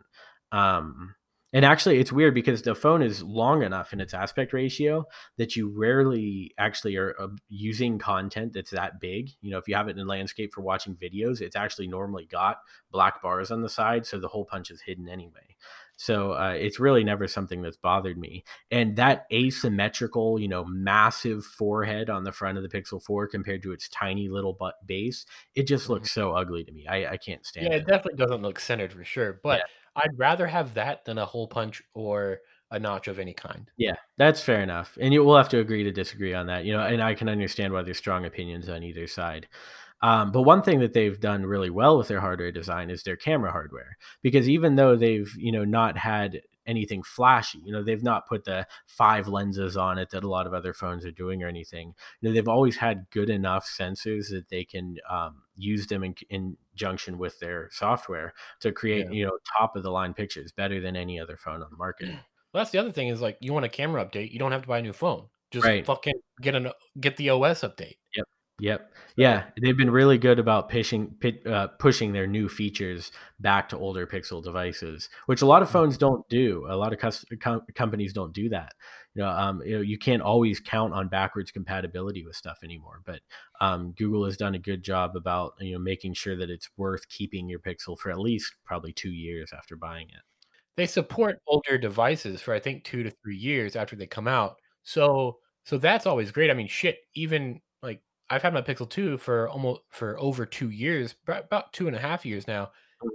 Um, 0.50 1.14
and 1.52 1.64
actually, 1.64 1.98
it's 1.98 2.12
weird 2.12 2.34
because 2.34 2.62
the 2.62 2.74
phone 2.74 3.02
is 3.02 3.22
long 3.22 3.62
enough 3.62 3.92
in 3.92 4.00
its 4.00 4.12
aspect 4.12 4.52
ratio 4.52 5.06
that 5.38 5.56
you 5.56 5.68
rarely 5.74 6.52
actually 6.58 6.96
are 6.96 7.14
uh, 7.18 7.28
using 7.48 7.98
content 7.98 8.52
that's 8.52 8.70
that 8.70 9.00
big. 9.00 9.30
You 9.40 9.52
know, 9.52 9.58
if 9.58 9.66
you 9.66 9.74
have 9.74 9.88
it 9.88 9.96
in 9.96 10.06
landscape 10.06 10.52
for 10.52 10.60
watching 10.60 10.94
videos, 10.94 11.40
it's 11.40 11.56
actually 11.56 11.88
normally 11.88 12.26
got 12.26 12.58
black 12.90 13.22
bars 13.22 13.50
on 13.50 13.62
the 13.62 13.68
side, 13.68 14.04
so 14.04 14.18
the 14.18 14.28
hole 14.28 14.44
punch 14.44 14.70
is 14.70 14.82
hidden 14.82 15.08
anyway. 15.08 15.56
So 15.96 16.32
uh, 16.34 16.52
it's 16.52 16.78
really 16.78 17.02
never 17.02 17.26
something 17.26 17.60
that's 17.60 17.76
bothered 17.76 18.18
me. 18.18 18.44
And 18.70 18.94
that 18.96 19.26
asymmetrical, 19.32 20.38
you 20.38 20.46
know, 20.46 20.64
massive 20.64 21.44
forehead 21.44 22.08
on 22.08 22.22
the 22.22 22.30
front 22.30 22.56
of 22.56 22.62
the 22.62 22.68
Pixel 22.68 23.02
4 23.02 23.26
compared 23.26 23.64
to 23.64 23.72
its 23.72 23.88
tiny 23.88 24.28
little 24.28 24.52
butt 24.52 24.74
base, 24.86 25.26
it 25.56 25.66
just 25.66 25.88
looks 25.88 26.12
so 26.12 26.32
ugly 26.32 26.62
to 26.62 26.70
me. 26.70 26.86
I, 26.86 27.12
I 27.12 27.16
can't 27.16 27.44
stand 27.44 27.66
Yeah, 27.66 27.72
it. 27.72 27.82
it 27.82 27.86
definitely 27.86 28.24
doesn't 28.24 28.42
look 28.42 28.60
centered 28.60 28.92
for 28.92 29.02
sure, 29.02 29.40
Yeah. 29.58 29.64
I'd 29.96 30.18
rather 30.18 30.46
have 30.46 30.74
that 30.74 31.04
than 31.04 31.18
a 31.18 31.26
hole 31.26 31.48
punch 31.48 31.82
or 31.94 32.40
a 32.70 32.78
notch 32.78 33.08
of 33.08 33.18
any 33.18 33.32
kind. 33.32 33.70
Yeah, 33.76 33.96
that's 34.16 34.42
fair 34.42 34.60
enough. 34.60 34.96
And 35.00 35.12
you 35.12 35.24
will 35.24 35.36
have 35.36 35.48
to 35.50 35.58
agree 35.58 35.84
to 35.84 35.92
disagree 35.92 36.34
on 36.34 36.46
that. 36.48 36.64
You 36.64 36.74
know, 36.74 36.82
and 36.82 37.02
I 37.02 37.14
can 37.14 37.28
understand 37.28 37.72
why 37.72 37.82
there's 37.82 37.98
strong 37.98 38.26
opinions 38.26 38.68
on 38.68 38.82
either 38.82 39.06
side. 39.06 39.48
Um, 40.00 40.30
but 40.30 40.42
one 40.42 40.62
thing 40.62 40.80
that 40.80 40.92
they've 40.92 41.18
done 41.18 41.44
really 41.44 41.70
well 41.70 41.98
with 41.98 42.08
their 42.08 42.20
hardware 42.20 42.52
design 42.52 42.90
is 42.90 43.02
their 43.02 43.16
camera 43.16 43.50
hardware. 43.50 43.96
Because 44.22 44.48
even 44.48 44.76
though 44.76 44.96
they've, 44.96 45.32
you 45.36 45.50
know, 45.50 45.64
not 45.64 45.96
had 45.96 46.42
anything 46.66 47.02
flashy, 47.02 47.60
you 47.64 47.72
know, 47.72 47.82
they've 47.82 48.02
not 48.02 48.28
put 48.28 48.44
the 48.44 48.66
five 48.86 49.26
lenses 49.26 49.76
on 49.76 49.98
it 49.98 50.10
that 50.10 50.22
a 50.22 50.28
lot 50.28 50.46
of 50.46 50.54
other 50.54 50.72
phones 50.72 51.04
are 51.04 51.10
doing 51.10 51.42
or 51.42 51.48
anything. 51.48 51.94
You 52.20 52.28
know, 52.28 52.34
they've 52.34 52.46
always 52.46 52.76
had 52.76 53.06
good 53.10 53.30
enough 53.30 53.66
sensors 53.66 54.30
that 54.30 54.48
they 54.50 54.64
can 54.64 54.96
um, 55.10 55.42
use 55.58 55.86
them 55.86 56.04
in, 56.04 56.14
in 56.30 56.56
junction 56.74 57.18
with 57.18 57.38
their 57.40 57.68
software 57.72 58.32
to 58.60 58.72
create, 58.72 59.06
Yeah. 59.06 59.10
you 59.12 59.26
know, 59.26 59.38
top 59.58 59.76
of 59.76 59.82
the 59.82 59.90
line 59.90 60.14
pictures 60.14 60.52
better 60.52 60.80
than 60.80 60.96
any 60.96 61.20
other 61.20 61.36
phone 61.36 61.62
on 61.62 61.68
the 61.70 61.76
market. 61.76 62.08
Well, 62.10 62.62
that's 62.62 62.70
the 62.70 62.78
other 62.78 62.92
thing 62.92 63.08
is 63.08 63.20
like 63.20 63.36
you 63.40 63.52
want 63.52 63.66
a 63.66 63.68
camera 63.68 64.04
update, 64.04 64.32
you 64.32 64.38
don't 64.38 64.52
have 64.52 64.62
to 64.62 64.68
buy 64.68 64.78
a 64.78 64.82
new 64.82 64.92
phone. 64.94 65.26
Just 65.50 65.66
Right. 65.66 65.84
fucking 65.84 66.14
get 66.40 66.54
an 66.54 66.70
get 67.00 67.16
the 67.16 67.30
OS 67.30 67.60
update. 67.62 67.96
Yep. 68.16 68.26
Yep. 68.60 68.92
Yeah, 69.16 69.44
they've 69.62 69.76
been 69.76 69.90
really 69.90 70.18
good 70.18 70.38
about 70.38 70.68
pushing 70.68 71.14
uh, 71.46 71.68
pushing 71.78 72.12
their 72.12 72.26
new 72.26 72.48
features 72.48 73.12
back 73.38 73.68
to 73.68 73.76
older 73.78 74.06
Pixel 74.06 74.42
devices, 74.42 75.08
which 75.26 75.42
a 75.42 75.46
lot 75.46 75.62
of 75.62 75.70
phones 75.70 75.96
don't 75.96 76.28
do. 76.28 76.66
A 76.68 76.76
lot 76.76 76.92
of 76.92 76.98
cus- 76.98 77.24
com- 77.40 77.62
companies 77.74 78.12
don't 78.12 78.32
do 78.34 78.48
that. 78.48 78.72
You 79.18 79.24
know, 79.24 79.30
um, 79.30 79.62
you 79.66 79.74
know, 79.74 79.80
you 79.80 79.98
can't 79.98 80.22
always 80.22 80.60
count 80.60 80.94
on 80.94 81.08
backwards 81.08 81.50
compatibility 81.50 82.24
with 82.24 82.36
stuff 82.36 82.58
anymore. 82.62 83.02
But 83.04 83.20
um, 83.60 83.90
Google 83.98 84.24
has 84.24 84.36
done 84.36 84.54
a 84.54 84.60
good 84.60 84.84
job 84.84 85.16
about 85.16 85.54
you 85.58 85.72
know 85.72 85.80
making 85.80 86.14
sure 86.14 86.36
that 86.36 86.50
it's 86.50 86.68
worth 86.76 87.08
keeping 87.08 87.48
your 87.48 87.58
Pixel 87.58 87.98
for 87.98 88.10
at 88.12 88.20
least 88.20 88.54
probably 88.64 88.92
two 88.92 89.10
years 89.10 89.52
after 89.52 89.74
buying 89.74 90.06
it. 90.10 90.22
They 90.76 90.86
support 90.86 91.40
older 91.48 91.78
devices 91.78 92.40
for 92.40 92.54
I 92.54 92.60
think 92.60 92.84
2 92.84 93.02
to 93.02 93.10
3 93.10 93.36
years 93.36 93.74
after 93.74 93.96
they 93.96 94.06
come 94.06 94.28
out. 94.28 94.56
So 94.84 95.38
so 95.64 95.78
that's 95.78 96.06
always 96.06 96.30
great. 96.30 96.50
I 96.50 96.54
mean, 96.54 96.68
shit, 96.68 96.98
even 97.14 97.60
like 97.82 98.00
I've 98.30 98.42
had 98.42 98.54
my 98.54 98.62
Pixel 98.62 98.88
2 98.88 99.18
for 99.18 99.48
almost 99.48 99.80
for 99.90 100.16
over 100.20 100.46
2 100.46 100.70
years, 100.70 101.16
about 101.26 101.72
2 101.72 101.88
and 101.88 101.96
a 101.96 102.00
half 102.00 102.24
years 102.24 102.46
now, 102.46 102.70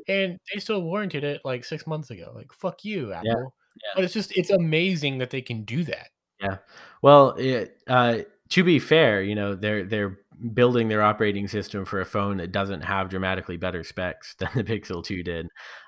and 0.10 0.38
they 0.54 0.60
still 0.60 0.82
warranted 0.82 1.24
it 1.24 1.40
like 1.46 1.64
6 1.64 1.88
months 1.88 2.10
ago. 2.12 2.34
Like, 2.36 2.52
fuck 2.52 2.84
you, 2.84 3.14
Apple. 3.14 3.30
Yeah. 3.30 3.63
But 3.96 4.04
it's 4.04 4.14
just 4.14 4.36
it's 4.38 4.50
amazing 4.50 5.18
that 5.20 5.30
they 5.30 5.42
can 5.42 5.64
do 5.64 5.84
that. 5.86 6.10
Yeah. 6.42 6.58
Well, 7.02 7.32
it, 7.38 7.78
uh, 7.88 8.20
to 8.50 8.64
be 8.64 8.80
fair, 8.80 9.22
you 9.24 9.36
know, 9.36 9.56
they're 9.56 9.84
they're 9.84 10.20
building 10.54 10.88
their 10.90 11.02
operating 11.02 11.48
system 11.48 11.86
for 11.86 12.02
a 12.02 12.06
phone 12.06 12.38
that 12.38 12.52
doesn't 12.52 12.82
have 12.82 13.10
dramatically 13.10 13.56
better 13.58 13.84
specs 13.84 14.36
than 14.40 14.50
the 14.56 14.64
Pixel 14.64 15.04
2 15.04 15.24
did. 15.24 15.48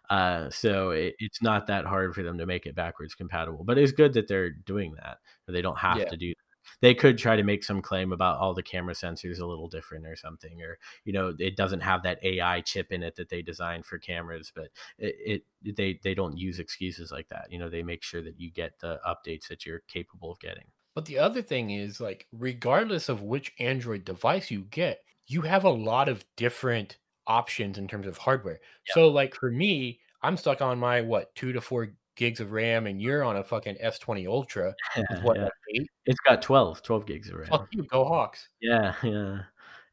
Uh, 0.09 0.49
so 0.49 0.91
it, 0.91 1.15
it's 1.19 1.41
not 1.41 1.67
that 1.67 1.85
hard 1.85 2.13
for 2.13 2.23
them 2.23 2.37
to 2.37 2.45
make 2.45 2.65
it 2.65 2.75
backwards 2.75 3.15
compatible. 3.15 3.63
But 3.63 3.77
it's 3.77 3.91
good 3.91 4.13
that 4.13 4.27
they're 4.27 4.51
doing 4.51 4.93
that. 5.01 5.17
They 5.47 5.61
don't 5.61 5.77
have 5.79 5.97
Yeah. 5.97 6.05
to 6.05 6.17
do 6.17 6.29
that. 6.29 6.35
They 6.81 6.93
could 6.93 7.17
try 7.17 7.35
to 7.35 7.43
make 7.43 7.63
some 7.63 7.81
claim 7.81 8.11
about 8.11 8.39
all 8.39 8.53
the 8.53 8.63
camera 8.63 8.93
sensors 8.93 9.39
a 9.39 9.45
little 9.45 9.67
different 9.67 10.05
or 10.05 10.15
something, 10.15 10.61
or 10.61 10.77
you 11.03 11.13
know, 11.13 11.33
it 11.37 11.55
doesn't 11.55 11.81
have 11.81 12.03
that 12.03 12.23
AI 12.23 12.61
chip 12.61 12.91
in 12.91 13.03
it 13.03 13.15
that 13.15 13.29
they 13.29 13.41
designed 13.41 13.85
for 13.85 13.97
cameras. 13.97 14.51
But 14.53 14.69
it, 14.97 15.43
it 15.65 15.75
they 15.75 15.99
they 16.03 16.13
don't 16.13 16.37
use 16.37 16.59
excuses 16.59 17.11
like 17.11 17.29
that. 17.29 17.47
You 17.49 17.59
know, 17.59 17.69
they 17.69 17.83
make 17.83 18.03
sure 18.03 18.21
that 18.21 18.39
you 18.39 18.51
get 18.51 18.79
the 18.79 18.99
updates 19.07 19.47
that 19.49 19.65
you're 19.65 19.81
capable 19.87 20.31
of 20.31 20.39
getting. 20.39 20.65
But 20.93 21.05
the 21.05 21.19
other 21.19 21.41
thing 21.41 21.71
is 21.71 21.99
like 21.99 22.27
regardless 22.31 23.09
of 23.09 23.21
which 23.21 23.53
Android 23.59 24.05
device 24.05 24.49
you 24.49 24.61
get, 24.61 25.01
you 25.27 25.41
have 25.41 25.63
a 25.63 25.69
lot 25.69 26.07
of 26.07 26.23
different 26.37 26.97
options 27.27 27.77
in 27.77 27.87
terms 27.87 28.07
of 28.07 28.17
hardware. 28.17 28.59
So 28.87 29.09
like 29.09 29.35
for 29.35 29.51
me, 29.51 29.99
I'm 30.21 30.37
stuck 30.37 30.61
on 30.61 30.79
my 30.79 31.01
what, 31.01 31.35
2 31.35 31.53
to 31.53 31.61
4 31.61 31.89
gigs 32.15 32.39
of 32.39 32.51
RAM 32.51 32.87
and 32.87 33.01
you're 33.01 33.23
on 33.23 33.37
a 33.37 33.43
fucking 33.43 33.77
S20 33.83 34.27
Ultra 34.27 34.73
what, 35.21 35.37
yeah. 35.37 35.43
like 35.43 35.51
8? 35.75 35.89
It's 36.05 36.19
got 36.19 36.41
12, 36.41 36.81
12 36.81 37.05
gigs 37.05 37.29
of 37.29 37.35
RAM. 37.35 37.47
Fuck 37.47 37.67
you, 37.71 37.83
go 37.83 38.05
Hawks. 38.05 38.49
Yeah, 38.61 38.93
yeah. 39.03 39.39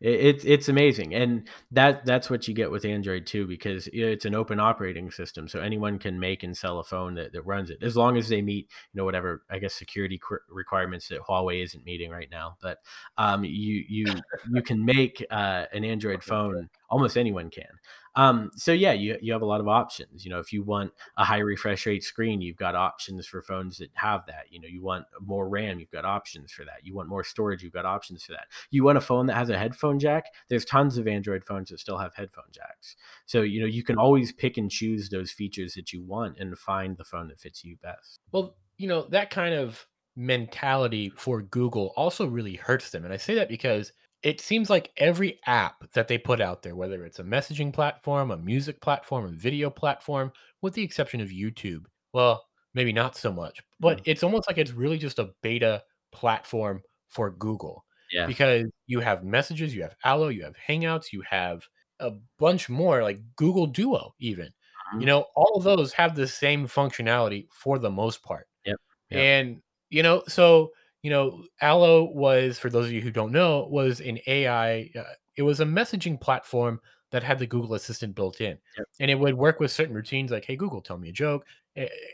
It, 0.02 0.20
it's 0.20 0.44
it's 0.44 0.68
amazing, 0.68 1.14
and 1.14 1.48
that 1.70 2.04
that's 2.04 2.28
what 2.28 2.48
you 2.48 2.54
get 2.54 2.72
with 2.72 2.84
Android 2.84 3.24
too, 3.24 3.46
because 3.46 3.88
it's 3.92 4.24
an 4.24 4.34
open 4.34 4.58
operating 4.58 5.12
system, 5.12 5.46
so 5.46 5.60
anyone 5.60 6.00
can 6.00 6.18
make 6.18 6.42
and 6.42 6.56
sell 6.56 6.80
a 6.80 6.84
phone 6.84 7.14
that, 7.14 7.32
that 7.32 7.42
runs 7.42 7.70
it, 7.70 7.78
as 7.82 7.96
long 7.96 8.16
as 8.16 8.28
they 8.28 8.42
meet 8.42 8.68
you 8.92 8.98
know 8.98 9.04
whatever 9.04 9.44
I 9.48 9.60
guess 9.60 9.74
security 9.74 10.18
qu- 10.18 10.40
requirements 10.48 11.06
that 11.08 11.20
Huawei 11.20 11.62
isn't 11.62 11.84
meeting 11.84 12.10
right 12.10 12.28
now. 12.30 12.56
But 12.60 12.78
um, 13.16 13.44
you 13.44 13.84
you 13.88 14.06
you 14.52 14.62
can 14.62 14.84
make 14.84 15.24
uh, 15.30 15.66
an 15.72 15.84
Android 15.84 16.24
phone. 16.24 16.68
Almost 16.90 17.16
anyone 17.16 17.48
can. 17.48 17.70
Um, 18.14 18.50
so 18.54 18.72
yeah, 18.72 18.92
you 18.92 19.16
you 19.22 19.32
have 19.32 19.42
a 19.42 19.46
lot 19.46 19.60
of 19.60 19.68
options. 19.68 20.24
You 20.24 20.30
know, 20.30 20.38
if 20.38 20.52
you 20.52 20.62
want 20.62 20.92
a 21.16 21.24
high 21.24 21.38
refresh 21.38 21.86
rate 21.86 22.04
screen, 22.04 22.40
you've 22.40 22.56
got 22.56 22.74
options 22.74 23.26
for 23.26 23.42
phones 23.42 23.78
that 23.78 23.90
have 23.94 24.26
that. 24.26 24.44
You 24.50 24.60
know, 24.60 24.68
you 24.68 24.82
want 24.82 25.06
more 25.20 25.48
RAM, 25.48 25.80
you've 25.80 25.90
got 25.90 26.04
options 26.04 26.52
for 26.52 26.64
that. 26.64 26.80
You 26.84 26.94
want 26.94 27.08
more 27.08 27.24
storage, 27.24 27.62
you've 27.62 27.72
got 27.72 27.86
options 27.86 28.24
for 28.24 28.32
that. 28.32 28.46
You 28.70 28.84
want 28.84 28.98
a 28.98 29.00
phone 29.00 29.26
that 29.26 29.36
has 29.36 29.48
a 29.48 29.58
headphone 29.58 29.98
jack? 29.98 30.26
There's 30.48 30.64
tons 30.64 30.98
of 30.98 31.08
Android 31.08 31.44
phones 31.44 31.70
that 31.70 31.80
still 31.80 31.98
have 31.98 32.14
headphone 32.14 32.50
jacks. 32.52 32.96
So, 33.26 33.42
you 33.42 33.60
know, 33.60 33.66
you 33.66 33.82
can 33.82 33.96
always 33.96 34.32
pick 34.32 34.58
and 34.58 34.70
choose 34.70 35.08
those 35.08 35.30
features 35.30 35.74
that 35.74 35.92
you 35.92 36.02
want 36.02 36.38
and 36.38 36.56
find 36.58 36.96
the 36.96 37.04
phone 37.04 37.28
that 37.28 37.40
fits 37.40 37.64
you 37.64 37.76
best. 37.82 38.20
Well, 38.30 38.56
you 38.76 38.88
know, 38.88 39.06
that 39.10 39.30
kind 39.30 39.54
of 39.54 39.86
mentality 40.16 41.10
for 41.10 41.42
Google 41.42 41.92
also 41.96 42.26
really 42.26 42.56
hurts 42.56 42.90
them. 42.90 43.04
And 43.04 43.12
I 43.12 43.16
say 43.16 43.34
that 43.36 43.48
because 43.48 43.92
it 44.22 44.40
seems 44.40 44.70
like 44.70 44.92
every 44.96 45.40
app 45.46 45.90
that 45.92 46.08
they 46.08 46.18
put 46.18 46.40
out 46.40 46.62
there, 46.62 46.76
whether 46.76 47.04
it's 47.04 47.18
a 47.18 47.24
messaging 47.24 47.72
platform, 47.72 48.30
a 48.30 48.36
music 48.36 48.80
platform, 48.80 49.24
a 49.26 49.28
video 49.32 49.70
platform, 49.70 50.32
with 50.62 50.74
the 50.74 50.82
exception 50.82 51.20
of 51.20 51.28
YouTube, 51.30 51.84
well, 52.12 52.46
maybe 52.74 52.92
not 52.92 53.16
so 53.16 53.32
much, 53.32 53.60
but 53.80 54.00
Mm. 54.00 54.02
it's 54.04 54.22
almost 54.22 54.48
like 54.48 54.58
it's 54.58 54.70
really 54.72 54.98
just 54.98 55.18
a 55.18 55.34
beta 55.42 55.82
platform 56.12 56.82
for 57.08 57.30
Google 57.30 57.84
Yeah. 58.10 58.26
because 58.26 58.66
you 58.86 59.00
have 59.00 59.24
messages, 59.24 59.74
you 59.74 59.82
have 59.82 59.96
Allo, 60.04 60.28
you 60.28 60.44
have 60.44 60.56
Hangouts, 60.56 61.12
you 61.12 61.22
have 61.22 61.66
a 62.00 62.12
bunch 62.38 62.68
more 62.68 63.02
like 63.02 63.20
Google 63.36 63.66
Duo, 63.66 64.14
even. 64.20 64.52
You 64.98 65.06
Mhm. 65.06 65.06
know, 65.06 65.26
all 65.34 65.56
of 65.56 65.64
those 65.64 65.92
have 65.94 66.14
the 66.14 66.28
same 66.28 66.66
functionality 66.68 67.48
for 67.52 67.78
the 67.78 67.90
most 67.90 68.22
part. 68.22 68.46
Yep. 68.64 68.76
Yep. 69.10 69.28
And, 69.36 69.62
you 69.90 70.02
know, 70.02 70.22
so 70.28 70.72
you 71.02 71.10
know, 71.10 71.44
Allo 71.60 72.04
was, 72.04 72.58
for 72.58 72.70
those 72.70 72.86
of 72.86 72.92
you 72.92 73.00
who 73.00 73.10
don't 73.10 73.32
know, 73.32 73.66
was 73.70 74.00
an 74.00 74.18
AI. 74.26 74.90
Uh, 74.96 75.04
it 75.36 75.42
was 75.42 75.60
a 75.60 75.64
messaging 75.64 76.20
platform 76.20 76.80
that 77.10 77.22
had 77.22 77.38
the 77.38 77.46
Google 77.46 77.74
Assistant 77.74 78.14
built 78.14 78.40
in, 78.40 78.58
Yep. 78.78 78.86
and 79.00 79.10
it 79.10 79.16
would 79.16 79.34
work 79.34 79.60
with 79.60 79.70
certain 79.72 79.94
routines, 79.94 80.30
like, 80.30 80.44
"Hey 80.44 80.56
Google, 80.56 80.82
tell 80.82 80.98
me 80.98 81.08
a 81.10 81.12
joke 81.12 81.46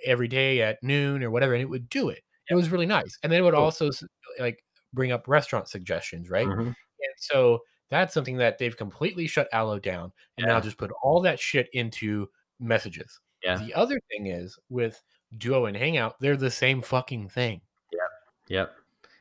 every 0.05 0.29
day 0.29 0.63
at 0.63 0.83
noon" 0.83 1.23
or 1.25 1.31
whatever, 1.31 1.55
and 1.55 1.63
it 1.63 1.67
would 1.71 1.89
do 1.89 2.09
it. 2.11 2.25
It 2.51 2.55
was 2.55 2.71
really 2.71 2.87
nice, 2.87 3.19
and 3.23 3.31
then 3.33 3.41
it 3.41 3.45
would 3.45 3.55
Cool. 3.55 3.65
also 3.65 3.91
like 4.41 4.65
bring 4.93 5.13
up 5.13 5.29
restaurant 5.29 5.69
suggestions, 5.69 6.31
right? 6.31 6.47
Mhm. 6.49 6.67
And 7.01 7.15
so 7.19 7.61
that's 7.91 8.15
something 8.15 8.37
that 8.39 8.59
they've 8.59 8.77
completely 8.77 9.27
shut 9.27 9.49
Allo 9.53 9.79
down, 9.79 10.13
and 10.39 10.47
now 10.47 10.61
just 10.61 10.79
put 10.79 10.91
all 11.03 11.21
that 11.23 11.41
shit 11.41 11.69
into 11.75 12.29
messages. 12.61 13.21
Yeah. 13.43 13.59
The 13.59 13.75
other 13.75 14.01
thing 14.11 14.27
is 14.27 14.59
with 14.69 15.03
Duo 15.39 15.67
and 15.67 15.77
Hangout, 15.77 16.17
they're 16.21 16.37
the 16.37 16.51
same 16.51 16.83
fucking 16.83 17.29
thing. 17.31 17.63
Yep. 17.93 18.01
Yep. 18.49 18.78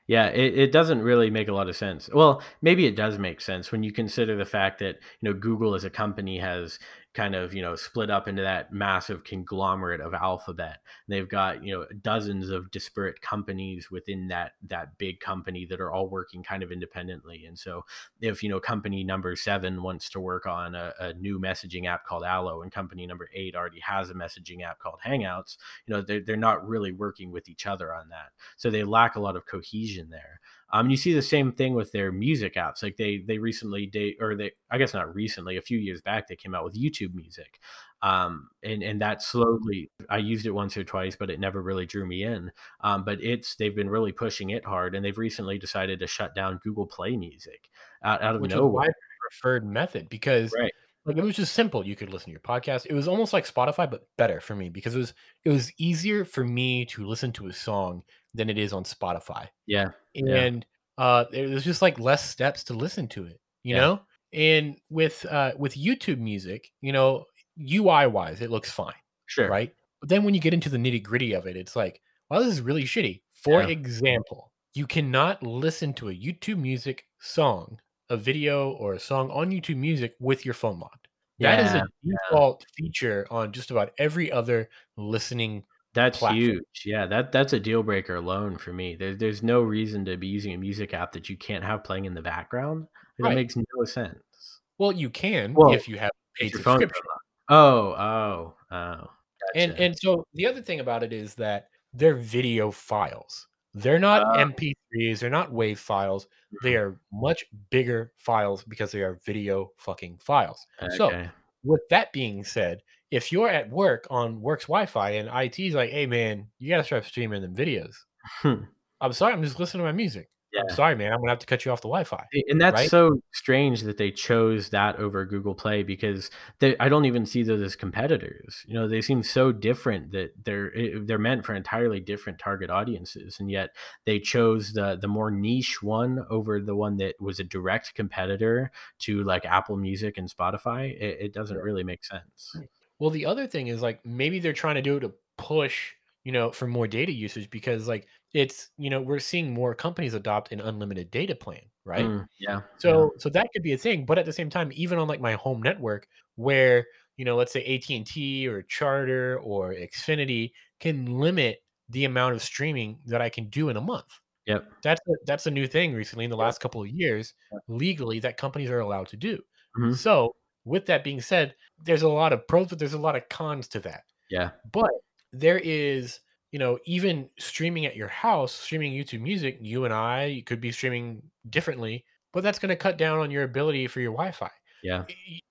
Yeah, 0.08 0.28
it, 0.28 0.58
it 0.58 0.72
doesn't 0.72 1.02
really 1.02 1.30
make 1.30 1.50
a 1.50 1.54
lot 1.54 1.68
of 1.68 1.76
sense. 1.76 2.10
Well, 2.14 2.42
maybe 2.62 2.86
it 2.86 2.96
does 2.96 3.18
make 3.20 3.42
sense 3.42 3.72
when 3.72 3.84
you 3.84 3.92
consider 3.92 4.38
the 4.38 4.46
fact 4.46 4.80
that, 4.80 4.96
you 5.22 5.30
know, 5.30 5.34
Google 5.34 5.76
as 5.76 5.84
a 5.84 5.90
company 5.90 6.40
has 6.40 6.80
kind 7.18 7.34
of, 7.34 7.52
you 7.52 7.64
know, 7.64 7.76
split 7.76 8.12
up 8.12 8.28
into 8.28 8.44
that 8.44 8.72
massive 8.72 9.24
conglomerate 9.24 10.02
of 10.02 10.14
Alphabet. 10.14 10.78
They've 11.08 11.28
got, 11.28 11.64
you 11.64 11.74
know, 11.74 11.88
dozens 12.04 12.52
of 12.52 12.70
disparate 12.70 13.20
companies 13.22 13.90
within 13.90 14.28
that 14.28 14.52
that 14.68 15.00
big 15.00 15.20
company 15.20 15.66
that 15.66 15.82
are 15.82 15.92
all 15.92 16.08
working 16.08 16.44
kind 16.44 16.62
of 16.62 16.72
independently. 16.72 17.46
And 17.46 17.58
so 17.58 17.84
if, 18.22 18.44
you 18.44 18.50
know, 18.50 18.60
company 18.60 19.04
number 19.04 19.36
7 19.36 19.82
wants 19.82 20.12
to 20.12 20.20
work 20.20 20.46
on 20.46 20.76
a, 20.76 20.94
a 21.00 21.14
new 21.14 21.40
messaging 21.40 21.88
app 21.88 22.06
called 22.06 22.24
Allo 22.24 22.62
and 22.62 22.72
company 22.72 23.08
number 23.08 23.28
8 23.34 23.56
already 23.56 23.80
has 23.80 24.12
a 24.12 24.14
messaging 24.14 24.64
app 24.64 24.78
called 24.78 25.00
Hangouts, 25.04 25.58
you 25.88 25.96
know, 25.96 26.02
they're, 26.04 26.22
they're 26.22 26.38
not 26.38 26.68
really 26.68 26.92
working 26.92 27.32
with 27.32 27.50
each 27.50 27.66
other 27.66 27.96
on 27.96 28.10
that 28.10 28.30
so 28.58 28.70
they 28.70 28.84
lack 28.84 29.16
a 29.16 29.20
lot 29.20 29.36
of 29.36 29.48
cohesion 29.48 30.10
there. 30.12 30.40
Um, 30.74 30.90
you 30.90 30.98
see 30.98 31.14
the 31.14 31.22
same 31.22 31.52
thing 31.52 31.76
with 31.76 31.92
their 31.92 32.12
music 32.12 32.56
apps. 32.56 32.84
Like 32.84 32.98
they 32.98 33.20
they 33.20 33.38
recently 33.38 33.86
date 33.86 34.18
or 34.20 34.36
they 34.36 34.52
I 34.70 34.78
guess 34.78 34.94
not 34.94 35.14
recently, 35.16 35.58
a 35.58 35.62
few 35.62 35.78
years 35.80 36.02
back 36.02 36.28
they 36.28 36.36
came 36.36 36.54
out 36.56 36.64
with 36.66 36.76
YouTube 36.76 37.14
Music, 37.14 37.60
um, 38.02 38.50
and 38.64 38.84
and 38.84 39.02
that 39.02 39.22
slowly 39.22 39.90
I 40.10 40.18
used 40.18 40.46
it 40.46 40.52
once 40.52 40.76
or 40.78 40.84
twice, 40.84 41.16
but 41.16 41.30
it 41.30 41.40
never 41.40 41.62
really 41.62 41.86
drew 41.86 42.06
me 42.06 42.24
in. 42.24 42.52
Um, 42.82 43.04
but 43.06 43.24
it's 43.24 43.56
they've 43.56 43.76
been 43.76 43.90
really 43.90 44.12
pushing 44.12 44.50
it 44.52 44.66
hard, 44.66 44.94
and 44.96 45.04
they've 45.06 45.18
recently 45.18 45.58
decided 45.58 46.00
to 46.00 46.08
shut 46.08 46.36
down 46.36 46.60
Google 46.64 46.86
Play 46.86 47.16
Music 47.18 47.70
out, 48.04 48.22
out 48.22 48.36
of 48.36 48.42
Which 48.42 48.52
nowhere. 48.52 48.94
preferred 49.22 49.66
method 49.66 50.10
because, 50.10 50.54
Right? 50.58 50.72
like, 51.06 51.18
it 51.18 51.24
was 51.24 51.36
just 51.36 51.54
simple. 51.54 51.86
You 51.86 51.96
could 51.96 52.12
listen 52.12 52.28
to 52.28 52.32
your 52.32 52.40
podcast. 52.42 52.86
It 52.86 52.94
was 52.94 53.08
almost 53.08 53.34
like 53.34 53.46
Spotify, 53.52 53.90
but 53.90 54.08
better 54.18 54.40
for 54.42 54.56
me 54.56 54.70
because 54.70 54.96
it 54.96 55.00
was 55.00 55.14
it 55.46 55.50
was 55.50 55.72
easier 55.78 56.26
for 56.26 56.44
me 56.44 56.86
to 56.88 57.06
listen 57.06 57.32
to 57.34 57.48
a 57.48 57.54
song 57.54 58.04
than 58.38 58.50
it 58.50 58.58
is 58.58 58.74
on 58.74 58.84
Spotify. 58.86 59.50
Yeah. 59.68 59.92
Yeah. 60.14 60.36
And, 60.38 60.66
uh, 60.98 61.26
there 61.32 61.50
was 61.50 61.64
just, 61.66 61.82
like, 61.82 62.00
less 62.00 62.28
steps 62.30 62.64
to 62.66 62.74
listen 62.74 63.08
to 63.10 63.26
it, 63.26 63.40
you 63.64 63.76
Yeah. 63.76 63.82
know? 63.82 64.02
And 64.34 64.80
with, 64.90 65.26
uh, 65.26 65.54
with 65.58 65.76
YouTube 65.76 66.20
Music, 66.20 66.72
you 66.82 66.92
know, 66.94 67.26
UI-wise, 67.60 68.42
it 68.42 68.50
looks 68.52 68.72
fine, 68.72 68.96
Sure. 69.28 69.50
right? 69.50 69.74
But 70.02 70.10
then 70.10 70.24
when 70.24 70.34
you 70.36 70.42
get 70.42 70.54
into 70.54 70.70
the 70.70 70.78
nitty-gritty 70.78 71.34
of 71.34 71.48
it, 71.48 71.58
it's 71.58 71.76
like, 71.76 72.02
"Wow, 72.30 72.40
this 72.40 72.50
is 72.54 72.62
really 72.62 72.84
shitty." 72.84 73.24
For 73.32 73.64
Yeah. 73.64 73.68
example, 73.68 74.54
you 74.74 74.86
cannot 74.88 75.42
listen 75.44 75.94
to 75.96 76.10
a 76.10 76.14
YouTube 76.16 76.60
Music 76.60 77.08
song, 77.20 77.80
a 78.10 78.18
video 78.18 78.72
or 78.74 78.94
a 78.94 79.00
song 79.00 79.32
on 79.32 79.52
YouTube 79.52 79.78
Music 79.78 80.16
with 80.20 80.46
your 80.46 80.54
phone 80.54 80.80
locked. 80.80 81.08
That 81.40 81.60
is 81.60 81.74
Yeah. 81.74 81.82
a 81.82 81.88
default 82.04 82.66
feature 82.76 83.28
on 83.32 83.54
just 83.54 83.72
about 83.72 83.94
every 84.00 84.32
other 84.32 84.70
listening 84.98 85.66
That's 85.98 86.20
platform. 86.20 86.40
huge. 86.40 86.84
Yeah, 86.86 87.08
that 87.08 87.32
that's 87.32 87.54
a 87.54 87.60
deal 87.60 87.82
breaker 87.82 88.16
alone 88.16 88.58
for 88.58 88.72
me. 88.72 88.96
There, 88.96 89.16
there's 89.16 89.42
no 89.42 89.62
reason 89.62 90.06
to 90.06 90.16
be 90.16 90.28
using 90.28 90.54
a 90.54 90.58
music 90.58 90.94
app 90.94 91.12
that 91.14 91.28
you 91.28 91.36
can't 91.36 91.64
have 91.64 91.84
playing 91.84 92.06
in 92.06 92.14
the 92.14 92.22
background. 92.22 92.88
That 93.18 93.24
Right. 93.26 93.36
makes 93.36 93.56
no 93.56 93.86
sense. 93.86 94.62
Well, 94.78 94.92
you 94.92 95.10
can 95.10 95.56
Well, 95.56 95.74
if 95.74 95.88
you 95.90 95.98
have 95.98 96.12
a 96.40 96.50
subscription. 96.50 97.04
Oh, 97.50 97.94
oh, 97.94 98.54
oh. 98.72 99.10
And 99.56 99.72
Gotcha. 99.72 99.84
and 99.84 99.98
so 99.98 100.28
the 100.36 100.46
other 100.46 100.62
thing 100.62 100.80
about 100.82 101.02
it 101.02 101.14
is 101.14 101.34
that 101.36 101.70
they're 101.94 102.14
video 102.16 102.70
files. 102.70 103.48
They're 103.74 103.98
not 104.00 104.24
Oh, 104.24 104.40
MP3s, 104.40 105.20
they're 105.20 105.30
not 105.32 105.52
WAV 105.52 105.78
files. 105.80 106.28
They 106.62 106.74
mhm. 106.74 106.82
are 106.82 107.00
much 107.12 107.46
bigger 107.72 108.14
files 108.18 108.64
because 108.64 108.92
they 108.92 109.02
are 109.02 109.20
video 109.26 109.72
fucking 109.78 110.20
files. 110.20 110.68
So, 110.96 111.28
with 111.64 111.82
that 111.90 112.12
being 112.14 112.44
said, 112.44 112.82
if 113.12 113.32
you're 113.32 113.50
at 113.50 113.70
work 113.70 114.08
on 114.10 114.42
work's 114.42 114.66
Wi-Fi 114.66 115.12
and 115.12 115.30
IT's 115.30 115.76
like, 115.76 115.90
"Hey 115.92 116.06
man, 116.06 116.48
you 116.60 116.70
gotta 116.70 116.84
start 116.84 117.06
streaming 117.06 117.42
them 117.42 117.56
videos." 117.56 117.96
Hmm. 118.42 118.64
I'm 119.02 119.14
sorry, 119.14 119.34
I'm 119.34 119.44
just 119.44 119.60
listening 119.60 119.82
to 119.82 119.86
my 119.86 119.92
music. 119.94 120.30
I'm 120.60 120.70
sorry, 120.76 120.96
man, 120.96 121.14
I'm 121.14 121.20
gonna 121.20 121.32
have 121.32 121.40
to 121.40 121.46
cut 121.46 121.66
you 121.66 121.72
off 121.72 121.82
the 121.82 121.88
Wi-Fi, 121.88 122.26
and 122.50 122.60
that's 122.60 122.74
right? 122.74 122.90
so 122.90 123.22
strange 123.34 123.82
that 123.82 123.98
they 123.98 124.12
chose 124.12 124.70
that 124.70 124.96
over 124.98 125.26
Google 125.26 125.54
Play 125.54 125.84
because 125.84 126.32
they 126.60 126.76
I 126.80 126.90
don't 126.90 127.06
even 127.06 127.26
see 127.26 127.44
those 127.44 127.62
as 127.62 127.76
competitors. 127.76 128.64
You 128.68 128.74
know, 128.74 128.88
they 128.88 129.02
seem 129.02 129.24
so 129.24 129.52
different 129.52 130.12
that 130.12 130.32
they're 130.44 130.76
eh, 130.76 131.00
they're 131.04 131.20
meant 131.20 131.46
for 131.46 131.54
entirely 131.54 132.00
different 132.00 132.40
target 132.40 132.70
audiences, 132.70 133.40
and 133.40 133.52
yet 133.52 133.76
they 134.06 134.20
chose 134.20 134.74
the 134.74 134.98
the 135.00 135.08
more 135.08 135.32
niche 135.32 135.84
one 135.84 136.26
over 136.30 136.60
the 136.60 136.76
one 136.76 136.98
that 136.98 137.16
was 137.20 137.40
a 137.40 137.44
direct 137.44 137.94
competitor 137.94 138.72
to, 139.00 139.24
like, 139.24 139.46
Apple 139.46 139.78
Music 139.78 140.18
and 140.18 140.30
Spotify. 140.30 140.92
It 141.00 141.18
it 141.22 141.34
doesn't 141.34 141.58
really 141.58 141.84
make 141.84 142.04
sense. 142.04 142.56
Well, 143.00 143.10
the 143.10 143.26
other 143.26 143.48
thing 143.48 143.68
is 143.68 143.82
like 143.82 144.06
maybe 144.06 144.40
they're 144.40 144.54
trying 144.54 144.76
to 144.76 144.82
do 144.82 144.98
it 144.98 145.02
to 145.02 145.14
push, 145.38 145.94
you 146.24 146.32
know, 146.32 146.52
for 146.52 146.68
more 146.68 146.88
data 146.88 147.12
usage 147.12 147.50
because 147.50 147.88
like 147.88 148.08
it's, 148.34 148.70
you 148.78 148.90
know, 148.90 149.02
we're 149.02 149.20
seeing 149.20 149.54
more 149.54 149.76
companies 149.76 150.14
adopt 150.14 150.52
an 150.52 150.60
unlimited 150.62 151.12
data 151.12 151.36
plan, 151.36 151.62
right? 151.86 152.14
Mm, 152.14 152.28
yeah, 152.40 152.62
yeah, 152.86 153.06
So 153.06 153.14
so 153.18 153.30
that 153.30 153.50
could 153.54 153.64
be 153.64 153.74
a 153.74 153.78
thing, 153.78 154.06
but 154.06 154.20
at 154.20 154.26
the 154.26 154.34
same 154.34 154.50
time, 154.50 154.72
even 154.76 155.00
on 155.00 155.08
like 155.08 155.22
my 155.22 155.34
home 155.34 155.62
network 155.64 156.08
where, 156.36 156.88
you 157.18 157.26
know, 157.26 157.36
let's 157.36 157.52
say 157.54 157.64
AT&T 157.66 158.48
or 158.48 158.64
Charter 158.64 159.40
or 159.40 159.74
Xfinity 159.74 160.52
can 160.80 161.06
limit 161.20 161.60
the 161.90 162.06
amount 162.06 162.36
of 162.36 162.44
streaming 162.44 163.00
that 163.06 163.22
I 163.22 163.30
can 163.30 163.50
do 163.50 163.70
in 163.70 163.78
a 163.78 163.82
month. 163.82 164.20
yep, 164.46 164.72
That's 164.84 165.02
a, 165.10 165.14
that's 165.26 165.48
a 165.48 165.52
new 165.52 165.68
thing 165.68 165.94
recently 165.94 166.26
in 166.26 166.32
the 166.32 166.38
last 166.38 166.60
couple 166.62 166.82
of 166.82 166.90
years 166.90 167.34
legally 167.68 168.20
that 168.22 168.38
companies 168.38 168.70
are 168.70 168.80
allowed 168.80 169.08
to 169.10 169.18
do. 169.18 169.42
Mhm. 169.78 169.94
So, 169.94 170.37
with 170.68 170.86
that 170.88 171.04
being 171.04 171.22
said, 171.22 171.56
there's 171.84 172.02
a 172.02 172.10
lot 172.10 172.34
of 172.34 172.48
pros, 172.48 172.68
but 172.68 172.80
there's 172.80 172.94
a 172.94 173.00
lot 173.00 173.16
of 173.16 173.28
cons 173.30 173.68
to 173.70 173.80
that. 173.82 174.04
Yeah, 174.30 174.52
But 174.72 174.92
there 175.32 175.60
is, 175.60 176.20
you 176.52 176.60
know, 176.60 176.78
even 176.86 177.30
streaming 177.40 177.86
at 177.86 177.96
your 177.96 178.10
house, 178.10 178.52
streaming 178.52 178.92
YouTube 178.92 179.22
music, 179.22 179.58
you 179.62 179.86
and 179.86 179.94
I 179.94 180.44
could 180.46 180.60
be 180.60 180.72
streaming 180.72 181.22
differently, 181.50 182.04
but 182.34 182.44
that's 182.44 182.60
going 182.60 182.70
to 182.70 182.76
cut 182.76 182.98
down 182.98 183.20
on 183.20 183.32
your 183.32 183.44
ability 183.44 183.88
for 183.88 184.02
your 184.02 184.12
Wi-Fi 184.12 184.52
yeah, 184.84 185.06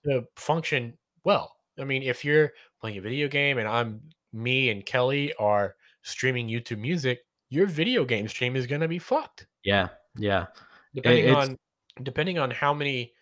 to 0.05 0.25
function 0.37 0.97
well. 1.25 1.57
I 1.79 1.85
mean, 1.85 2.03
if 2.03 2.25
you're 2.25 2.53
playing 2.81 2.99
a 2.99 3.03
video 3.03 3.29
game 3.29 3.59
and 3.59 3.67
I'm 3.67 4.01
me 4.33 4.71
and 4.71 4.85
Kelly 4.85 5.33
are 5.39 5.77
streaming 6.03 6.49
YouTube 6.49 6.79
music, 6.79 7.21
your 7.49 7.67
video 7.67 8.05
game 8.05 8.29
stream 8.29 8.57
is 8.57 8.67
going 8.67 8.83
to 8.83 8.89
be 8.89 8.99
fucked 8.99 9.47
yeah, 9.67 9.89
yeah. 10.17 10.47
Depending 10.95 11.35
on 11.35 11.59
depending 12.03 12.39
on 12.39 12.51
how 12.51 12.73
many 12.73 13.13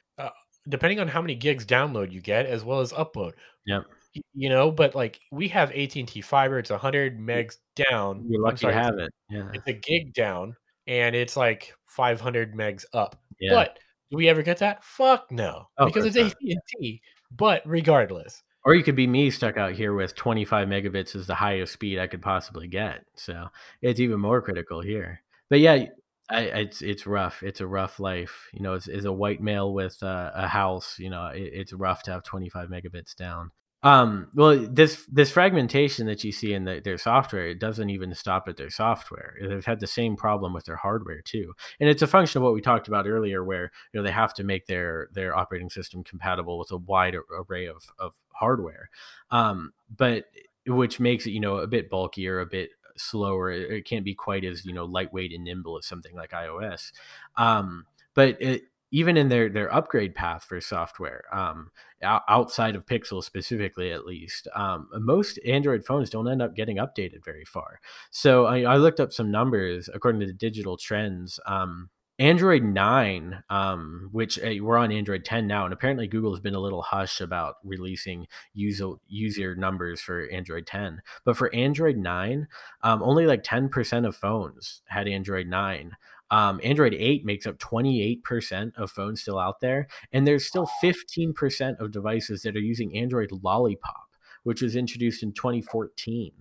depending 0.69 1.01
on 1.01 1.09
how 1.09 1.21
many 1.21 1.35
gigs 1.35 1.65
download 1.67 2.11
you 2.12 2.21
get 2.21 2.47
as 2.47 2.65
well 2.65 2.81
as 2.81 2.93
upload. 2.93 3.33
yep. 3.67 3.85
Y- 4.17 4.23
You 4.35 4.49
know, 4.49 4.71
but 4.71 4.95
like 4.95 5.21
we 5.33 5.49
have 5.49 5.71
AT&T 5.73 6.21
fiber, 6.21 6.59
it's 6.59 6.71
100 6.71 7.19
megs 7.19 7.57
down. 7.75 8.25
You're 8.29 8.41
lucky 8.43 8.55
to 8.57 8.61
sorry, 8.61 8.75
it's, 8.75 8.85
have 8.87 8.99
it. 8.99 9.15
Yeah, 9.29 9.51
it's 9.55 9.67
a 9.67 9.73
gig 9.73 10.15
down 10.15 10.55
and 10.87 11.17
it's 11.17 11.37
like 11.37 11.75
500 11.87 12.55
megs 12.55 12.85
up. 12.93 13.17
yeah, 13.41 13.53
But 13.55 13.79
Do 14.11 14.17
we 14.17 14.29
ever 14.29 14.43
get 14.43 14.59
that? 14.59 14.85
Fuck 14.85 15.33
no, 15.33 15.67
Oh, 15.79 15.87
because 15.87 16.05
it's 16.05 16.17
AT 16.17 16.35
and 16.41 16.61
T. 16.81 17.01
But 17.37 17.62
regardless, 17.67 18.43
Or 18.65 18.75
you 18.77 18.85
could 18.85 18.95
be 18.95 19.07
me 19.09 19.31
stuck 19.31 19.57
out 19.57 19.73
here 19.73 19.95
with 19.95 20.15
25 20.15 20.69
megabits 20.69 21.17
is 21.17 21.27
the 21.27 21.35
highest 21.35 21.73
speed 21.73 21.99
I 21.99 22.07
could 22.07 22.23
possibly 22.23 22.69
get. 22.69 23.05
So 23.17 23.49
it's 23.83 23.99
even 23.99 24.21
more 24.21 24.41
critical 24.41 24.81
here. 24.81 25.21
But 25.51 25.59
yeah, 25.61 25.87
I, 26.31 26.41
it's 26.41 26.83
it's 26.83 27.07
rough. 27.07 27.43
It's 27.43 27.61
a 27.61 27.66
rough 27.66 28.01
life. 28.01 28.49
You 28.53 28.62
know, 28.62 28.75
as 28.75 29.05
a 29.05 29.12
white 29.12 29.43
male 29.43 29.72
with 29.72 30.03
uh, 30.03 30.31
a 30.35 30.49
house, 30.49 30.99
you 30.99 31.11
know, 31.11 31.27
it, 31.27 31.51
it's 31.53 31.72
rough 31.72 32.03
to 32.05 32.12
have 32.12 32.25
25 32.25 32.68
megabits 32.68 33.14
down. 33.14 33.51
Um, 33.85 34.29
well, 34.35 34.57
this 34.59 35.05
this 35.12 35.31
fragmentation 35.31 36.07
that 36.07 36.25
you 36.25 36.33
see 36.33 36.55
in 36.55 36.64
the, 36.64 36.81
their 36.83 36.97
software, 36.97 37.49
it 37.49 37.61
doesn't 37.61 37.91
even 37.91 38.14
stop 38.14 38.49
at 38.49 38.57
their 38.57 38.70
software. 38.70 39.37
They've 39.39 39.64
had 39.64 39.81
the 39.81 39.87
same 39.87 40.16
problem 40.16 40.55
with 40.55 40.64
their 40.64 40.77
hardware 40.77 41.20
too, 41.20 41.53
and 41.79 41.91
it's 41.91 42.01
a 42.01 42.07
function 42.07 42.39
of 42.39 42.45
what 42.45 42.55
we 42.55 42.62
talked 42.62 42.89
about 42.89 43.07
earlier, 43.07 43.45
where 43.45 43.70
you 43.93 44.01
know 44.01 44.03
they 44.03 44.11
have 44.11 44.33
to 44.35 44.45
make 44.45 44.66
their 44.66 45.09
their 45.12 45.37
operating 45.37 45.68
system 45.68 46.03
compatible 46.03 46.59
with 46.59 46.70
a 46.70 46.79
wide 46.79 47.14
array 47.31 47.66
of 47.66 47.85
of 47.99 48.12
hardware, 48.29 48.89
um, 49.31 49.75
but 49.95 50.25
which 50.66 50.99
makes 50.99 51.27
it 51.27 51.33
you 51.33 51.41
know 51.41 51.59
a 51.59 51.66
bit 51.66 51.91
bulkier, 51.91 52.41
a 52.41 52.47
bit 52.47 52.70
slower. 52.97 53.51
It, 53.51 53.71
it 53.71 53.85
can't 53.85 54.05
be 54.05 54.15
quite 54.15 54.45
as 54.45 54.65
you 54.65 54.73
know 54.73 54.85
lightweight 54.85 55.33
and 55.33 55.45
nimble 55.45 55.79
as 55.79 55.87
something 55.87 56.15
like 56.15 56.31
iOS, 56.31 56.93
um, 57.37 57.87
but 58.15 58.41
it, 58.41 58.65
even 58.95 59.17
in 59.17 59.29
their 59.29 59.49
their 59.49 59.75
upgrade 59.75 60.15
path 60.15 60.45
for 60.45 60.61
software 60.61 61.25
um, 61.33 61.71
outside 62.03 62.77
of 62.77 62.87
pixel 62.87 63.23
specifically 63.25 63.91
at 63.91 64.07
least 64.07 64.47
um, 64.55 64.89
most 65.01 65.39
android 65.45 65.85
phones 65.85 66.09
don't 66.09 66.29
end 66.29 66.41
up 66.41 66.55
getting 66.55 66.77
updated 66.77 67.25
very 67.25 67.45
far 67.45 67.81
so 68.11 68.47
i, 68.47 68.61
I 68.61 68.77
looked 68.77 69.01
up 69.01 69.13
some 69.13 69.33
numbers 69.33 69.91
according 69.93 70.21
to 70.21 70.27
the 70.27 70.33
digital 70.33 70.77
trends 70.77 71.41
um, 71.47 71.91
Android 72.19 72.62
9, 72.62 73.43
um, 73.51 74.09
which 74.12 74.39
uh, 74.39 74.51
we're 74.61 74.79
on 74.79 74.93
Android 74.93 75.25
10 75.25 75.49
now, 75.49 75.65
and 75.65 75.73
apparently 75.73 76.07
Google 76.07 76.33
has 76.33 76.41
been 76.41 76.55
a 76.55 76.61
little 76.61 76.83
hush 76.83 77.21
about 77.21 77.57
releasing 77.65 78.29
user 78.53 78.93
user 79.09 79.57
numbers 79.57 80.01
for 80.01 80.29
Android 80.31 80.65
10. 80.67 81.03
But 81.25 81.37
for 81.37 81.53
Android 81.53 81.97
9, 81.97 82.47
um, 82.83 83.03
only 83.03 83.27
like 83.27 83.43
10% 83.43 84.07
of 84.07 84.15
phones 84.15 84.83
had 84.87 85.09
Android 85.09 85.49
9. 85.49 85.97
Um, 86.31 86.61
Android 86.62 86.95
8 86.95 87.25
makes 87.25 87.47
up 87.47 87.59
28% 87.59 88.73
of 88.77 88.93
phones 88.93 89.21
still 89.21 89.39
out 89.39 89.61
there, 89.61 89.89
and 90.12 90.27
there's 90.27 90.47
still 90.47 90.69
15% 90.83 91.81
of 91.81 91.91
devices 91.91 92.43
that 92.43 92.57
are 92.57 92.61
using 92.61 92.97
Android 92.97 93.31
Lollipop, 93.43 94.09
which 94.45 94.62
was 94.62 94.77
introduced 94.77 95.23
in 95.25 95.33
2014. 95.33 96.33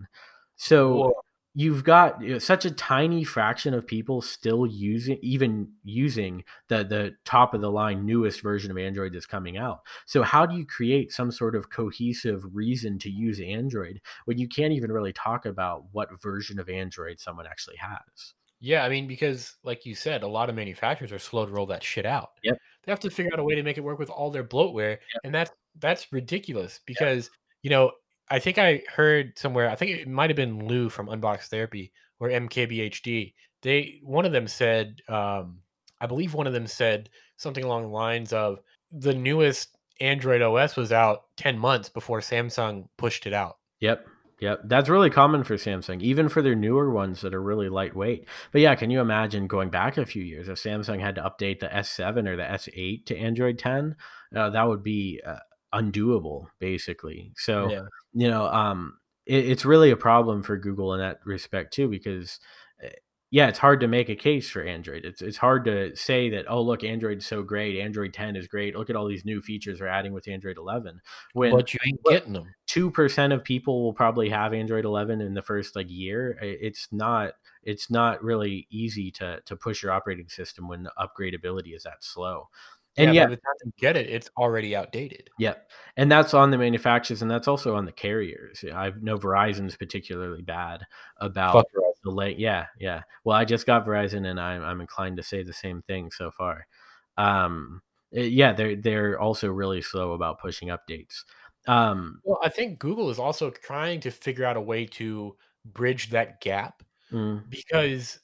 So 0.56 0.96
Whoa. 0.96 1.14
You've 1.56 1.84
got 1.84 2.20
you 2.22 2.34
know, 2.34 2.40
such 2.40 2.66
a 2.66 2.72
tiny 2.72 3.24
fraction 3.24 3.74
of 3.74 3.86
people 3.86 4.22
still 4.22 4.66
using, 4.66 5.18
even 5.22 5.68
using 5.84 6.44
the 6.68 6.84
the 6.84 7.16
top 7.26 7.54
of 7.54 7.62
the 7.62 7.72
line 7.72 8.06
newest 8.06 8.42
version 8.42 8.72
of 8.72 8.78
Android 8.78 9.14
that's 9.14 9.26
coming 9.26 9.58
out. 9.58 9.82
So 10.06 10.24
how 10.24 10.46
do 10.46 10.56
you 10.56 10.66
create 10.66 11.12
some 11.12 11.32
sort 11.32 11.56
of 11.56 11.70
cohesive 11.70 12.44
reason 12.54 12.98
to 13.00 13.10
use 13.10 13.40
Android 13.40 14.02
when 14.26 14.38
you 14.38 14.48
can't 14.48 14.74
even 14.74 14.92
really 14.92 15.14
talk 15.14 15.46
about 15.46 15.86
what 15.92 16.10
version 16.22 16.60
of 16.60 16.70
Android 16.70 17.20
someone 17.20 17.46
actually 17.48 17.78
has? 17.78 18.34
Yeah, 18.60 18.86
I 18.86 18.90
mean, 18.90 19.08
because 19.08 19.58
like 19.64 19.86
you 19.86 19.94
said, 19.94 20.24
a 20.24 20.28
lot 20.28 20.50
of 20.50 20.56
manufacturers 20.56 21.12
are 21.12 21.20
slow 21.20 21.46
to 21.46 21.52
roll 21.52 21.66
that 21.68 21.84
shit 21.84 22.06
out. 22.06 22.30
Yep. 22.44 22.58
They 22.84 22.92
have 22.92 23.00
to 23.02 23.10
figure 23.10 23.32
out 23.34 23.40
a 23.40 23.44
way 23.44 23.56
to 23.56 23.64
make 23.64 23.78
it 23.78 23.82
work 23.82 24.00
with 24.00 24.10
all 24.10 24.32
their 24.32 24.44
bloatware, 24.44 24.92
Yep. 24.92 25.22
and 25.26 25.36
that's 25.36 25.52
that's 25.80 26.12
ridiculous 26.14 26.74
Yep. 26.76 26.82
because 26.86 27.30
you 27.62 27.70
know 27.70 27.92
I 28.30 28.40
think 28.40 28.58
I 28.58 28.82
heard 28.88 29.38
somewhere. 29.38 29.70
I 29.70 29.76
think 29.76 29.92
it 29.92 30.08
might 30.08 30.30
have 30.30 30.38
been 30.38 30.68
Lou 30.68 30.90
from 30.90 31.08
Unbox 31.08 31.48
Therapy 31.48 31.92
or 32.20 32.30
MKBHD. 32.30 33.34
They 33.62 34.00
one 34.04 34.26
of 34.26 34.32
them 34.32 34.48
said, 34.48 35.02
um, 35.08 35.60
I 36.02 36.08
believe 36.08 36.34
one 36.34 36.48
of 36.48 36.54
them 36.54 36.68
said 36.68 37.10
something 37.38 37.64
along 37.64 37.84
the 37.84 37.90
lines 37.90 38.34
of 38.34 38.60
the 38.92 39.14
newest 39.14 39.78
Android 40.00 40.42
OS 40.42 40.76
was 40.76 40.92
out 40.92 41.24
ten 41.38 41.58
months 41.58 41.90
before 41.90 42.20
Samsung 42.20 42.88
pushed 42.98 43.28
it 43.28 43.34
out. 43.34 43.58
Yep. 43.80 44.08
Yep, 44.40 44.64
that's 44.66 44.90
really 44.90 45.10
common 45.10 45.46
for 45.46 45.56
Samsung, 45.56 46.02
even 46.02 46.28
for 46.28 46.42
their 46.42 46.56
newer 46.56 46.92
ones 46.92 47.22
that 47.22 47.34
are 47.34 47.42
really 47.42 47.70
lightweight. 47.70 48.28
But 48.52 48.60
yeah, 48.60 48.76
can 48.76 48.90
you 48.90 49.00
imagine 49.00 49.48
going 49.48 49.70
back 49.70 49.98
a 49.98 50.06
few 50.06 50.22
years 50.22 50.50
if 50.50 50.62
Samsung 50.62 51.00
had 51.00 51.16
to 51.16 51.22
update 51.22 51.62
the 51.62 51.68
S7 51.68 52.28
or 52.28 52.36
the 52.36 52.44
S8 52.44 53.06
to 53.06 53.18
Android 53.18 53.58
10? 53.58 53.96
Uh, 54.36 54.50
that 54.50 54.68
would 54.68 54.84
be 54.84 55.22
uh, 55.26 55.38
undoable, 55.74 56.48
basically. 56.60 57.34
So, 57.38 57.70
Yeah. 57.70 57.84
you 58.14 58.30
know, 58.30 58.46
um, 58.48 59.00
it, 59.26 59.46
it's 59.50 59.66
really 59.66 59.92
a 59.92 59.98
problem 59.98 60.44
for 60.44 60.58
Google 60.58 60.94
in 60.94 61.00
that 61.00 61.20
respect 61.26 61.74
too, 61.74 61.88
because 61.90 62.40
uh, 62.84 62.90
yeah, 63.32 63.48
it's 63.48 63.58
hard 63.60 63.80
to 63.80 63.88
make 63.88 64.10
a 64.10 64.16
case 64.16 64.50
for 64.50 64.62
Android. 64.64 65.06
It's 65.06 65.22
it's 65.22 65.38
hard 65.38 65.66
to 65.66 65.96
say 65.96 66.30
that 66.30 66.46
oh 66.50 66.62
look, 66.62 66.84
Android's 66.84 67.26
so 67.26 67.42
great, 67.44 67.80
Android 67.80 68.14
10 68.14 68.36
is 68.36 68.48
great. 68.48 68.76
Look 68.78 68.90
at 68.92 68.96
all 68.96 69.08
these 69.08 69.26
new 69.26 69.42
features 69.42 69.82
we're 69.82 69.88
adding 69.88 70.14
with 70.14 70.28
Android 70.28 70.58
11. 70.58 71.02
When 71.34 71.52
But 71.52 71.74
you 71.74 71.80
ain't 71.86 72.04
getting 72.06 72.34
them. 72.34 72.54
two 72.68 72.92
percent 72.92 73.34
of 73.34 73.44
people 73.44 73.84
will 73.84 73.94
probably 73.94 74.30
have 74.30 74.54
Android 74.54 74.86
11 74.86 75.22
in 75.22 75.34
the 75.34 75.42
first 75.42 75.76
like 75.76 75.90
year. 75.90 76.38
It's 76.42 76.90
not 76.92 77.34
it's 77.64 77.90
not 77.90 78.24
really 78.24 78.68
easy 78.70 79.10
to 79.12 79.42
to 79.46 79.56
push 79.56 79.82
your 79.82 79.92
operating 79.94 80.30
system 80.30 80.68
when 80.68 80.84
the 80.84 80.94
upgradability 81.00 81.76
is 81.76 81.84
that 81.84 82.04
slow. 82.04 82.50
And 82.98 83.14
yeah, 83.14 83.22
yeah, 83.22 83.26
by 83.26 83.30
the 83.32 83.38
time 83.38 83.54
you 83.66 83.72
get 83.80 83.98
it, 83.98 84.10
it's 84.10 84.30
already 84.38 84.76
outdated. 84.76 85.30
Yep. 85.40 85.70
And 85.98 86.12
that's 86.12 86.34
on 86.34 86.52
the 86.52 86.58
manufacturers 86.58 87.22
and 87.22 87.32
that's 87.32 87.48
also 87.48 87.76
on 87.76 87.86
the 87.86 87.92
carriers. 87.92 88.64
I 88.74 88.92
know 89.02 89.18
Verizon's 89.18 89.76
particularly 89.76 90.44
bad 90.44 90.86
about 91.18 91.66
the 92.04 92.12
late. 92.12 92.38
Yeah, 92.38 92.68
yeah. 92.80 93.02
Well, 93.24 93.36
I 93.36 93.46
just 93.46 93.66
got 93.66 93.86
Verizon 93.86 94.28
and 94.28 94.40
I'm 94.40 94.64
I'm 94.64 94.82
inclined 94.82 95.18
to 95.18 95.24
say 95.24 95.42
the 95.42 95.54
same 95.54 95.82
thing 95.84 96.12
so 96.12 96.30
far. 96.32 96.68
Um, 97.18 97.82
eh, 98.14 98.24
yeah, 98.24 98.54
they're 98.54 98.76
they're 98.76 99.20
also 99.20 99.50
really 99.50 99.82
slow 99.82 100.14
about 100.14 100.40
pushing 100.40 100.70
updates. 100.70 101.24
Um, 101.68 102.20
Well, 102.24 102.40
I 102.44 102.50
think 102.50 102.80
Google 102.80 103.10
is 103.10 103.20
also 103.20 103.50
trying 103.50 104.02
to 104.02 104.12
figure 104.12 104.46
out 104.46 104.58
a 104.58 104.62
way 104.62 104.86
to 104.86 105.36
bridge 105.66 106.10
that 106.10 106.42
gap 106.42 106.84
mm, 107.12 107.42
because 107.50 108.20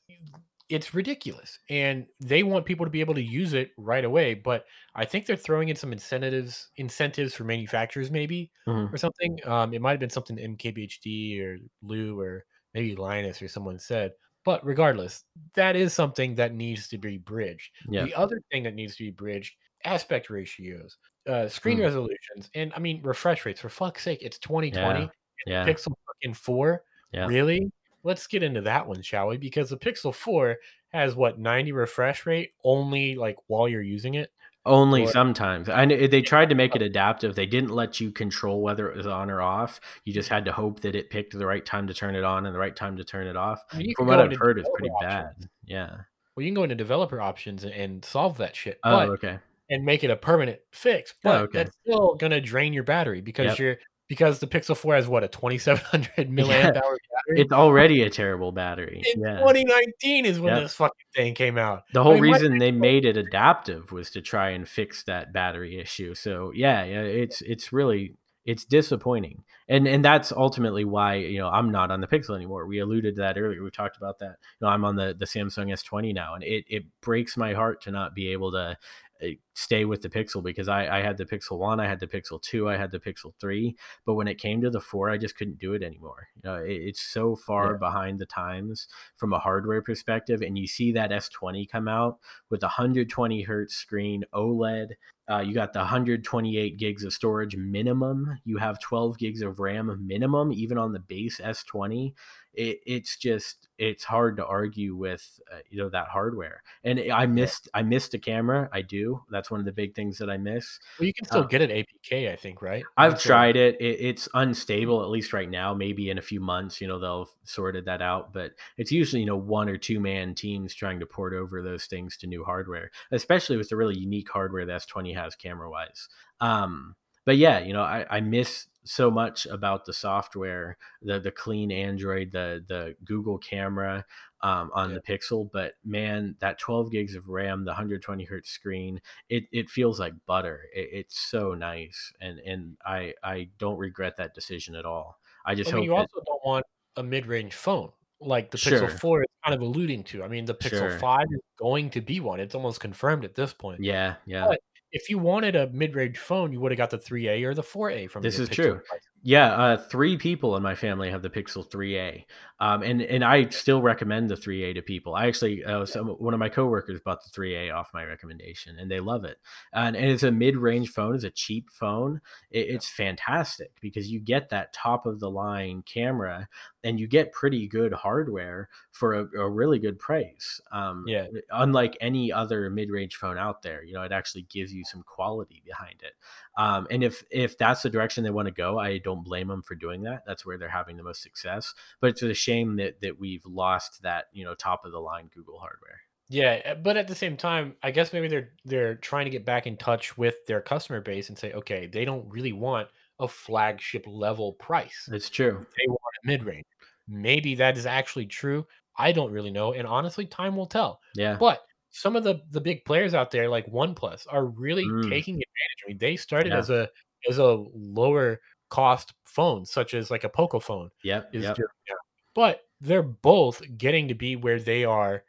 it's 0.69 0.93
ridiculous 0.93 1.59
and 1.69 2.05
they 2.19 2.43
want 2.43 2.65
people 2.65 2.85
to 2.85 2.91
be 2.91 2.99
able 2.99 3.15
to 3.15 3.23
use 3.23 3.53
it 3.53 3.71
right 3.77 4.05
away 4.05 4.33
but 4.33 4.65
i 4.95 5.03
think 5.03 5.25
they're 5.25 5.35
throwing 5.35 5.69
in 5.69 5.75
some 5.75 5.91
incentives 5.91 6.69
incentives 6.77 7.33
for 7.33 7.43
manufacturers 7.43 8.11
maybe 8.11 8.51
mhm, 8.67 8.91
or 8.93 8.97
something 8.97 9.39
um, 9.45 9.73
it 9.73 9.81
might 9.81 9.91
have 9.91 9.99
been 9.99 10.09
something 10.09 10.37
mkbhd 10.37 11.41
or 11.41 11.57
lou 11.81 12.19
or 12.19 12.45
maybe 12.73 12.95
linus 12.95 13.41
or 13.41 13.47
someone 13.47 13.79
said 13.79 14.11
but 14.45 14.63
regardless 14.65 15.23
that 15.55 15.75
is 15.75 15.93
something 15.93 16.35
that 16.35 16.53
needs 16.53 16.87
to 16.87 16.97
be 16.97 17.17
bridged. 17.17 17.71
Yeah, 17.89 18.05
the 18.05 18.15
other 18.15 18.41
thing 18.51 18.63
that 18.63 18.73
needs 18.73 18.95
to 18.95 19.03
be 19.03 19.11
bridged 19.11 19.55
aspect 19.85 20.29
ratios 20.29 20.97
uh, 21.27 21.47
screen 21.47 21.77
mm, 21.77 21.83
resolutions 21.83 22.49
and 22.53 22.71
i 22.75 22.79
mean 22.79 23.01
refresh 23.03 23.45
rates 23.45 23.61
for 23.61 23.69
fuck's 23.69 24.03
sake 24.03 24.19
it's 24.21 24.39
2020 24.39 25.01
yeah, 25.01 25.07
yeah, 25.45 25.65
pixel 25.65 25.93
fucking 26.05 26.33
4 26.33 26.83
yeah. 27.11 27.25
really 27.25 27.71
let's 28.03 28.27
get 28.27 28.43
into 28.43 28.61
that 28.61 28.87
one 28.87 29.01
shall 29.01 29.27
we 29.27 29.37
because 29.37 29.69
the 29.69 29.77
pixel 29.77 30.13
4 30.13 30.57
has 30.89 31.15
what 31.15 31.39
90 31.39 31.71
refresh 31.71 32.25
rate 32.25 32.51
only 32.63 33.15
like 33.15 33.37
while 33.47 33.67
you're 33.67 33.81
using 33.81 34.15
it 34.15 34.31
Only 34.65 35.03
or 35.03 35.07
sometimes. 35.07 35.69
I 35.69 35.85
know 35.85 36.07
they 36.07 36.21
tried 36.21 36.49
to 36.49 36.55
make 36.55 36.75
it 36.75 36.81
oh. 36.81 36.85
adaptive. 36.85 37.35
They 37.35 37.45
didn't 37.45 37.69
let 37.69 37.99
you 37.99 38.11
control 38.11 38.61
whether 38.61 38.89
it 38.89 38.97
was 38.97 39.07
on 39.07 39.29
or 39.29 39.41
off. 39.41 39.79
You 40.03 40.13
just 40.13 40.29
had 40.29 40.45
to 40.45 40.51
hope 40.51 40.81
that 40.81 40.95
it 40.95 41.09
picked 41.09 41.37
the 41.37 41.45
right 41.45 41.65
time 41.65 41.87
to 41.87 41.93
turn 41.93 42.15
it 42.15 42.23
on 42.23 42.45
and 42.45 42.53
the 42.53 42.59
right 42.59 42.75
time 42.75 42.97
to 42.97 43.03
turn 43.03 43.27
it 43.27 43.37
off. 43.37 43.61
I 43.71 43.77
mean, 43.77 43.87
you 43.87 43.93
From 43.97 44.07
what 44.07 44.19
I've 44.19 44.35
heard, 44.35 44.59
it's 44.59 44.69
pretty 44.75 44.93
bad. 45.01 45.33
Yeah. 45.65 45.95
well 46.35 46.43
you 46.43 46.49
can 46.49 46.55
go 46.55 46.63
into 46.63 46.75
developer 46.75 47.21
options 47.21 47.63
and, 47.63 48.03
solve 48.03 48.37
that 48.37 48.55
shit 48.55 48.79
Oh, 48.83 48.91
but 48.97 49.09
okay. 49.09 49.39
and 49.69 49.85
make 49.85 50.03
it 50.03 50.09
a 50.09 50.15
permanent 50.15 50.59
fix 50.71 51.13
Oh, 51.17 51.29
but 51.29 51.41
okay. 51.41 51.57
that's 51.59 51.77
still 51.83 52.15
gonna 52.15 52.41
drain 52.41 52.73
your 52.73 52.83
battery 52.83 53.21
because 53.21 53.51
Yep. 53.51 53.59
you're 53.59 53.77
because 54.09 54.39
the 54.39 54.47
pixel 54.47 54.75
4 54.75 54.95
has 54.95 55.07
what 55.07 55.23
a 55.23 55.29
2700 55.29 56.09
milliamp 56.29 56.47
Yeah. 56.49 56.65
hour 56.67 56.97
battery 57.13 57.41
It's 57.41 57.53
already 57.53 58.01
a 58.03 58.09
terrible 58.09 58.51
battery. 58.51 59.01
in 59.15 59.21
Yeah. 59.21 59.37
2019 59.39 60.25
is 60.25 60.39
when 60.41 60.53
Yep. 60.55 60.63
this 60.63 60.73
fucking 60.75 61.05
thing 61.15 61.33
came 61.35 61.57
out 61.57 61.83
The 61.93 62.01
I 62.01 62.03
whole 62.03 62.13
mean, 62.15 62.23
reason 62.33 62.57
they 62.57 62.71
made 62.71 63.05
it 63.05 63.15
adaptive 63.15 63.93
was 63.93 64.09
to 64.11 64.21
try 64.21 64.49
and 64.49 64.67
fix 64.67 65.03
that 65.05 65.31
battery 65.31 65.79
issue. 65.79 66.13
So 66.15 66.51
yeah, 66.53 66.83
yeah, 66.83 67.01
it's 67.01 67.41
it's 67.41 67.71
really 67.71 68.15
it's 68.45 68.65
disappointing. 68.65 69.43
And 69.67 69.87
and 69.87 70.03
that's 70.03 70.31
ultimately 70.31 70.83
why, 70.85 71.15
you 71.15 71.37
know, 71.37 71.49
I'm 71.49 71.71
not 71.71 71.91
on 71.91 72.01
the 72.01 72.07
Pixel 72.07 72.35
anymore. 72.35 72.65
We 72.65 72.79
alluded 72.79 73.15
to 73.15 73.21
that 73.21 73.37
earlier. 73.37 73.61
We 73.63 73.69
talked 73.69 73.97
about 73.97 74.17
that. 74.19 74.37
You 74.59 74.65
know, 74.65 74.67
I'm 74.69 74.83
on 74.85 74.95
the 74.95 75.15
the 75.17 75.25
Samsung 75.25 75.71
S20 75.71 76.13
now 76.15 76.33
and 76.33 76.43
it 76.43 76.65
it 76.67 76.83
breaks 77.01 77.37
my 77.37 77.53
heart 77.53 77.81
to 77.83 77.91
not 77.91 78.15
be 78.15 78.31
able 78.31 78.51
to 78.53 78.75
uh, 79.21 79.27
stay 79.59 79.85
with 79.85 80.01
the 80.01 80.09
Pixel 80.09 80.41
because 80.43 80.67
I, 80.67 80.99
I 80.99 81.01
had 81.01 81.17
the 81.17 81.25
Pixel 81.25 81.57
1, 81.57 81.79
I 81.79 81.87
had 81.87 81.99
the 81.99 82.07
Pixel 82.07 82.41
2, 82.41 82.69
I 82.69 82.77
had 82.77 82.91
the 82.91 82.99
Pixel 82.99 83.33
3, 83.39 83.75
but 84.05 84.15
when 84.15 84.27
it 84.27 84.37
came 84.37 84.61
to 84.61 84.69
the 84.69 84.79
4, 84.81 85.09
I 85.09 85.17
just 85.17 85.35
couldn't 85.37 85.59
do 85.59 85.73
it 85.73 85.83
anymore. 85.83 86.27
You 86.35 86.41
know, 86.49 86.55
it, 86.55 86.71
it's 86.71 87.01
so 87.01 87.35
far 87.35 87.73
Yeah. 87.73 87.77
behind 87.77 88.19
the 88.19 88.25
times 88.25 88.87
from 89.17 89.33
a 89.33 89.39
hardware 89.39 89.81
perspective 89.81 90.41
and 90.41 90.57
you 90.57 90.67
see 90.67 90.91
that 90.93 91.11
S20 91.11 91.69
come 91.69 91.87
out 91.87 92.19
with 92.49 92.63
a 92.63 92.67
120 92.67 93.41
hertz 93.43 93.75
screen 93.75 94.23
OLED 94.33 94.91
uh, 95.29 95.39
you 95.41 95.53
got 95.53 95.73
the 95.73 95.79
128 95.79 96.77
gigs 96.77 97.03
of 97.03 97.13
storage 97.13 97.55
minimum. 97.55 98.39
You 98.45 98.57
have 98.57 98.79
12 98.81 99.19
gigs 99.19 99.43
of 99.43 99.59
RAM 99.59 99.95
minimum, 100.07 100.51
even 100.51 100.79
on 100.79 100.91
the 100.91 100.99
base 100.99 101.39
S20. 101.39 102.13
it, 102.55 102.79
it's 102.85 103.15
just 103.15 103.67
it's 103.77 104.03
hard 104.03 104.37
to 104.37 104.45
argue 104.45 104.95
with 104.95 105.39
uh, 105.53 105.59
you 105.69 105.77
know 105.77 105.89
that 105.89 106.07
hardware. 106.07 106.63
And 106.83 106.99
I 107.13 107.27
missed 107.27 107.69
I 107.75 107.83
missed 107.83 108.15
a 108.15 108.19
camera. 108.19 108.69
I 108.73 108.81
do. 108.81 109.21
That's 109.29 109.48
one 109.51 109.59
of 109.59 109.65
the 109.65 109.71
big 109.71 109.95
things 109.95 110.17
that 110.17 110.29
I 110.29 110.37
miss. 110.37 110.79
Well, 110.99 111.07
you 111.07 111.13
can 111.13 111.25
still 111.25 111.41
uh, 111.41 111.47
get 111.47 111.61
it 111.61 111.69
APK, 111.69 112.31
I 112.31 112.35
think, 112.35 112.61
right? 112.61 112.83
I've 112.97 113.13
That's 113.13 113.23
tried 113.23 113.55
it. 113.55 113.75
it. 113.79 113.97
It's 113.99 114.27
unstable 114.33 115.01
at 115.01 115.09
least 115.09 115.33
right 115.33 115.49
now. 115.49 115.73
Maybe 115.73 116.09
in 116.09 116.17
a 116.17 116.21
few 116.21 116.39
months, 116.39 116.81
you 116.81 116.87
know, 116.87 116.99
they'll 116.99 117.29
sorted 117.43 117.85
that 117.85 118.01
out. 118.01 118.33
But 118.33 118.51
it's 118.77 118.91
usually 118.91 119.21
you 119.21 119.27
know 119.27 119.37
one 119.37 119.69
or 119.69 119.77
two 119.77 119.99
man 119.99 120.35
teams 120.35 120.73
trying 120.73 120.99
to 120.99 121.05
port 121.05 121.33
over 121.33 121.61
those 121.61 121.85
things 121.85 122.17
to 122.17 122.27
new 122.27 122.43
hardware, 122.43 122.91
especially 123.11 123.57
with 123.57 123.69
the 123.69 123.75
really 123.75 123.97
unique 123.97 124.29
hardware 124.29 124.65
that 124.65 124.81
S20 124.81 125.15
has 125.15 125.35
camera 125.35 125.69
wise. 125.69 126.07
Um, 126.41 126.95
but 127.25 127.37
yeah, 127.37 127.59
you 127.59 127.73
know, 127.73 127.83
I, 127.83 128.05
I 128.09 128.21
miss 128.21 128.67
so 128.83 129.11
much 129.11 129.45
about 129.45 129.85
the 129.85 129.93
software, 129.93 130.77
the 131.01 131.19
the 131.19 131.31
clean 131.31 131.71
Android, 131.71 132.31
the 132.31 132.63
the 132.67 132.95
Google 133.05 133.37
camera 133.37 134.05
um, 134.41 134.71
on 134.73 134.89
yeah. 134.89 134.97
the 134.97 135.01
Pixel. 135.01 135.49
But 135.51 135.73
man, 135.85 136.35
that 136.39 136.59
12 136.59 136.91
gigs 136.91 137.15
of 137.15 137.27
RAM, 137.27 137.65
the 137.65 137.71
120 137.71 138.23
hertz 138.23 138.49
screen, 138.49 139.01
it, 139.29 139.43
it 139.51 139.69
feels 139.69 139.99
like 139.99 140.13
butter. 140.25 140.61
It, 140.73 140.89
it's 140.91 141.19
so 141.19 141.53
nice, 141.53 142.11
and 142.19 142.39
and 142.39 142.77
I 142.85 143.13
I 143.23 143.49
don't 143.57 143.77
regret 143.77 144.17
that 144.17 144.33
decision 144.33 144.75
at 144.75 144.85
all. 144.85 145.19
I 145.45 145.55
just 145.55 145.71
hope 145.71 145.83
you 145.83 145.91
that, 145.91 145.95
also 145.97 146.21
don't 146.25 146.45
want 146.45 146.65
a 146.95 147.03
mid 147.03 147.25
range 147.27 147.53
phone 147.53 147.91
like 148.21 148.51
the 148.51 148.57
Pixel 148.57 148.91
4 148.99 149.21
is 149.21 149.27
kind 149.45 149.55
of 149.55 149.61
alluding 149.61 150.03
to. 150.05 150.23
I 150.23 150.27
mean, 150.27 150.45
the 150.45 150.55
Pixel 150.55 150.89
sure. 150.89 150.99
5 150.99 151.21
is 151.31 151.39
going 151.57 151.89
to 151.91 152.01
be 152.01 152.19
one. 152.19 152.39
It's 152.39 152.55
almost 152.55 152.79
confirmed 152.79 153.23
at 153.23 153.35
this 153.35 153.53
point. 153.53 153.81
Yeah, 153.81 154.15
yeah. 154.25 154.45
But 154.47 154.59
if 154.91 155.09
you 155.09 155.17
wanted 155.17 155.55
a 155.55 155.69
mid-range 155.69 156.17
phone, 156.17 156.51
you 156.51 156.59
would 156.59 156.71
have 156.71 156.77
got 156.77 156.89
the 156.89 156.97
3A 156.97 157.43
or 157.43 157.53
the 157.53 157.63
4A 157.63 158.09
from. 158.09 158.23
This 158.23 158.39
is 158.39 158.49
true. 158.49 158.81
Yeah, 159.21 159.51
uh, 159.53 159.77
three 159.77 160.15
people 160.15 160.55
in 160.55 160.63
my 160.63 160.75
family 160.75 161.11
have 161.11 161.21
the 161.21 161.29
Pixel 161.29 161.69
3A, 161.69 162.23
um, 162.61 162.83
and 162.83 163.01
and 163.01 163.21
I 163.21 163.49
still 163.49 163.81
recommend 163.81 164.29
the 164.29 164.37
3A 164.37 164.75
to 164.75 164.81
people. 164.81 165.13
I 165.13 165.27
actually, 165.27 165.61
uh, 165.65 165.85
some, 165.85 166.07
one 166.07 166.33
of 166.33 166.39
my 166.39 166.47
coworkers 166.47 167.01
bought 167.03 167.21
the 167.25 167.29
3A 167.29 167.73
off 167.73 167.89
my 167.93 168.05
recommendation, 168.05 168.79
and 168.79 168.89
they 168.89 169.01
love 169.01 169.25
it. 169.25 169.37
And, 169.73 169.97
and 169.97 170.05
it's 170.09 170.23
a 170.23 170.31
mid-range 170.31 170.89
phone. 170.91 171.15
It's 171.15 171.25
a 171.25 171.29
cheap 171.29 171.69
phone. 171.69 172.21
It, 172.49 172.67
it's 172.69 172.87
fantastic 172.87 173.71
because 173.81 174.09
you 174.09 174.21
get 174.21 174.49
that 174.51 174.71
top 174.71 175.05
of 175.05 175.19
the 175.19 175.29
line 175.29 175.83
camera, 175.85 176.47
and 176.85 176.97
you 176.97 177.05
get 177.05 177.33
pretty 177.33 177.67
good 177.67 177.91
hardware 177.91 178.69
for 178.93 179.15
a, 179.15 179.27
a 179.37 179.49
really 179.49 179.79
good 179.79 179.99
price. 179.99 180.61
Um, 180.71 181.03
yeah. 181.07 181.27
Unlike 181.51 181.97
any 181.99 182.31
other 182.31 182.69
mid-range 182.69 183.15
phone 183.17 183.37
out 183.37 183.63
there, 183.63 183.83
you 183.83 183.93
know, 183.95 184.03
it 184.03 184.13
actually 184.13 184.43
gives 184.43 184.71
you 184.73 184.85
some 184.85 185.03
quality 185.03 185.61
behind 185.65 186.01
it. 186.03 186.13
Um, 186.57 186.87
and 186.91 187.03
if 187.03 187.23
if 187.31 187.57
that's 187.57 187.83
the 187.83 187.89
direction 187.89 188.23
they 188.23 188.29
want 188.29 188.47
to 188.47 188.53
go, 188.53 188.77
I 188.77 188.97
don't 189.09 189.23
blame 189.23 189.47
them 189.47 189.61
for 189.61 189.75
doing 189.75 190.03
that. 190.03 190.23
That's 190.25 190.45
where 190.45 190.57
they're 190.57 190.69
having 190.69 190.97
the 190.97 191.03
most 191.03 191.21
success. 191.21 191.73
But 191.99 192.11
it's 192.11 192.21
a 192.21 192.33
shame 192.33 192.77
that 192.77 193.01
that 193.01 193.19
we've 193.19 193.45
lost 193.45 194.03
that 194.03 194.25
you 194.31 194.45
know 194.45 194.55
top 194.55 194.85
of 194.85 194.91
the 194.91 194.99
line 194.99 195.29
Google 195.33 195.59
hardware. 195.59 196.01
Yeah, 196.29 196.61
eh, 196.63 196.73
but 196.75 196.95
at 196.95 197.07
the 197.07 197.15
same 197.15 197.37
time, 197.37 197.75
I 197.81 197.91
guess 197.91 198.13
maybe 198.13 198.27
they're 198.27 198.49
they're 198.65 198.95
trying 198.95 199.25
to 199.25 199.31
get 199.31 199.45
back 199.45 199.65
in 199.67 199.77
touch 199.77 200.17
with 200.17 200.45
their 200.45 200.61
customer 200.61 201.01
base 201.01 201.29
and 201.29 201.37
say, 201.37 201.53
okay, 201.53 201.87
they 201.87 202.05
don't 202.05 202.29
really 202.29 202.53
want 202.53 202.87
a 203.19 203.27
flagship 203.27 204.05
level 204.07 204.53
price. 204.53 205.09
It's 205.11 205.29
true. 205.29 205.65
They 205.77 205.87
want 205.87 206.15
a 206.23 206.27
mid 206.27 206.43
range. 206.43 206.65
Maybe 207.07 207.55
that 207.55 207.77
is 207.77 207.85
actually 207.85 208.27
true. 208.27 208.65
I 208.95 209.11
don't 209.11 209.31
really 209.31 209.51
know, 209.51 209.73
and 209.73 209.87
honestly, 209.87 210.25
time 210.25 210.55
will 210.55 210.67
tell. 210.67 210.99
Yeah. 211.15 211.37
But 211.39 211.63
some 211.89 212.15
of 212.15 212.23
the 212.23 212.41
the 212.51 212.61
big 212.61 212.85
players 212.85 213.15
out 213.15 213.31
there 213.31 213.49
like 213.49 213.65
OnePlus 213.65 214.27
are 214.29 214.45
really 214.45 214.85
mm. 214.85 215.09
taking 215.09 215.35
advantage. 215.35 215.83
I 215.85 215.87
mean, 215.87 215.97
they 215.97 216.15
started 216.15 216.51
yeah. 216.51 216.59
as 216.59 216.69
a 216.69 216.89
as 217.27 217.39
a 217.39 217.65
lower 217.73 218.39
cost 218.69 219.13
phones, 219.23 219.71
such 219.71 219.93
as 219.93 220.11
like 220.11 220.23
a 220.23 220.29
Poco 220.29 220.59
phone. 220.59 220.89
Yep. 221.03 221.29
Is 221.33 221.43
yep. 221.43 221.55
Just, 221.55 221.69
yeah. 221.87 221.95
But 222.35 222.61
they're 222.81 223.03
both 223.03 223.61
getting 223.77 224.07
to 224.07 224.15
be 224.15 224.35
where 224.35 224.59
they 224.59 224.85
are 224.85 225.23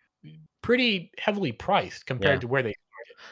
pretty 0.62 1.10
heavily 1.18 1.52
priced 1.52 2.06
compared 2.06 2.36
yeah. 2.36 2.40
to 2.40 2.46
where 2.48 2.62
they 2.62 2.74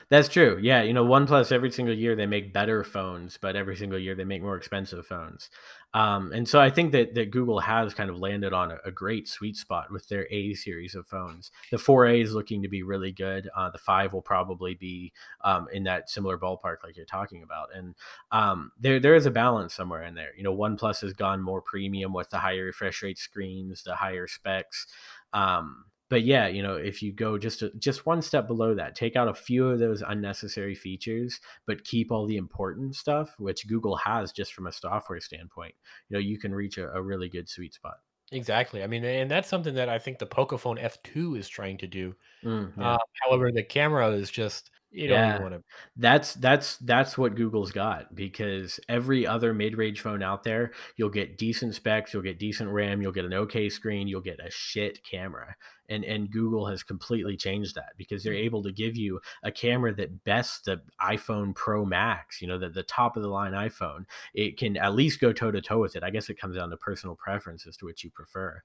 that's 0.08 0.28
true. 0.28 0.58
Yeah, 0.60 0.82
you 0.82 0.92
know, 0.92 1.04
OnePlus 1.04 1.52
every 1.52 1.70
single 1.70 1.94
year 1.94 2.16
they 2.16 2.26
make 2.26 2.52
better 2.52 2.84
phones, 2.84 3.38
but 3.40 3.56
every 3.56 3.76
single 3.76 3.98
year 3.98 4.14
they 4.14 4.24
make 4.24 4.42
more 4.42 4.56
expensive 4.56 5.06
phones. 5.06 5.50
Um, 5.94 6.32
and 6.32 6.46
so 6.46 6.60
I 6.60 6.68
think 6.68 6.92
that 6.92 7.14
that 7.14 7.30
Google 7.30 7.60
has 7.60 7.94
kind 7.94 8.10
of 8.10 8.18
landed 8.18 8.52
on 8.52 8.72
a, 8.72 8.78
a, 8.84 8.90
great 8.90 9.26
sweet 9.26 9.56
spot 9.56 9.90
with 9.90 10.06
their 10.08 10.26
A 10.30 10.52
series 10.52 10.94
of 10.94 11.06
phones. 11.06 11.50
The 11.70 11.78
4A 11.78 12.22
is 12.22 12.34
looking 12.34 12.62
to 12.62 12.68
be 12.68 12.82
really 12.82 13.10
good. 13.10 13.48
Uh, 13.56 13.70
the 13.70 13.78
five 13.78 14.12
will 14.12 14.20
probably 14.20 14.74
be 14.74 15.14
um, 15.44 15.66
in 15.72 15.84
that 15.84 16.10
similar 16.10 16.36
ballpark 16.36 16.84
like 16.84 16.94
you're 16.94 17.06
talking 17.06 17.42
about. 17.42 17.70
And 17.74 17.94
um, 18.32 18.70
there 18.78 19.00
there 19.00 19.14
is 19.14 19.24
a 19.24 19.30
balance 19.30 19.74
somewhere 19.74 20.02
in 20.02 20.14
there. 20.14 20.32
You 20.36 20.42
know, 20.42 20.54
OnePlus 20.54 21.00
has 21.00 21.14
gone 21.14 21.40
more 21.40 21.62
premium 21.62 22.12
with 22.12 22.28
the 22.28 22.38
higher 22.38 22.66
refresh 22.66 23.02
rate 23.02 23.18
screens, 23.18 23.82
the 23.82 23.96
higher 23.96 24.26
specs. 24.26 24.86
Um, 25.32 25.86
but 26.08 26.22
yeah, 26.22 26.46
you 26.46 26.62
know, 26.62 26.76
if 26.76 27.02
you 27.02 27.12
go 27.12 27.38
just 27.38 27.62
a, 27.62 27.70
just 27.78 28.06
one 28.06 28.22
step 28.22 28.46
below 28.46 28.74
that, 28.74 28.94
take 28.94 29.16
out 29.16 29.28
a 29.28 29.34
few 29.34 29.68
of 29.68 29.78
those 29.78 30.02
unnecessary 30.02 30.74
features, 30.74 31.40
but 31.66 31.84
keep 31.84 32.10
all 32.10 32.26
the 32.26 32.36
important 32.36 32.96
stuff, 32.96 33.34
which 33.38 33.66
Google 33.68 33.96
has 33.96 34.32
just 34.32 34.54
from 34.54 34.66
a 34.66 34.72
software 34.72 35.20
standpoint, 35.20 35.74
you 36.08 36.14
know, 36.14 36.20
you 36.20 36.38
can 36.38 36.54
reach 36.54 36.78
a, 36.78 36.90
a 36.92 37.02
really 37.02 37.28
good 37.28 37.48
sweet 37.48 37.74
spot. 37.74 37.98
Exactly. 38.30 38.82
I 38.82 38.86
mean, 38.86 39.04
and 39.04 39.30
that's 39.30 39.48
something 39.48 39.74
that 39.74 39.88
I 39.88 39.98
think 39.98 40.18
the 40.18 40.26
Pocophone 40.26 40.78
F2 40.78 41.38
is 41.38 41.48
trying 41.48 41.78
to 41.78 41.86
do. 41.86 42.14
Mm, 42.44 42.72
yeah. 42.76 42.94
uh, 42.94 42.98
however, 43.24 43.50
the 43.50 43.62
camera 43.62 44.10
is 44.10 44.30
just 44.30 44.70
you 44.90 45.08
don't 45.08 45.18
yeah. 45.18 45.40
want 45.40 45.54
to. 45.54 45.62
That's 45.96 46.34
that's 46.34 46.76
that's 46.78 47.18
what 47.18 47.34
Google's 47.34 47.72
got 47.72 48.14
because 48.14 48.80
every 48.88 49.26
other 49.26 49.52
mid-range 49.52 50.00
phone 50.00 50.22
out 50.22 50.44
there, 50.44 50.72
you'll 50.96 51.10
get 51.10 51.38
decent 51.38 51.74
specs, 51.74 52.12
you'll 52.12 52.22
get 52.22 52.38
decent 52.38 52.70
RAM, 52.70 53.02
you'll 53.02 53.12
get 53.12 53.24
an 53.24 53.34
okay 53.34 53.68
screen, 53.68 54.08
you'll 54.08 54.20
get 54.20 54.40
a 54.44 54.50
shit 54.50 55.04
camera 55.04 55.56
and 55.88 56.04
and 56.04 56.30
Google 56.30 56.66
has 56.66 56.82
completely 56.82 57.36
changed 57.36 57.74
that 57.74 57.92
because 57.96 58.22
they're 58.22 58.34
mm. 58.34 58.44
able 58.44 58.62
to 58.62 58.72
give 58.72 58.96
you 58.96 59.20
a 59.42 59.50
camera 59.50 59.94
that 59.94 60.24
bests 60.24 60.60
the 60.60 60.80
iPhone 61.00 61.54
Pro 61.54 61.84
Max, 61.84 62.40
you 62.40 62.48
know, 62.48 62.58
the, 62.58 62.68
the 62.68 62.82
top 62.82 63.16
of 63.16 63.22
the 63.22 63.28
line 63.28 63.52
iPhone. 63.52 64.04
It 64.34 64.56
can 64.56 64.76
at 64.76 64.94
least 64.94 65.20
go 65.20 65.32
toe 65.32 65.50
to 65.50 65.60
toe 65.60 65.80
with 65.80 65.96
it. 65.96 66.02
I 66.02 66.10
guess 66.10 66.28
it 66.28 66.40
comes 66.40 66.56
down 66.56 66.70
to 66.70 66.76
personal 66.76 67.16
preference 67.16 67.66
as 67.66 67.76
to 67.78 67.86
which 67.86 68.04
you 68.04 68.10
prefer. 68.10 68.60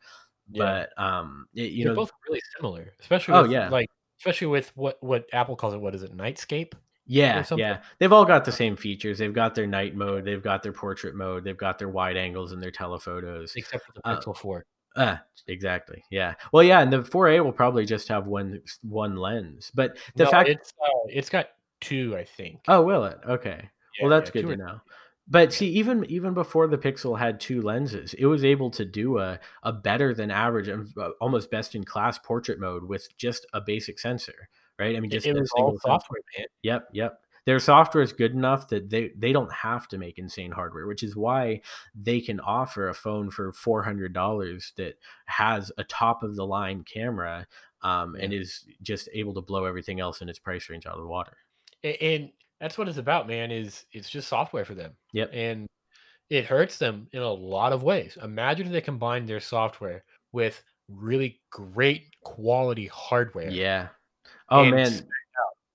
Yeah. 0.51 0.87
But 0.97 1.01
um, 1.01 1.47
it, 1.55 1.71
you 1.71 1.85
they're 1.85 1.93
know, 1.93 2.01
both 2.01 2.11
really 2.27 2.41
similar, 2.57 2.93
especially. 2.99 3.35
Oh 3.35 3.43
with, 3.43 3.51
yeah, 3.51 3.69
like 3.69 3.89
especially 4.19 4.47
with 4.47 4.71
what 4.75 4.97
what 5.01 5.27
Apple 5.33 5.55
calls 5.55 5.73
it. 5.73 5.81
What 5.81 5.95
is 5.95 6.03
it? 6.03 6.15
Nightscape. 6.15 6.73
Yeah, 7.05 7.43
yeah. 7.57 7.79
They've 7.99 8.13
all 8.13 8.23
got 8.23 8.45
the 8.45 8.51
same 8.51 8.77
features. 8.77 9.17
They've 9.17 9.33
got 9.33 9.55
their 9.55 9.67
night 9.67 9.95
mode, 9.95 10.23
they've 10.23 10.41
got 10.41 10.63
their 10.63 10.71
portrait 10.71 11.15
mode, 11.15 11.43
they've 11.43 11.57
got 11.57 11.77
their 11.77 11.89
wide 11.89 12.15
angles 12.15 12.53
and 12.53 12.63
their 12.63 12.71
telephotos. 12.71 13.53
Except 13.55 13.85
for 13.85 13.91
the 13.91 14.07
uh, 14.07 14.19
Pixel 14.19 14.29
uh, 14.29 14.33
4. 14.33 14.65
Uh, 14.95 15.17
exactly. 15.47 16.03
Yeah. 16.09 16.35
Well, 16.53 16.63
yeah, 16.63 16.81
and 16.81 16.93
the 16.93 17.01
4A 17.01 17.43
will 17.43 17.51
probably 17.51 17.85
just 17.85 18.07
have 18.07 18.27
one 18.27 18.61
one 18.83 19.17
lens, 19.17 19.71
but 19.73 19.97
the 20.15 20.23
no, 20.23 20.31
fact 20.31 20.49
it's 20.49 20.73
uh, 20.81 21.07
it's 21.09 21.29
got 21.29 21.47
two, 21.81 22.15
I 22.15 22.23
think. 22.23 22.61
Oh, 22.67 22.81
will 22.81 23.05
it? 23.05 23.19
Okay. 23.27 23.69
Yeah, 23.99 24.05
well, 24.05 24.09
that's 24.09 24.31
yeah, 24.33 24.41
good 24.41 24.49
to 24.49 24.57
know. 24.57 24.81
But 25.27 25.53
see, 25.53 25.69
even 25.69 26.05
even 26.05 26.33
before 26.33 26.67
the 26.67 26.77
Pixel 26.77 27.17
had 27.17 27.39
two 27.39 27.61
lenses, 27.61 28.13
it 28.15 28.25
was 28.25 28.43
able 28.43 28.69
to 28.71 28.85
do 28.85 29.19
a 29.19 29.39
a 29.63 29.71
better 29.71 30.13
than 30.13 30.31
average 30.31 30.69
uh, 30.69 31.09
almost 31.21 31.49
best 31.49 31.75
in 31.75 31.83
class 31.83 32.17
portrait 32.19 32.59
mode 32.59 32.83
with 32.83 33.07
just 33.17 33.45
a 33.53 33.61
basic 33.61 33.99
sensor, 33.99 34.49
right? 34.77 34.95
I 34.95 34.99
mean, 34.99 35.09
just 35.09 35.25
it, 35.25 35.35
it 35.35 35.39
was 35.39 35.51
all 35.55 35.77
software, 35.79 36.21
man. 36.37 36.47
Yep, 36.63 36.89
yep 36.93 37.19
their 37.45 37.59
software 37.59 38.03
is 38.03 38.13
good 38.13 38.33
enough 38.33 38.67
that 38.69 38.89
they 38.89 39.11
they 39.17 39.33
don't 39.33 39.51
have 39.51 39.87
to 39.89 39.97
make 39.97 40.17
insane 40.17 40.51
hardware, 40.51 40.87
which 40.87 41.03
is 41.03 41.15
why 41.15 41.61
they 41.93 42.21
can 42.21 42.39
offer 42.39 42.89
a 42.89 42.93
phone 42.93 43.29
for 43.29 43.51
four 43.51 43.83
hundred 43.83 44.13
dollars 44.13 44.73
that 44.77 44.95
has 45.25 45.71
a 45.77 45.83
top 45.83 46.23
of 46.23 46.35
the 46.35 46.45
line 46.45 46.83
camera 46.83 47.45
um, 47.81 48.15
and 48.15 48.33
is 48.33 48.65
just 48.81 49.09
able 49.13 49.33
to 49.33 49.41
blow 49.41 49.65
everything 49.65 49.99
else 49.99 50.21
in 50.21 50.29
its 50.29 50.39
price 50.39 50.69
range 50.69 50.85
out 50.85 50.95
of 50.95 51.01
the 51.01 51.07
water. 51.07 51.37
And 51.83 52.29
that's 52.63 52.77
what 52.77 52.87
it's 52.87 52.97
about, 52.97 53.27
man. 53.27 53.51
Is 53.51 53.85
it's 53.91 54.09
just 54.09 54.29
software 54.29 54.63
for 54.63 54.73
them. 54.73 54.93
Yep. 55.11 55.31
And 55.33 55.67
it 56.29 56.45
hurts 56.45 56.77
them 56.77 57.07
in 57.11 57.21
a 57.21 57.29
lot 57.29 57.73
of 57.73 57.83
ways. 57.83 58.17
Imagine 58.23 58.67
if 58.67 58.71
they 58.71 58.79
combine 58.79 59.25
their 59.25 59.41
software 59.41 60.05
with 60.31 60.63
really 60.87 61.41
great 61.51 62.05
quality 62.23 62.87
hardware. 62.87 63.49
Yeah. 63.49 63.89
Oh 64.49 64.63
man. 64.63 65.05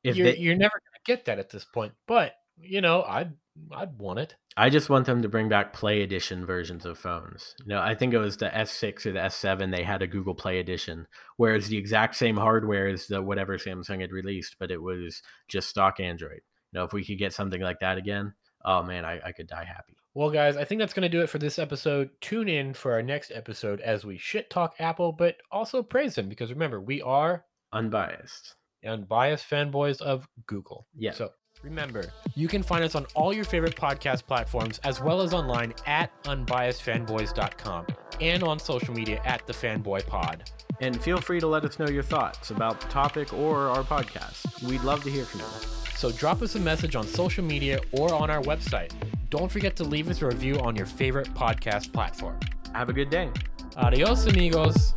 If 0.02 0.16
you're, 0.16 0.32
they, 0.32 0.38
you're 0.38 0.56
never 0.56 0.72
gonna 0.72 1.02
get 1.04 1.26
that 1.26 1.38
at 1.38 1.50
this 1.50 1.66
point, 1.66 1.92
but 2.06 2.32
you 2.56 2.80
know, 2.80 3.02
I'd 3.02 3.34
I'd 3.70 3.98
want 3.98 4.20
it. 4.20 4.34
I 4.56 4.70
just 4.70 4.88
want 4.88 5.04
them 5.04 5.20
to 5.20 5.28
bring 5.28 5.50
back 5.50 5.74
Play 5.74 6.00
Edition 6.00 6.46
versions 6.46 6.86
of 6.86 6.96
phones. 6.96 7.54
You 7.60 7.74
know, 7.74 7.80
I 7.80 7.94
think 7.94 8.14
it 8.14 8.18
was 8.18 8.38
the 8.38 8.48
S6 8.48 9.04
or 9.04 9.12
the 9.12 9.20
S7. 9.20 9.70
They 9.70 9.82
had 9.82 10.00
a 10.00 10.06
Google 10.06 10.34
Play 10.34 10.58
Edition, 10.58 11.06
where 11.36 11.54
it's 11.54 11.68
the 11.68 11.76
exact 11.76 12.16
same 12.16 12.36
hardware 12.36 12.88
as 12.88 13.08
the 13.08 13.20
whatever 13.20 13.58
Samsung 13.58 14.00
had 14.00 14.10
released, 14.10 14.56
but 14.58 14.70
it 14.70 14.80
was 14.80 15.22
just 15.48 15.68
stock 15.68 16.00
Android. 16.00 16.40
You 16.72 16.78
know, 16.78 16.84
if 16.84 16.92
we 16.92 17.04
could 17.04 17.18
get 17.18 17.32
something 17.32 17.60
like 17.60 17.80
that 17.80 17.98
again, 17.98 18.32
oh 18.64 18.82
man, 18.82 19.04
I, 19.04 19.20
I 19.24 19.32
could 19.32 19.46
die 19.46 19.64
happy. 19.64 19.96
Well, 20.14 20.30
guys, 20.30 20.56
I 20.56 20.64
think 20.64 20.80
that's 20.80 20.94
going 20.94 21.02
to 21.02 21.08
do 21.08 21.22
it 21.22 21.30
for 21.30 21.38
this 21.38 21.58
episode. 21.58 22.10
Tune 22.20 22.48
in 22.48 22.74
for 22.74 22.92
our 22.92 23.02
next 23.02 23.30
episode 23.32 23.80
as 23.80 24.04
we 24.04 24.18
shit 24.18 24.50
talk 24.50 24.74
Apple, 24.78 25.12
but 25.12 25.36
also 25.52 25.82
praise 25.82 26.14
them 26.14 26.28
because 26.28 26.50
remember, 26.50 26.80
we 26.80 27.00
are 27.02 27.44
unbiased 27.72 28.56
unbiased 28.86 29.48
fanboys 29.48 30.00
of 30.00 30.28
Google. 30.46 30.86
Yeah. 30.96 31.12
So 31.12 31.30
Remember, 31.62 32.12
you 32.34 32.46
can 32.46 32.62
find 32.62 32.84
us 32.84 32.94
on 32.94 33.06
all 33.14 33.32
your 33.32 33.44
favorite 33.44 33.74
podcast 33.74 34.26
platforms 34.26 34.78
as 34.84 35.00
well 35.00 35.20
as 35.20 35.34
online 35.34 35.74
at 35.86 36.10
unbiasedfanboys.com 36.24 37.86
and 38.20 38.42
on 38.42 38.58
social 38.58 38.94
media 38.94 39.20
at 39.24 39.46
the 39.46 39.52
Fanboy 39.52 40.06
Pod. 40.06 40.50
And 40.80 41.00
feel 41.02 41.20
free 41.20 41.40
to 41.40 41.46
let 41.46 41.64
us 41.64 41.78
know 41.78 41.88
your 41.88 42.04
thoughts 42.04 42.50
about 42.50 42.80
the 42.80 42.86
topic 42.88 43.32
or 43.32 43.68
our 43.68 43.82
podcast. 43.82 44.62
We'd 44.62 44.82
love 44.82 45.02
to 45.04 45.10
hear 45.10 45.24
from 45.24 45.40
you. 45.40 45.46
So 45.96 46.12
drop 46.12 46.42
us 46.42 46.54
a 46.54 46.60
message 46.60 46.94
on 46.94 47.06
social 47.06 47.44
media 47.44 47.80
or 47.90 48.14
on 48.14 48.30
our 48.30 48.42
website. 48.42 48.92
Don't 49.30 49.50
forget 49.50 49.74
to 49.76 49.84
leave 49.84 50.08
us 50.08 50.22
a 50.22 50.26
review 50.26 50.60
on 50.60 50.76
your 50.76 50.86
favorite 50.86 51.28
podcast 51.34 51.92
platform. 51.92 52.38
Have 52.72 52.88
a 52.88 52.92
good 52.92 53.10
day. 53.10 53.30
Adios, 53.76 54.26
amigos. 54.26 54.94